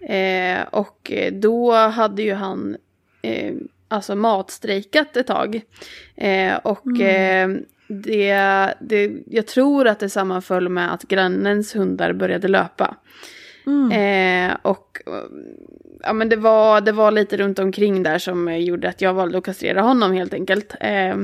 Eh, 0.00 0.62
och 0.70 1.12
då 1.32 1.72
hade 1.72 2.22
ju 2.22 2.34
han 2.34 2.76
eh, 3.22 3.54
alltså 3.88 4.16
matstrejkat 4.16 5.16
ett 5.16 5.26
tag. 5.26 5.60
Eh, 6.16 6.56
och 6.56 7.00
eh, 7.00 7.48
det, 7.88 8.34
det, 8.80 9.12
jag 9.26 9.46
tror 9.46 9.86
att 9.86 10.00
det 10.00 10.08
sammanföll 10.08 10.68
med 10.68 10.94
att 10.94 11.02
grannens 11.02 11.76
hundar 11.76 12.12
började 12.12 12.48
löpa. 12.48 12.96
Eh, 13.92 14.56
och 14.62 15.02
eh, 15.06 15.12
ja, 16.02 16.12
men 16.12 16.28
det, 16.28 16.36
var, 16.36 16.80
det 16.80 16.92
var 16.92 17.10
lite 17.10 17.36
runt 17.36 17.58
omkring 17.58 18.02
där 18.02 18.18
som 18.18 18.60
gjorde 18.60 18.88
att 18.88 19.00
jag 19.00 19.14
valde 19.14 19.38
att 19.38 19.44
kastrera 19.44 19.80
honom 19.80 20.12
helt 20.12 20.34
enkelt. 20.34 20.74
Eh, 20.80 21.16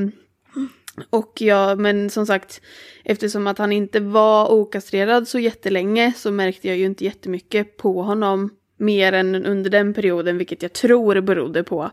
och 1.11 1.33
ja, 1.41 1.75
men 1.75 2.11
som 2.11 2.27
sagt, 2.27 2.61
eftersom 3.05 3.47
att 3.47 3.59
han 3.59 3.73
inte 3.73 4.01
var 4.01 4.53
okastrerad 4.53 5.29
så 5.29 5.39
jättelänge 5.39 6.13
så 6.17 6.31
märkte 6.31 6.69
jag 6.69 6.77
ju 6.77 6.85
inte 6.85 7.05
jättemycket 7.05 7.77
på 7.77 8.03
honom 8.03 8.51
mer 8.77 9.13
än 9.13 9.47
under 9.47 9.71
den 9.71 9.95
perioden, 9.95 10.39
vilket 10.39 10.63
jag 10.63 10.73
tror 10.73 11.21
berodde 11.21 11.63
på 11.63 11.91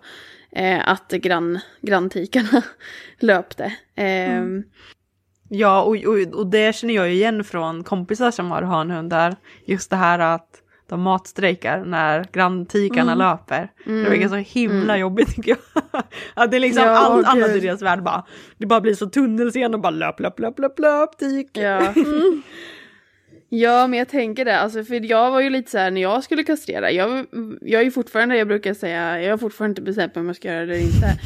eh, 0.55 0.89
att 0.89 1.11
grann, 1.11 1.59
granntikarna 1.81 2.63
löpte. 3.19 3.73
Eh, 3.95 4.43
Ja, 5.53 5.81
och, 5.81 5.95
och, 5.95 6.39
och 6.39 6.47
det 6.47 6.75
känner 6.75 6.93
jag 6.93 7.07
ju 7.09 7.13
igen 7.13 7.43
från 7.43 7.83
kompisar 7.83 8.31
som 8.31 8.51
har 8.51 8.61
hanhundar. 8.61 9.35
Just 9.65 9.89
det 9.89 9.95
här 9.95 10.19
att 10.19 10.61
de 10.89 11.01
matstrejkar 11.01 11.85
när 11.85 12.27
granntikarna 12.31 13.15
löper. 13.15 13.71
Det 13.85 14.09
verkar 14.09 14.29
så 14.29 14.35
himla 14.35 14.97
jobbigt 14.97 15.35
tycker 15.35 15.51
jag. 15.51 16.03
att 16.33 16.51
det 16.51 16.57
är 16.57 16.59
liksom 16.59 16.83
Ja, 16.83 16.89
allt 16.89 17.27
annat 17.27 17.49
i 17.49 17.59
deras 17.59 17.81
värld 17.81 18.03
bara, 18.03 18.25
det 18.57 18.65
bara 18.65 18.81
blir 18.81 18.93
så 18.93 19.09
tunnelseende 19.09 19.77
och 19.77 19.81
bara 19.81 19.89
löp, 19.89 20.19
löp, 20.19 20.39
löp, 20.39 20.59
löp, 20.59 20.79
löp, 20.79 21.17
tik. 21.17 21.57
Ja. 21.57 21.79
ja, 23.53 23.87
men 23.87 23.99
jag 23.99 24.07
tänker 24.07 24.45
det. 24.45 24.57
Alltså, 24.59 24.83
för 24.83 25.05
jag 25.05 25.31
var 25.31 25.41
ju 25.41 25.49
lite 25.49 25.71
så 25.71 25.77
här 25.77 25.91
när 25.91 26.01
jag 26.01 26.23
skulle 26.23 26.43
kastrera. 26.43 26.91
Jag, 26.91 27.25
jag 27.61 27.81
är 27.81 27.85
ju 27.85 27.91
fortfarande, 27.91 28.37
jag 28.37 28.47
brukar 28.47 28.73
säga, 28.73 29.21
jag 29.21 29.31
har 29.31 29.37
fortfarande 29.37 29.71
inte 29.71 29.81
bestämt 29.81 30.15
mig 30.15 30.19
om 30.19 30.27
jag 30.27 30.35
ska 30.35 30.47
göra 30.47 30.65
det 30.65 30.75
eller 30.75 30.83
inte. 30.83 31.17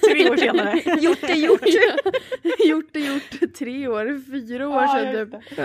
Tre 0.10 0.30
år 0.30 0.36
senare. 0.36 1.00
Gjort 1.00 1.22
är 1.22 1.34
gjort. 1.34 1.62
gjort 2.64 2.96
är 2.96 3.00
gjort. 3.00 3.54
Tre 3.58 3.88
år, 3.88 4.22
fyra 4.30 4.68
år 4.68 4.86
sedan 4.86 5.30
typ. 5.30 5.56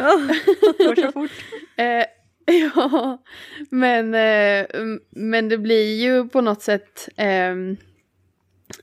Det 0.77 0.83
går 0.85 0.95
så 0.95 1.11
fort. 1.11 1.31
Eh, 1.75 2.05
ja, 2.45 3.23
men, 3.69 4.13
eh, 4.13 4.65
men 5.09 5.49
det 5.49 5.57
blir 5.57 6.01
ju 6.01 6.29
på 6.29 6.41
något 6.41 6.61
sätt, 6.61 7.09
ehm, 7.15 7.77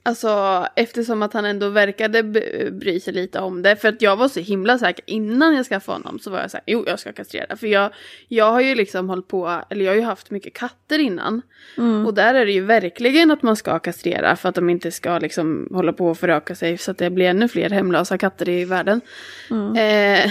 alltså 0.02 0.66
eftersom 0.76 1.22
att 1.22 1.32
han 1.32 1.44
ändå 1.44 1.68
verkade 1.68 2.22
bry 2.72 3.00
sig 3.00 3.12
lite 3.12 3.40
om 3.40 3.62
det, 3.62 3.76
för 3.76 3.88
att 3.88 4.02
jag 4.02 4.16
var 4.16 4.28
så 4.28 4.40
himla 4.40 4.78
säker 4.78 5.04
innan 5.06 5.54
jag 5.56 5.66
skaffade 5.66 5.98
honom 5.98 6.18
så 6.18 6.30
var 6.30 6.40
jag 6.40 6.50
så 6.50 6.56
här, 6.56 6.64
jo 6.66 6.84
jag 6.86 6.98
ska 6.98 7.12
kastrera, 7.12 7.56
för 7.56 7.66
jag, 7.66 7.92
jag 8.28 8.52
har 8.52 8.60
ju 8.60 8.74
liksom 8.74 9.08
hållit 9.08 9.28
på, 9.28 9.62
eller 9.70 9.84
jag 9.84 9.92
har 9.92 9.96
ju 9.96 10.02
haft 10.02 10.30
mycket 10.30 10.54
katter 10.54 10.98
innan, 10.98 11.42
och 12.06 12.14
där 12.14 12.34
är 12.34 12.46
det 12.46 12.52
ju 12.52 12.64
verkligen 12.64 13.30
att 13.30 13.42
man 13.42 13.56
ska 13.56 13.78
kastrera 13.78 14.36
för 14.36 14.48
att 14.48 14.54
de 14.54 14.70
inte 14.70 14.90
ska 14.90 15.18
liksom 15.18 15.68
hålla 15.70 15.92
på 15.92 16.06
och 16.06 16.18
föröka 16.18 16.54
sig 16.54 16.78
så 16.78 16.90
att 16.90 16.98
det 16.98 17.10
blir 17.10 17.26
ännu 17.26 17.48
fler 17.48 17.70
hemlösa 17.70 18.18
katter 18.18 18.48
i 18.48 18.64
världen. 18.64 19.00
Eh, 19.76 20.30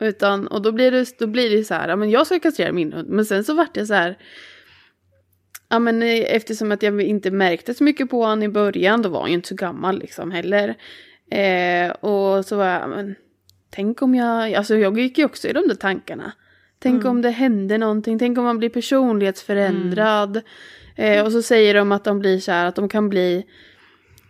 utan, 0.00 0.46
och 0.46 0.62
då 0.62 0.72
blir 0.72 0.90
det, 0.90 1.18
då 1.18 1.26
blir 1.26 1.50
det 1.50 1.64
så 1.64 1.74
här, 1.74 1.88
ja, 1.88 1.96
men 1.96 2.10
jag 2.10 2.26
ska 2.26 2.40
kastrera 2.40 2.72
min 2.72 2.92
hund. 2.92 3.08
Men 3.08 3.24
sen 3.24 3.44
så 3.44 3.54
vart 3.54 3.74
det 3.74 3.86
så 3.86 3.94
här, 3.94 4.18
ja 5.70 5.78
men 5.78 6.02
eh, 6.02 6.34
eftersom 6.34 6.72
att 6.72 6.82
jag 6.82 7.02
inte 7.02 7.30
märkte 7.30 7.74
så 7.74 7.84
mycket 7.84 8.10
på 8.10 8.22
honom 8.24 8.42
i 8.42 8.48
början, 8.48 9.02
då 9.02 9.08
var 9.08 9.20
han 9.20 9.30
ju 9.30 9.34
inte 9.34 9.48
så 9.48 9.54
gammal 9.54 9.98
liksom 9.98 10.30
heller. 10.30 10.74
Eh, 11.30 11.90
och 11.90 12.44
så 12.44 12.56
var 12.56 12.66
jag, 12.66 12.90
men 12.90 13.14
tänk 13.70 14.02
om 14.02 14.14
jag, 14.14 14.54
alltså 14.54 14.76
jag 14.76 14.98
gick 14.98 15.18
ju 15.18 15.24
också 15.24 15.48
i 15.48 15.52
de 15.52 15.68
där 15.68 15.74
tankarna. 15.74 16.32
Tänk 16.78 17.04
om 17.04 17.22
det 17.22 17.30
hände 17.30 17.78
någonting, 17.78 18.18
tänk 18.18 18.38
om 18.38 18.44
man 18.44 18.58
blir 18.58 18.68
personlighetsförändrad. 18.68 20.40
Eh, 20.96 21.24
och 21.24 21.32
så 21.32 21.42
säger 21.42 21.74
de 21.74 21.92
att 21.92 22.04
de 22.04 22.18
blir 22.18 22.38
så 22.38 22.52
här, 22.52 22.66
att 22.66 22.74
de 22.74 22.88
kan 22.88 23.08
bli 23.08 23.46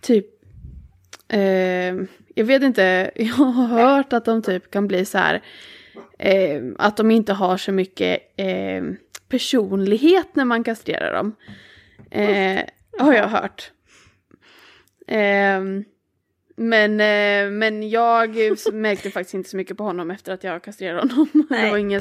typ 0.00 0.26
Eh, 1.32 1.94
jag 2.34 2.44
vet 2.44 2.62
inte, 2.62 3.10
jag 3.16 3.34
har 3.34 3.66
hört 3.66 4.12
att 4.12 4.24
de 4.24 4.42
typ 4.42 4.70
kan 4.70 4.88
bli 4.88 5.04
så 5.04 5.18
här. 5.18 5.42
Eh, 6.18 6.62
att 6.78 6.96
de 6.96 7.10
inte 7.10 7.32
har 7.32 7.56
så 7.56 7.72
mycket 7.72 8.20
eh, 8.36 8.82
personlighet 9.30 10.36
när 10.36 10.44
man 10.44 10.64
kastrerar 10.64 11.12
dem. 11.12 11.36
Eh, 12.10 12.64
har 12.98 13.12
jag 13.14 13.28
hört. 13.28 13.70
Eh, 15.06 15.60
men, 16.56 16.96
men 17.58 17.90
jag 17.90 18.28
märkte 18.72 19.10
faktiskt 19.10 19.34
inte 19.34 19.50
så 19.50 19.56
mycket 19.56 19.76
på 19.76 19.82
honom 19.84 20.10
efter 20.10 20.32
att 20.32 20.44
jag 20.44 20.64
kastrerade 20.64 21.00
honom. 21.14 21.28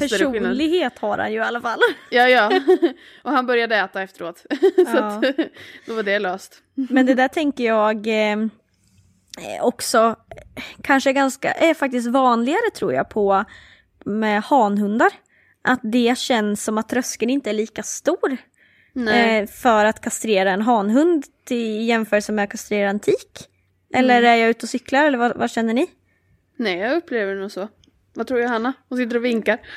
personlighet 0.00 0.98
har 0.98 1.18
han 1.18 1.32
ju 1.32 1.38
i 1.38 1.42
alla 1.42 1.60
fall. 1.60 1.78
Ja, 2.10 2.28
ja. 2.28 2.60
Och 3.22 3.32
han 3.32 3.46
började 3.46 3.76
äta 3.76 4.02
efteråt. 4.02 4.38
så 4.38 4.46
Ja. 4.86 4.98
att, 4.98 5.22
då 5.86 5.94
var 5.94 6.02
det 6.02 6.18
löst. 6.18 6.62
Men 6.74 7.06
det 7.06 7.14
där 7.14 7.28
tänker 7.28 7.64
jag, 7.64 8.06
eh, 8.06 8.32
eh, 8.32 9.60
också 9.60 9.98
eh, 10.56 10.62
kanske 10.82 11.12
ganska, 11.12 11.52
är 11.52 11.74
faktiskt 11.74 12.08
vanligare 12.08 12.70
tror 12.74 12.92
jag 12.92 13.08
på 13.08 13.44
med 14.04 14.42
hanhundar. 14.42 15.10
Att 15.62 15.80
det 15.82 16.18
känns 16.18 16.64
som 16.64 16.78
att 16.78 16.88
tröskeln 16.88 17.30
inte 17.30 17.50
är 17.50 17.54
lika 17.54 17.82
stor 17.82 18.36
eh, 19.08 19.46
för 19.46 19.84
att 19.84 20.00
kastrera 20.00 20.50
en 20.50 20.62
hanhund 20.62 21.24
i 21.50 21.82
jämförelse 21.84 22.32
med 22.32 22.44
att 22.44 22.50
kastrera 22.50 22.90
en 22.90 23.00
tik. 23.00 23.48
Eller 23.94 24.18
Mm. 24.18 24.30
är 24.30 24.36
jag 24.36 24.50
ute 24.50 24.66
och 24.66 24.70
cyklar 24.70 25.04
eller 25.06 25.18
vad, 25.18 25.36
vad 25.36 25.50
känner 25.50 25.74
ni? 25.74 25.86
Nej, 26.56 26.78
jag 26.78 26.96
upplever 26.96 27.34
det 27.34 27.40
nog 27.40 27.50
så. 27.50 27.68
Vad 28.14 28.26
tror 28.26 28.40
Johanna? 28.40 28.72
Hon 28.88 28.98
sitter 28.98 29.16
och 29.16 29.24
vinkar. 29.24 29.58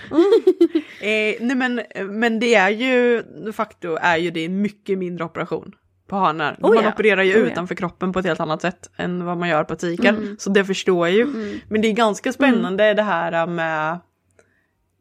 Eh, 1.01 1.35
nej 1.39 1.55
men, 1.55 1.81
men 2.09 2.39
det 2.39 2.55
är 2.55 2.69
ju, 2.69 3.21
de 3.45 3.53
facto 3.53 3.97
är 4.01 4.17
ju 4.17 4.31
det 4.31 4.45
en 4.45 4.61
mycket 4.61 4.97
mindre 4.97 5.25
operation 5.25 5.75
på 6.07 6.15
hanar. 6.15 6.57
Oh 6.61 6.73
man 6.75 6.83
ja. 6.83 6.89
opererar 6.93 7.23
ju 7.23 7.33
Oh 7.33 7.39
ja. 7.39 7.45
utanför 7.45 7.75
kroppen 7.75 8.13
på 8.13 8.19
ett 8.19 8.25
helt 8.25 8.39
annat 8.39 8.61
sätt 8.61 8.89
än 8.97 9.25
vad 9.25 9.37
man 9.37 9.49
gör 9.49 9.63
på 9.63 9.75
tikar. 9.75 10.09
Mm. 10.09 10.35
Så 10.39 10.49
det 10.49 10.65
förstår 10.65 11.07
jag 11.07 11.17
ju. 11.17 11.25
Men 11.69 11.81
det 11.81 11.87
är 11.87 11.91
ganska 11.93 12.33
spännande 12.33 12.93
det 12.93 13.03
här 13.03 13.47
med, 13.47 13.99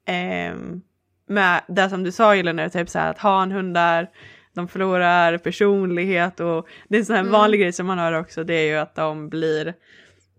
ehm, 0.06 0.80
med 1.28 1.60
det 1.68 1.88
som 1.90 2.02
du 2.04 2.12
sa 2.12 2.34
Elin, 2.36 2.70
typ 2.70 2.88
så 2.88 2.98
här 2.98 3.10
att 3.10 3.18
hanhundar, 3.18 4.10
de 4.54 4.68
förlorar 4.68 5.38
personlighet 5.38 6.40
och 6.40 6.66
det 6.88 6.96
är 6.96 6.98
en 7.00 7.04
sån 7.06 7.16
här 7.16 7.24
vanlig 7.24 7.60
grej 7.60 7.72
som 7.72 7.86
man 7.86 7.98
hör 7.98 8.12
också, 8.12 8.44
det 8.44 8.54
är 8.54 8.64
ju 8.66 8.76
att 8.76 8.94
de 8.94 9.28
blir, 9.28 9.74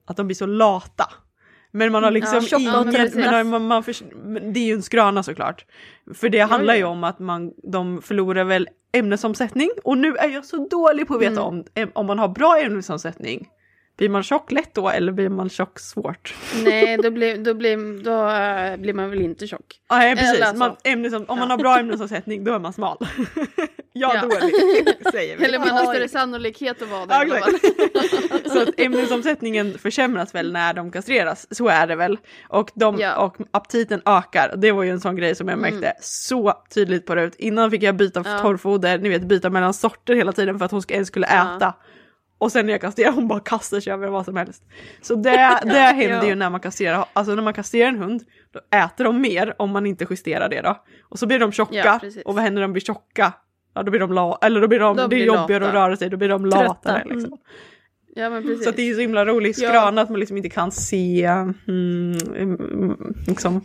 att 0.06 0.18
de 0.18 0.28
blir 0.28 0.36
så 0.36 0.46
lata. 0.46 1.10
Men 1.72 1.92
man 1.92 2.04
har 2.04 2.12
liksom 2.12 2.42
tjocka 2.42 2.80
och 2.80 2.88
inget, 2.88 3.46
man, 3.48 3.68
man 3.68 3.84
förs- 3.84 4.04
men 4.24 4.54
det 4.54 4.60
är 4.60 4.66
ju 4.66 4.74
en 4.74 4.82
skröna 4.82 5.24
såklart. 5.24 5.66
För 6.14 6.30
det 6.30 6.40
handlar 6.40 6.76
ju 6.76 6.84
om 6.84 7.04
att 7.04 7.20
man, 7.20 7.52
de 7.72 8.02
förlorar 8.02 8.44
väl 8.44 8.68
ämnesomsättning 8.92 9.70
och 9.84 9.98
nu 9.98 10.16
är 10.16 10.30
jag 10.30 10.46
så 10.46 10.68
dålig 10.68 11.08
på 11.08 11.14
att 11.16 11.22
veta 11.22 11.42
om, 11.42 11.64
em- 11.76 11.92
om 11.96 12.06
man 12.06 12.20
har 12.20 12.28
bra 12.28 12.60
ämnesomsättning. 12.60 13.48
Blir 14.04 14.10
man 14.10 14.24
tjock 14.24 14.52
lätt 14.52 14.74
då 14.74 14.90
eller 14.90 15.12
blir 15.12 15.30
man 15.30 15.50
tjock 15.50 15.80
svårt? 15.80 16.34
Nej, 16.64 16.98
då 16.98 17.12
blir, 17.18 17.38
då 17.38 17.54
blir, 17.54 18.04
då, 18.04 18.30
eh, 18.30 18.78
blir 18.78 18.94
man 18.94 19.10
väl 19.10 19.22
inte 19.22 19.48
tjock. 19.48 19.66
Nej 19.92 20.16
precis, 20.16 20.42
alltså- 20.42 20.56
man, 20.58 20.76
ämnesom, 20.84 21.26
om 21.28 21.40
man 21.40 21.50
har 21.50 21.58
bra 21.58 21.80
ämnesomsättning 21.80 22.44
då 22.44 22.54
är 22.54 22.60
man 22.60 22.74
smal. 22.74 22.98
jag 23.94 24.16
Ja. 24.16 24.22
dålig, 24.22 24.54
säger 25.12 25.38
vi. 25.38 25.46
Eller 25.46 25.60
man 25.60 25.70
har 25.70 25.94
större 25.94 26.10
sannolikhet 26.10 26.82
att 26.82 26.90
vara 26.90 27.06
det. 27.06 27.28
Ja. 27.28 28.50
Så 28.50 28.62
att 28.62 28.70
ämnesomsättningen 28.80 29.78
försämras 29.78 30.36
väl 30.36 30.52
när 30.54 30.74
de 30.74 30.92
kastreras, 30.92 31.48
så 31.56 31.68
är 31.68 31.88
det 31.88 31.96
väl. 31.96 32.18
Och, 32.50 32.72
de, 32.76 32.98
Ja. 33.00 33.18
och 33.18 33.38
aptiten 33.52 34.02
ökar, 34.06 34.54
det 34.58 34.72
var 34.72 34.84
ju 34.84 34.90
en 34.90 35.00
sån 35.02 35.16
grej 35.16 35.36
som 35.36 35.48
jag 35.48 35.60
märkte 35.60 35.94
så 36.02 36.54
tydligt 36.74 37.06
på 37.06 37.16
Rut. 37.16 37.36
Innan 37.38 37.72
fick 37.72 37.84
jag 37.84 37.96
byta 37.96 38.24
Ja. 38.26 38.40
torrfoder, 38.40 38.98
ni 38.98 39.10
vet 39.10 39.24
byta 39.24 39.50
mellan 39.50 39.74
sorter 39.74 40.16
hela 40.16 40.32
tiden 40.32 40.60
för 40.60 40.66
att 40.66 40.72
hon 40.72 40.82
ska- 40.82 40.94
ens 40.94 41.08
skulle 41.08 41.28
Ja. 41.30 41.56
äta. 41.58 41.74
Och 42.44 42.52
sen 42.52 42.66
när 42.66 42.74
jag 42.74 42.82
kastrerar 42.82 43.12
hon 43.12 43.28
bara 43.28 43.40
kastar 43.40 43.80
sig 43.80 43.94
över 43.94 44.08
vad 44.08 44.26
som 44.26 44.36
helst. 44.36 44.64
Så 45.02 45.16
det, 45.16 45.32
det 45.64 45.72
händer 45.80 46.28
ju 46.28 46.36
när 46.36 46.50
man 46.50 46.60
kastrerar, 46.60 47.06
alltså 47.14 47.36
när 47.36 47.44
man 47.44 47.54
kastrerar 47.54 47.90
en 47.90 47.98
hund, 47.98 48.24
då 48.52 48.78
äter 48.78 49.04
de 49.04 49.22
mer 49.22 49.56
om 49.62 49.72
man 49.72 49.86
inte 49.86 50.06
justerar 50.10 50.50
det 50.50 50.62
då. 50.62 50.84
Och 51.02 51.20
så 51.20 51.26
blir 51.28 51.40
de 51.40 51.52
tjocka, 51.52 52.00
Ja, 52.04 52.22
och 52.26 52.36
vad 52.36 52.44
händer 52.44 52.60
när 52.60 52.68
de 52.68 52.72
blir 52.74 52.82
tjocka? 52.82 53.34
Ja 53.74 53.84
då 53.84 53.92
blir 53.92 54.00
de 54.00 54.14
la, 54.14 54.40
eller 54.42 54.62
då 54.62 54.68
blir 54.68 54.80
de, 54.80 54.98
De 54.98 55.10
det 55.10 55.16
är 55.16 55.26
jobbigare 55.26 55.68
att 55.68 55.74
röra 55.74 55.98
sig, 55.98 56.10
då 56.10 56.18
blir 56.18 56.30
de 56.30 56.46
latare 56.46 57.02
Mm. 57.02 57.18
liksom. 57.18 57.38
Ja, 58.16 58.30
men 58.30 58.44
precis. 58.44 58.66
Så 58.66 58.72
det 58.72 58.82
är 58.82 58.86
ju 58.86 58.94
så 58.94 59.02
himla 59.02 59.26
rolig 59.26 59.54
Ja. 59.58 59.70
skröna 59.70 60.02
att 60.02 60.10
man 60.10 60.20
liksom 60.20 60.38
inte 60.38 60.50
kan 60.50 60.72
se 60.72 61.24
mm, 61.68 62.18
mm, 62.36 63.14
liksom 63.28 63.62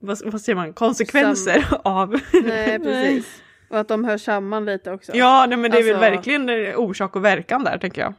vad, 0.00 0.18
vad 0.24 0.40
säger 0.40 0.56
man, 0.56 0.72
konsekvenser 0.72 1.64
av. 1.84 2.20
Nej, 2.44 2.78
precis. 2.78 3.42
Och 3.70 3.78
att 3.78 3.88
de 3.88 4.04
hör 4.04 4.18
samman 4.18 4.64
lite 4.64 4.90
också. 4.92 5.12
ja, 5.14 5.46
nej, 5.48 5.58
men 5.58 5.70
det 5.70 5.78
är 5.78 5.82
väl 5.82 5.94
Alltså- 5.94 6.10
verkligen 6.10 6.74
orsak 6.76 7.16
och 7.16 7.24
verkan 7.24 7.64
där 7.64 7.78
tänker 7.78 8.00
jag. 8.00 8.14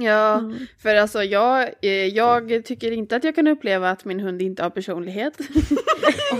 Ja, 0.00 0.38
Mm. 0.38 0.56
för 0.82 0.94
alltså 0.94 1.22
jag, 1.24 1.68
eh, 1.82 1.90
jag 1.92 2.64
tycker 2.64 2.90
inte 2.92 3.16
att 3.16 3.24
jag 3.24 3.34
kan 3.34 3.46
uppleva 3.46 3.90
att 3.90 4.04
min 4.04 4.20
hund 4.20 4.42
inte 4.42 4.62
har 4.62 4.70
personlighet. 4.70 5.38
och, 6.32 6.38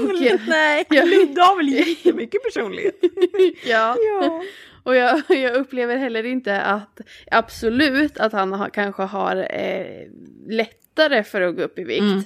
Nej. 0.49 0.85
jag, 0.91 1.09
Ludde 1.09 1.41
har 1.43 1.57
väl 1.57 1.69
jättemycket 1.69 2.43
personlighet. 2.45 2.95
ja. 3.67 3.97
Ja. 3.99 4.43
Och 4.83 4.97
jag, 4.97 5.23
jag 5.29 5.55
upplever 5.57 5.97
heller 5.97 6.27
inte 6.27 6.61
att, 6.61 7.01
absolut 7.31 8.19
att 8.19 8.33
han 8.33 8.53
har, 8.53 8.69
kanske 8.69 9.03
har 9.03 9.37
eh, 9.37 10.07
lättare 10.49 11.25
för 11.25 11.41
att 11.41 11.57
gå 11.57 11.63
upp 11.63 11.79
i 11.79 11.85
vikt. 11.85 12.01
Mm. 12.03 12.23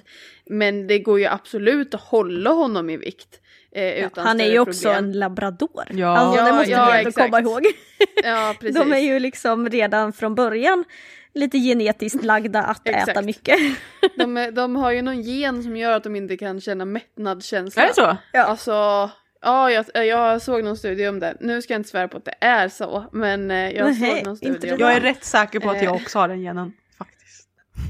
Men 0.47 0.87
det 0.87 0.99
går 0.99 1.18
ju 1.20 1.26
absolut 1.26 1.95
att 1.95 2.01
hålla 2.01 2.51
honom 2.51 2.91
i 2.91 2.97
vikt. 2.97 3.41
Eh, 3.74 4.06
utan 4.06 4.26
Han 4.26 4.40
är 4.40 4.50
ju 4.50 4.58
också 4.58 4.82
problem. 4.88 5.04
en 5.04 5.12
labrador. 5.12 5.84
Ja. 5.90 6.16
Alltså, 6.18 6.44
det 6.44 6.52
måste 6.52 6.70
ja, 6.70 6.90
vi 6.92 6.98
ändå 6.98 7.08
exakt. 7.08 7.26
komma 7.30 7.40
ihåg. 7.40 7.66
Ja, 8.24 8.54
precis. 8.60 8.76
De 8.80 8.92
är 8.92 8.98
ju 8.98 9.18
liksom 9.18 9.68
redan 9.70 10.12
från 10.12 10.34
början 10.34 10.84
lite 11.34 11.58
genetiskt 11.58 12.24
lagda 12.24 12.62
att 12.62 12.88
äta 12.88 13.22
mycket. 13.22 13.58
de, 14.18 14.36
är- 14.36 14.50
de 14.50 14.76
har 14.76 14.90
ju 14.90 15.02
någon 15.02 15.20
gen 15.22 15.62
som 15.62 15.76
gör 15.76 15.92
att 15.92 16.04
de 16.04 16.16
inte 16.16 16.36
kan 16.36 16.60
känna 16.60 16.84
mättnadskänsla. 16.84 17.82
Är 17.82 17.88
det 17.88 17.94
så? 17.94 18.16
Ja. 18.32 18.42
Alltså, 18.42 18.70
ja 19.42 19.70
jag, 19.70 20.06
jag 20.06 20.42
såg 20.42 20.64
någon 20.64 20.76
studie 20.76 21.08
om 21.08 21.20
det. 21.20 21.36
Nu 21.40 21.62
ska 21.62 21.72
jag 21.74 21.78
inte 21.80 21.90
svära 21.90 22.08
på 22.08 22.16
att 22.16 22.24
det 22.24 22.34
är 22.40 22.68
så, 22.68 23.04
men 23.12 23.50
eh, 23.50 23.70
jag 23.70 23.84
Nej, 24.00 24.10
såg 24.16 24.26
någon 24.26 24.36
studie 24.36 24.70
om 24.72 24.78
det. 24.78 24.84
Jag 24.84 24.92
är 24.92 25.00
rätt 25.00 25.24
säker 25.24 25.60
på 25.60 25.70
att 25.70 25.76
jag 25.82 25.84
Eh. 25.96 26.02
också 26.02 26.18
har 26.18 26.28
den 26.28 26.40
genen. 26.40 26.72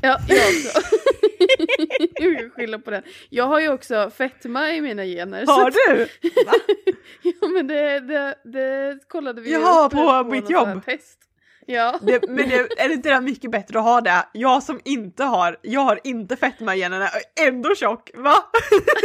Ja, 0.03 0.18
jag 0.28 0.38
också. 0.38 0.80
jag 2.18 2.36
kan 2.38 2.51
skylla 2.51 2.78
på 2.78 2.90
det. 2.90 3.03
Jag 3.30 3.45
har 3.45 3.61
ju 3.61 3.68
också 3.68 4.11
fetma 4.11 4.70
i 4.70 4.80
mina 4.80 5.05
gener. 5.05 5.47
Har 5.47 5.70
du? 5.70 6.07
Ja 7.22 7.49
men 7.49 7.66
det, 7.66 8.01
det, 8.01 8.34
det 8.45 8.99
kollade 9.09 9.40
vi 9.40 9.51
ju 9.51 9.55
Jaha, 9.55 9.86
upp 9.86 9.93
på 9.93 10.24
mitt 10.24 10.47
sånt 10.47 10.59
här 10.59 10.74
jobb. 10.74 10.84
Test. 10.84 11.18
Ja. 11.66 11.99
Det, 12.03 12.28
men 12.28 12.49
det, 12.49 12.80
är 12.82 12.88
det 12.88 12.95
inte 12.95 13.11
det 13.11 13.20
mycket 13.20 13.51
bättre 13.51 13.78
att 13.78 13.84
ha 13.84 14.01
det? 14.01 14.28
Jag 14.32 14.62
som 14.62 14.80
inte 14.84 15.24
har, 15.24 15.57
jag 15.62 15.80
har 15.80 16.01
inte 16.05 16.36
fetmagenerna, 16.36 17.09
är 17.40 17.49
ändå 17.49 17.74
tjock, 17.74 18.11
va? 18.14 18.34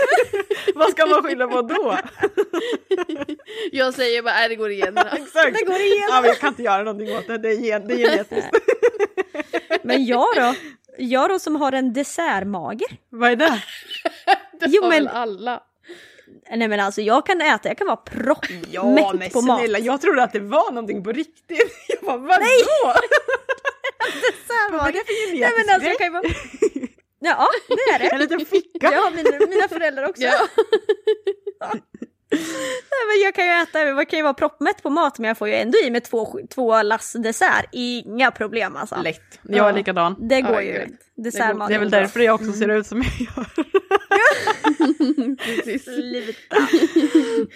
Vad 0.76 0.90
ska 0.90 1.06
man 1.06 1.24
skylla 1.24 1.48
på 1.48 1.62
då? 1.62 1.98
Jag 3.72 3.94
säger 3.94 4.22
bara, 4.22 4.34
nej 4.34 4.50
det 4.50 4.56
går 4.56 4.72
igenom. 4.72 5.04
Exakt. 5.14 5.58
Det 5.60 5.66
går 5.66 5.80
igenom. 5.82 6.08
Ja, 6.10 6.22
men 6.22 6.28
jag 6.28 6.38
kan 6.40 6.50
inte 6.50 6.64
göra 6.64 6.84
någonting 6.84 7.18
åt 7.18 7.28
det, 7.28 7.38
det 7.38 7.50
är, 7.50 7.60
gen, 7.60 7.88
det 7.88 7.94
är 7.94 7.98
genetiskt. 8.10 8.50
Men 9.84 10.06
jag 10.06 10.28
då? 10.36 10.54
Jag 10.98 11.30
då 11.30 11.40
som 11.40 11.56
har 11.56 11.72
en 11.72 11.94
dessertmage. 11.94 12.84
Vad 13.10 13.32
är 13.32 13.36
det? 13.36 13.64
Det 14.60 14.66
Jo, 14.70 14.82
har 14.84 14.90
men- 14.90 15.04
väl 15.04 15.08
alla. 15.16 15.64
Nej 16.56 16.68
men 16.68 16.80
alltså 16.80 17.02
jag 17.02 17.26
kan 17.26 17.42
äta, 17.42 17.68
jag 17.70 17.78
kan 17.78 17.88
vara 17.88 17.98
proppmätt 17.98 18.68
Ja 18.72 19.14
men 19.20 19.30
på 19.30 19.42
mat. 19.42 19.60
snälla, 19.60 19.80
jag 19.80 20.02
trodde 20.02 20.24
att 20.24 20.34
det 20.34 20.40
var 20.40 20.72
någonting 20.72 21.04
på 21.04 21.12
riktigt. 21.12 21.74
Jag 21.88 22.00
bara, 22.02 22.18
vadå? 22.18 22.46
Vad 24.72 24.88
är 24.88 24.92
det 24.92 25.04
för 25.06 25.40
Nej 25.40 25.52
men 25.58 25.76
alltså 25.76 25.90
jag 25.90 25.98
kan 25.98 26.08
ju 26.08 26.14
vara... 26.14 26.24
Ja, 27.20 27.48
det 27.68 27.74
är 27.94 28.00
det. 28.00 28.06
En 28.06 28.20
liten 28.20 28.46
ficka. 28.46 28.88
Har 28.88 29.12
mina, 29.12 29.46
mina 29.50 29.68
föräldrar 29.68 30.10
också. 30.10 30.22
Ja. 30.24 30.48
Men 33.10 33.22
jag 33.24 33.36
kan 33.36 33.46
ju 33.46 33.52
äta, 33.52 33.80
jag 33.84 34.10
kan 34.10 34.20
ju 34.20 34.24
vara 34.24 34.34
proppmätt 34.34 34.84
på 34.84 34.90
mat 34.90 35.20
men 35.20 35.28
jag 35.28 35.38
får 35.38 35.48
ju 35.48 35.54
ändå 35.54 35.78
i 35.78 35.92
mig 35.92 36.02
två, 36.02 36.40
två 36.50 36.82
lass 36.84 37.14
dessert. 37.14 37.66
Inga 37.72 38.32
problem 38.32 38.76
alltså. 38.76 38.96
Lätt. 39.04 39.40
Jag 39.44 39.70
är 39.70 39.74
likadan. 39.74 40.16
Det 40.30 40.42
går 40.42 40.56
Ja, 40.56 40.62
ju. 40.62 40.88
Dessertmat 41.16 41.70
Det 41.70 41.76
är 41.76 41.80
väl 41.80 41.90
därför 41.90 42.20
jag 42.20 42.36
också 42.36 42.52
ser 42.52 42.70
ut 42.70 42.88
som 42.88 43.02
jag 43.02 43.28
gör. 43.38 43.48
Sluta. 45.80 46.58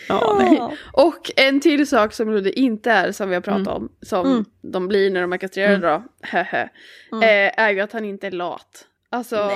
Ja, 0.07 0.35
nej. 0.39 0.61
Och 0.93 1.31
en 1.35 1.59
till 1.61 1.87
sak 1.87 2.13
som 2.13 2.31
Ludde 2.31 2.59
inte 2.59 2.91
är, 2.91 3.11
som 3.11 3.29
vi 3.29 3.35
har 3.35 3.41
pratat 3.41 3.67
om, 3.67 3.91
som 4.01 4.25
Mm. 4.31 4.45
de 4.61 4.87
blir 4.87 5.11
när 5.11 5.21
de 5.21 5.33
är 5.33 5.37
kastrerade 5.37 5.87
då, 5.87 6.03
hehe, 6.21 6.61
eh, 7.13 7.59
är 7.63 7.69
ju 7.71 7.79
att 7.79 7.91
han 7.93 8.05
inte 8.05 8.27
är 8.27 8.31
lat. 8.31 8.87
Alltså, 9.13 9.51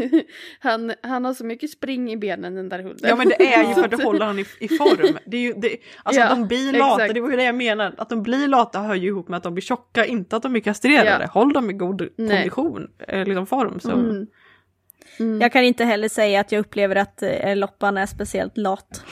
han, 0.58 0.92
han 1.02 1.24
har 1.24 1.34
så 1.34 1.44
mycket 1.44 1.70
spring 1.70 2.12
i 2.12 2.16
benen 2.16 2.54
den 2.54 2.68
där 2.68 2.78
hunden. 2.78 2.98
Ja 3.02 3.16
men 3.16 3.28
det 3.28 3.54
är 3.54 3.68
ju 3.68 3.74
för 3.74 3.84
att 3.84 3.90
det 3.90 4.04
håller 4.04 4.26
han 4.26 4.38
i, 4.38 4.44
i 4.60 4.68
form. 4.68 5.18
Det 5.26 5.36
är 5.36 5.40
ju, 5.40 5.52
det, 5.52 5.76
alltså 6.02 6.20
Ja, 6.20 6.26
att 6.26 6.38
de 6.38 6.48
blir 6.48 6.72
lata, 6.72 7.02
exakt. 7.02 7.14
det 7.14 7.20
var 7.20 7.30
ju 7.30 7.36
det 7.36 7.44
jag 7.44 7.54
menade. 7.54 7.94
Att 7.98 8.08
de 8.08 8.22
blir 8.22 8.48
lata 8.48 8.80
hör 8.80 8.94
ju 8.94 9.08
ihop 9.08 9.28
med 9.28 9.36
att 9.36 9.42
de 9.42 9.54
blir 9.54 9.62
tjocka, 9.62 10.06
inte 10.06 10.36
att 10.36 10.42
de 10.42 10.56
är 10.56 10.60
kastrerade. 10.60 11.24
Ja. 11.24 11.30
Håll 11.40 11.52
dem 11.52 11.70
i 11.70 11.72
god 11.72 12.08
Nej. 12.16 12.28
kondition, 12.28 12.88
eh, 13.08 13.24
liksom 13.24 13.46
form. 13.46 13.80
Så. 13.80 13.90
Mm. 13.90 14.26
Mm. 15.18 15.40
Jag 15.40 15.52
kan 15.52 15.64
inte 15.64 15.84
heller 15.84 16.08
säga 16.08 16.40
att 16.40 16.52
jag 16.52 16.60
upplever 16.60 16.96
att 16.96 17.22
eh, 17.22 17.56
loppan 17.56 17.96
är 17.96 18.06
speciellt 18.06 18.56
lat. 18.56 19.04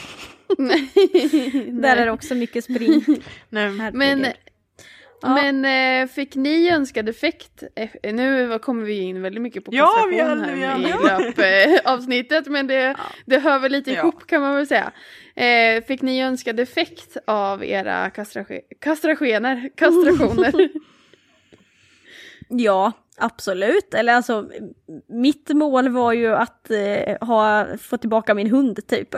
Där 1.69 1.97
är 1.97 2.05
det 2.07 2.13
också 2.13 2.35
mycket 2.35 2.65
spring. 2.65 3.05
Nej. 3.49 3.79
Herregud. 3.79 3.95
Men, 3.95 4.27
Ja. 5.25 5.35
men 5.53 5.65
eh, 6.03 6.09
fick 6.09 6.35
ni 6.35 6.71
önskad 6.71 7.09
effekt? 7.09 7.63
Eh, 7.77 8.15
Nu 8.15 8.59
kommer 8.59 8.85
vi 8.85 9.01
in 9.01 9.23
väldigt 9.23 9.43
mycket 9.43 9.65
på 9.65 9.71
Ja, 9.75 10.07
vi 10.11 10.17
här 10.21 10.37
är- 10.37 10.79
i 10.79 11.73
löpavsnittet 11.77 12.47
men 12.47 12.67
det, 12.67 12.97
det 13.27 13.39
hör 13.39 13.59
väl 13.59 13.73
lite 13.73 13.93
Ja. 13.93 14.01
ihop 14.01 14.27
kan 14.27 14.41
man 14.43 14.55
väl 14.57 14.67
säga. 14.67 14.93
Eh, 15.37 15.85
fick 15.85 16.03
ni 16.03 16.23
önskad 16.23 16.61
effekt 16.61 17.17
av 17.27 17.65
era 17.65 18.09
kastrage- 18.11 18.61
kastrationer? 18.81 19.71
kastrationer? 19.77 20.53
Ja, 22.49 22.93
absolut. 23.19 23.95
Eller 23.95 24.15
alltså, 24.15 24.49
mitt 25.09 25.49
mål 25.49 25.89
var 25.89 26.13
ju 26.13 26.35
att 26.35 26.71
eh, 26.71 27.27
ha, 27.27 27.67
få 27.81 27.97
tillbaka 27.97 28.35
min 28.35 28.51
hund 28.51 28.87
typ. 28.87 29.15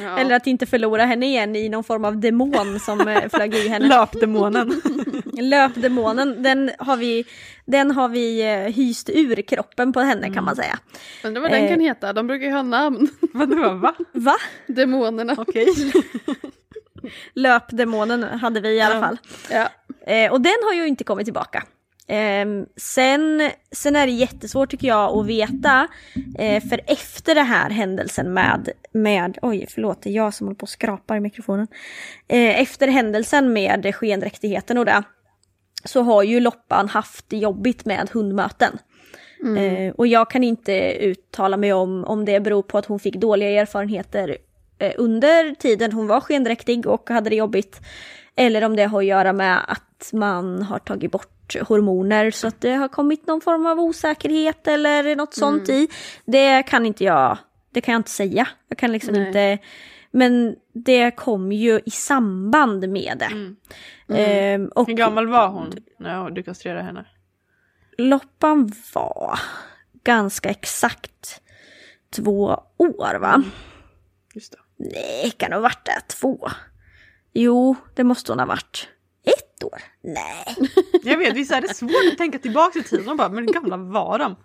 Ja. 0.00 0.18
Eller 0.18 0.36
att 0.36 0.46
inte 0.46 0.66
förlora 0.66 1.04
henne 1.04 1.26
igen 1.26 1.56
i 1.56 1.68
någon 1.68 1.84
form 1.84 2.04
av 2.04 2.20
demon 2.20 2.80
som 2.80 3.08
eh, 3.08 3.28
flög 3.28 3.54
i 3.54 3.68
henne. 3.68 3.88
Löpdemonen. 3.88 4.80
Löpdemonen, 5.40 6.42
den 6.42 6.70
har 6.78 6.96
vi, 6.96 7.24
den 7.66 7.90
har 7.90 8.08
vi 8.08 8.42
eh, 8.52 8.72
hyst 8.74 9.10
ur 9.12 9.42
kroppen 9.42 9.92
på 9.92 10.00
henne 10.00 10.34
kan 10.34 10.44
man 10.44 10.56
säga. 10.56 10.78
Undrar 11.24 11.42
vad 11.42 11.50
den 11.50 11.68
kan 11.68 11.80
Eh. 11.80 11.84
heta, 11.86 12.12
de 12.12 12.26
brukar 12.26 12.46
ju 12.46 12.52
ha 12.52 12.62
namn. 12.62 13.08
Vadå 13.32 13.68
va? 13.74 13.94
Va? 14.12 14.36
Demonerna. 14.66 15.34
Okej. 15.38 15.66
Löpdemonen 17.34 18.22
hade 18.22 18.60
vi 18.60 18.68
i 18.76 18.80
alla 18.80 18.94
Ja. 18.94 19.00
fall. 19.00 19.18
Ja. 19.50 19.68
Eh, 20.12 20.32
och 20.32 20.40
den 20.40 20.56
har 20.64 20.72
ju 20.74 20.86
inte 20.86 21.04
kommit 21.04 21.24
tillbaka. 21.26 21.62
Ehm, 22.12 22.66
sen, 22.76 23.50
sen 23.72 23.96
är 23.96 24.06
det 24.06 24.12
jättesvårt 24.12 24.70
tycker 24.70 24.88
jag 24.88 25.18
att 25.18 25.26
veta, 25.26 25.88
eh, 26.38 26.62
för 26.62 26.80
efter 26.86 27.34
den 27.34 27.46
här 27.46 27.70
händelsen 27.70 28.32
med, 28.34 28.68
med, 28.92 29.38
oj 29.42 29.66
förlåt 29.68 30.02
det 30.02 30.10
är 30.10 30.14
jag 30.14 30.34
som 30.34 30.46
håller 30.46 30.58
på 30.58 30.62
och 30.62 30.68
skrapar 30.68 31.16
i 31.16 31.20
mikrofonen. 31.20 31.66
Eh, 32.28 32.60
efter 32.60 32.88
händelsen 32.88 33.52
med 33.52 33.94
skendräktigheten 33.94 34.78
och 34.78 34.84
det, 34.84 35.02
så 35.84 36.02
har 36.02 36.22
ju 36.22 36.40
Loppan 36.40 36.88
haft 36.88 37.24
det 37.28 37.36
jobbigt 37.36 37.84
med 37.84 38.10
hundmöten. 38.12 38.78
Eh, 39.56 39.94
och 39.94 40.06
jag 40.06 40.30
kan 40.30 40.44
inte 40.44 40.92
uttala 40.92 41.56
mig 41.56 41.72
om, 41.72 42.04
om 42.04 42.24
det 42.24 42.40
beror 42.40 42.62
på 42.62 42.78
att 42.78 42.86
hon 42.86 43.00
fick 43.00 43.14
dåliga 43.14 43.60
erfarenheter 43.60 44.36
under 44.96 45.54
tiden 45.54 45.92
hon 45.92 46.06
var 46.06 46.20
skendräktig 46.20 46.86
och 46.86 47.10
hade 47.10 47.30
det 47.30 47.36
jobbigt. 47.36 47.80
Eller 48.40 48.64
om 48.64 48.76
det 48.76 48.84
har 48.84 48.98
att 48.98 49.06
göra 49.06 49.32
med 49.32 49.64
att 49.68 50.10
man 50.12 50.62
har 50.62 50.78
tagit 50.78 51.12
bort 51.12 51.56
hormoner 51.68 52.30
så 52.30 52.46
att 52.46 52.60
det 52.60 52.72
har 52.72 52.88
kommit 52.88 53.26
någon 53.26 53.40
form 53.40 53.66
av 53.66 53.80
osäkerhet 53.80 54.66
eller 54.66 55.16
något 55.16 55.34
sånt 55.34 55.68
i. 55.68 55.88
Det 56.24 56.62
kan 56.62 56.86
inte 56.86 57.04
jag, 57.04 57.38
det 57.70 57.80
kan 57.80 57.92
jag 57.92 57.98
inte 57.98 58.10
säga. 58.10 58.48
Jag 58.68 58.78
kan 58.78 58.92
liksom 58.92 59.14
Nej. 59.14 59.26
inte, 59.26 59.58
men 60.10 60.56
det 60.72 61.10
kom 61.10 61.52
ju 61.52 61.80
i 61.86 61.90
samband 61.90 62.88
med 62.88 63.18
det. 63.18 63.54
Ehm, 64.18 64.68
och 64.74 64.86
Hur 64.86 64.94
gammal 64.94 65.26
var 65.26 65.48
hon 65.48 65.72
när 65.98 66.30
du 66.30 66.42
kastrerade 66.42 66.82
henne? 66.82 67.06
Loppan 67.98 68.72
var 68.94 69.38
ganska 70.04 70.48
exakt 70.48 71.40
två 72.16 72.62
år 72.76 73.18
va? 73.18 73.42
Just 74.34 74.52
det. 74.52 74.58
Nej, 74.76 75.30
kan 75.36 75.50
det 75.50 75.56
ha 75.56 75.60
varit 75.62 75.84
det? 75.84 76.14
Två? 76.14 76.48
Jo, 77.32 77.76
det 77.94 78.04
måste 78.04 78.32
hon 78.32 78.38
ha 78.38 78.46
varit. 78.46 78.88
Ett 79.24 79.64
år? 79.64 79.82
Nej. 80.00 80.44
Jag 81.04 81.16
vet, 81.18 81.34
visst 81.36 81.52
är 81.52 81.60
det 81.60 81.74
svårt 81.74 82.12
att 82.12 82.18
tänka 82.18 82.38
tillbaka 82.38 82.78
i 82.78 82.82
tiden 82.82 83.08
och 83.08 83.16
bara, 83.16 83.28
men 83.28 83.46
gamla 83.46 83.76
var 83.76 84.18
de? 84.18 84.36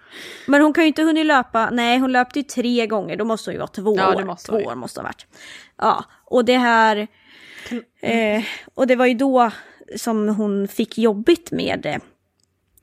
Men 0.47 0.61
hon 0.61 0.73
kan 0.73 0.83
ju 0.83 0.87
inte 0.87 1.03
hunnit 1.03 1.25
löpa, 1.25 1.69
nej 1.69 1.99
hon 1.99 2.11
löpte 2.11 2.39
ju 2.39 2.43
tre 2.43 2.87
gånger, 2.87 3.15
då 3.17 3.25
måste 3.25 3.49
hon 3.49 3.53
ju 3.53 3.59
vara 3.59 3.67
två 3.67 3.97
Ja, 3.97 4.11
det 4.11 4.17
år. 4.17 4.23
måste 4.23 4.51
två 4.51 4.57
år 4.57 4.75
måste 4.75 4.99
ha 4.99 5.03
varit. 5.03 5.25
Ja, 5.77 6.05
och 6.25 6.45
det 6.45 6.57
här... 6.57 7.07
Eh, 8.01 8.43
och 8.75 8.87
det 8.87 8.95
var 8.95 9.05
ju 9.05 9.13
då 9.13 9.51
som 9.97 10.29
hon 10.29 10.67
fick 10.67 10.97
jobbigt 10.97 11.51
med, 11.51 11.99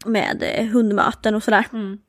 med 0.06 0.68
hundmöten 0.72 1.34
och 1.34 1.42
sådär. 1.42 1.64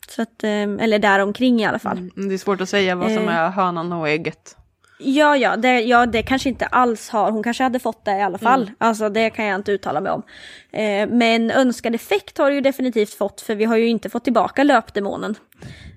Så 0.09 0.21
att, 0.21 0.43
eh, 0.43 0.49
eller 0.61 0.99
där 0.99 1.19
omkring 1.19 1.61
i 1.61 1.65
alla 1.65 1.79
fall. 1.79 1.97
Mm, 1.97 2.11
Det 2.29 2.33
är 2.33 2.37
svårt 2.37 2.61
att 2.61 2.69
säga 2.69 2.95
vad 2.95 3.11
som 3.11 3.27
Eh. 3.27 3.35
är 3.35 3.49
hönan 3.49 3.93
och 3.93 4.09
ägget. 4.09 4.57
Ja, 5.03 5.37
ja 5.37 5.57
det, 5.57 5.81
ja, 5.81 6.05
det 6.05 6.23
kanske 6.23 6.49
inte 6.49 6.65
alls 6.65 7.09
har, 7.09 7.31
hon 7.31 7.43
kanske 7.43 7.63
hade 7.63 7.79
fått 7.79 8.05
det 8.05 8.17
i 8.17 8.21
alla 8.21 8.37
fall. 8.37 8.61
Mm. 8.61 8.75
Alltså 8.77 9.09
det 9.09 9.29
kan 9.29 9.45
jag 9.45 9.55
inte 9.55 9.71
uttala 9.71 10.01
mig 10.01 10.11
om. 10.11 10.23
Eh, 10.71 11.07
men 11.09 11.51
önskad 11.51 11.95
effekt 11.95 12.37
har 12.37 12.49
du 12.49 12.55
ju 12.55 12.61
definitivt 12.61 13.13
fått 13.13 13.41
för 13.41 13.55
vi 13.55 13.65
har 13.65 13.77
ju 13.77 13.87
inte 13.87 14.09
fått 14.09 14.23
tillbaka 14.23 14.63
löpdemonen. 14.63 15.35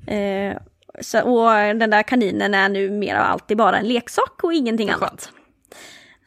Eh, 0.07 0.57
så, 1.00 1.22
och 1.22 1.50
den 1.76 1.90
där 1.90 2.02
kaninen 2.02 2.54
är 2.54 2.68
nu 2.68 2.90
mer 2.90 3.16
av 3.16 3.22
alltid 3.22 3.57
bara 3.57 3.78
en 3.78 3.88
leksak 3.88 4.44
och 4.44 4.52
ingenting 4.52 4.90
annat. 4.90 5.32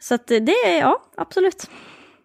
Så 0.00 0.14
att 0.14 0.26
det, 0.26 0.78
ja 0.80 1.02
absolut. 1.16 1.70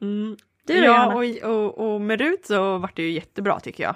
Mm. 0.01 0.37
Du 0.67 0.73
då, 0.73 0.85
ja, 0.85 0.85
Johanna? 0.85 1.15
och, 1.47 1.75
och, 1.77 1.93
och 1.93 2.01
med 2.01 2.21
Rut 2.21 2.45
så 2.45 2.77
vart 2.77 2.95
det 2.95 3.01
ju 3.01 3.11
jättebra 3.11 3.59
tycker 3.59 3.83
jag. 3.83 3.95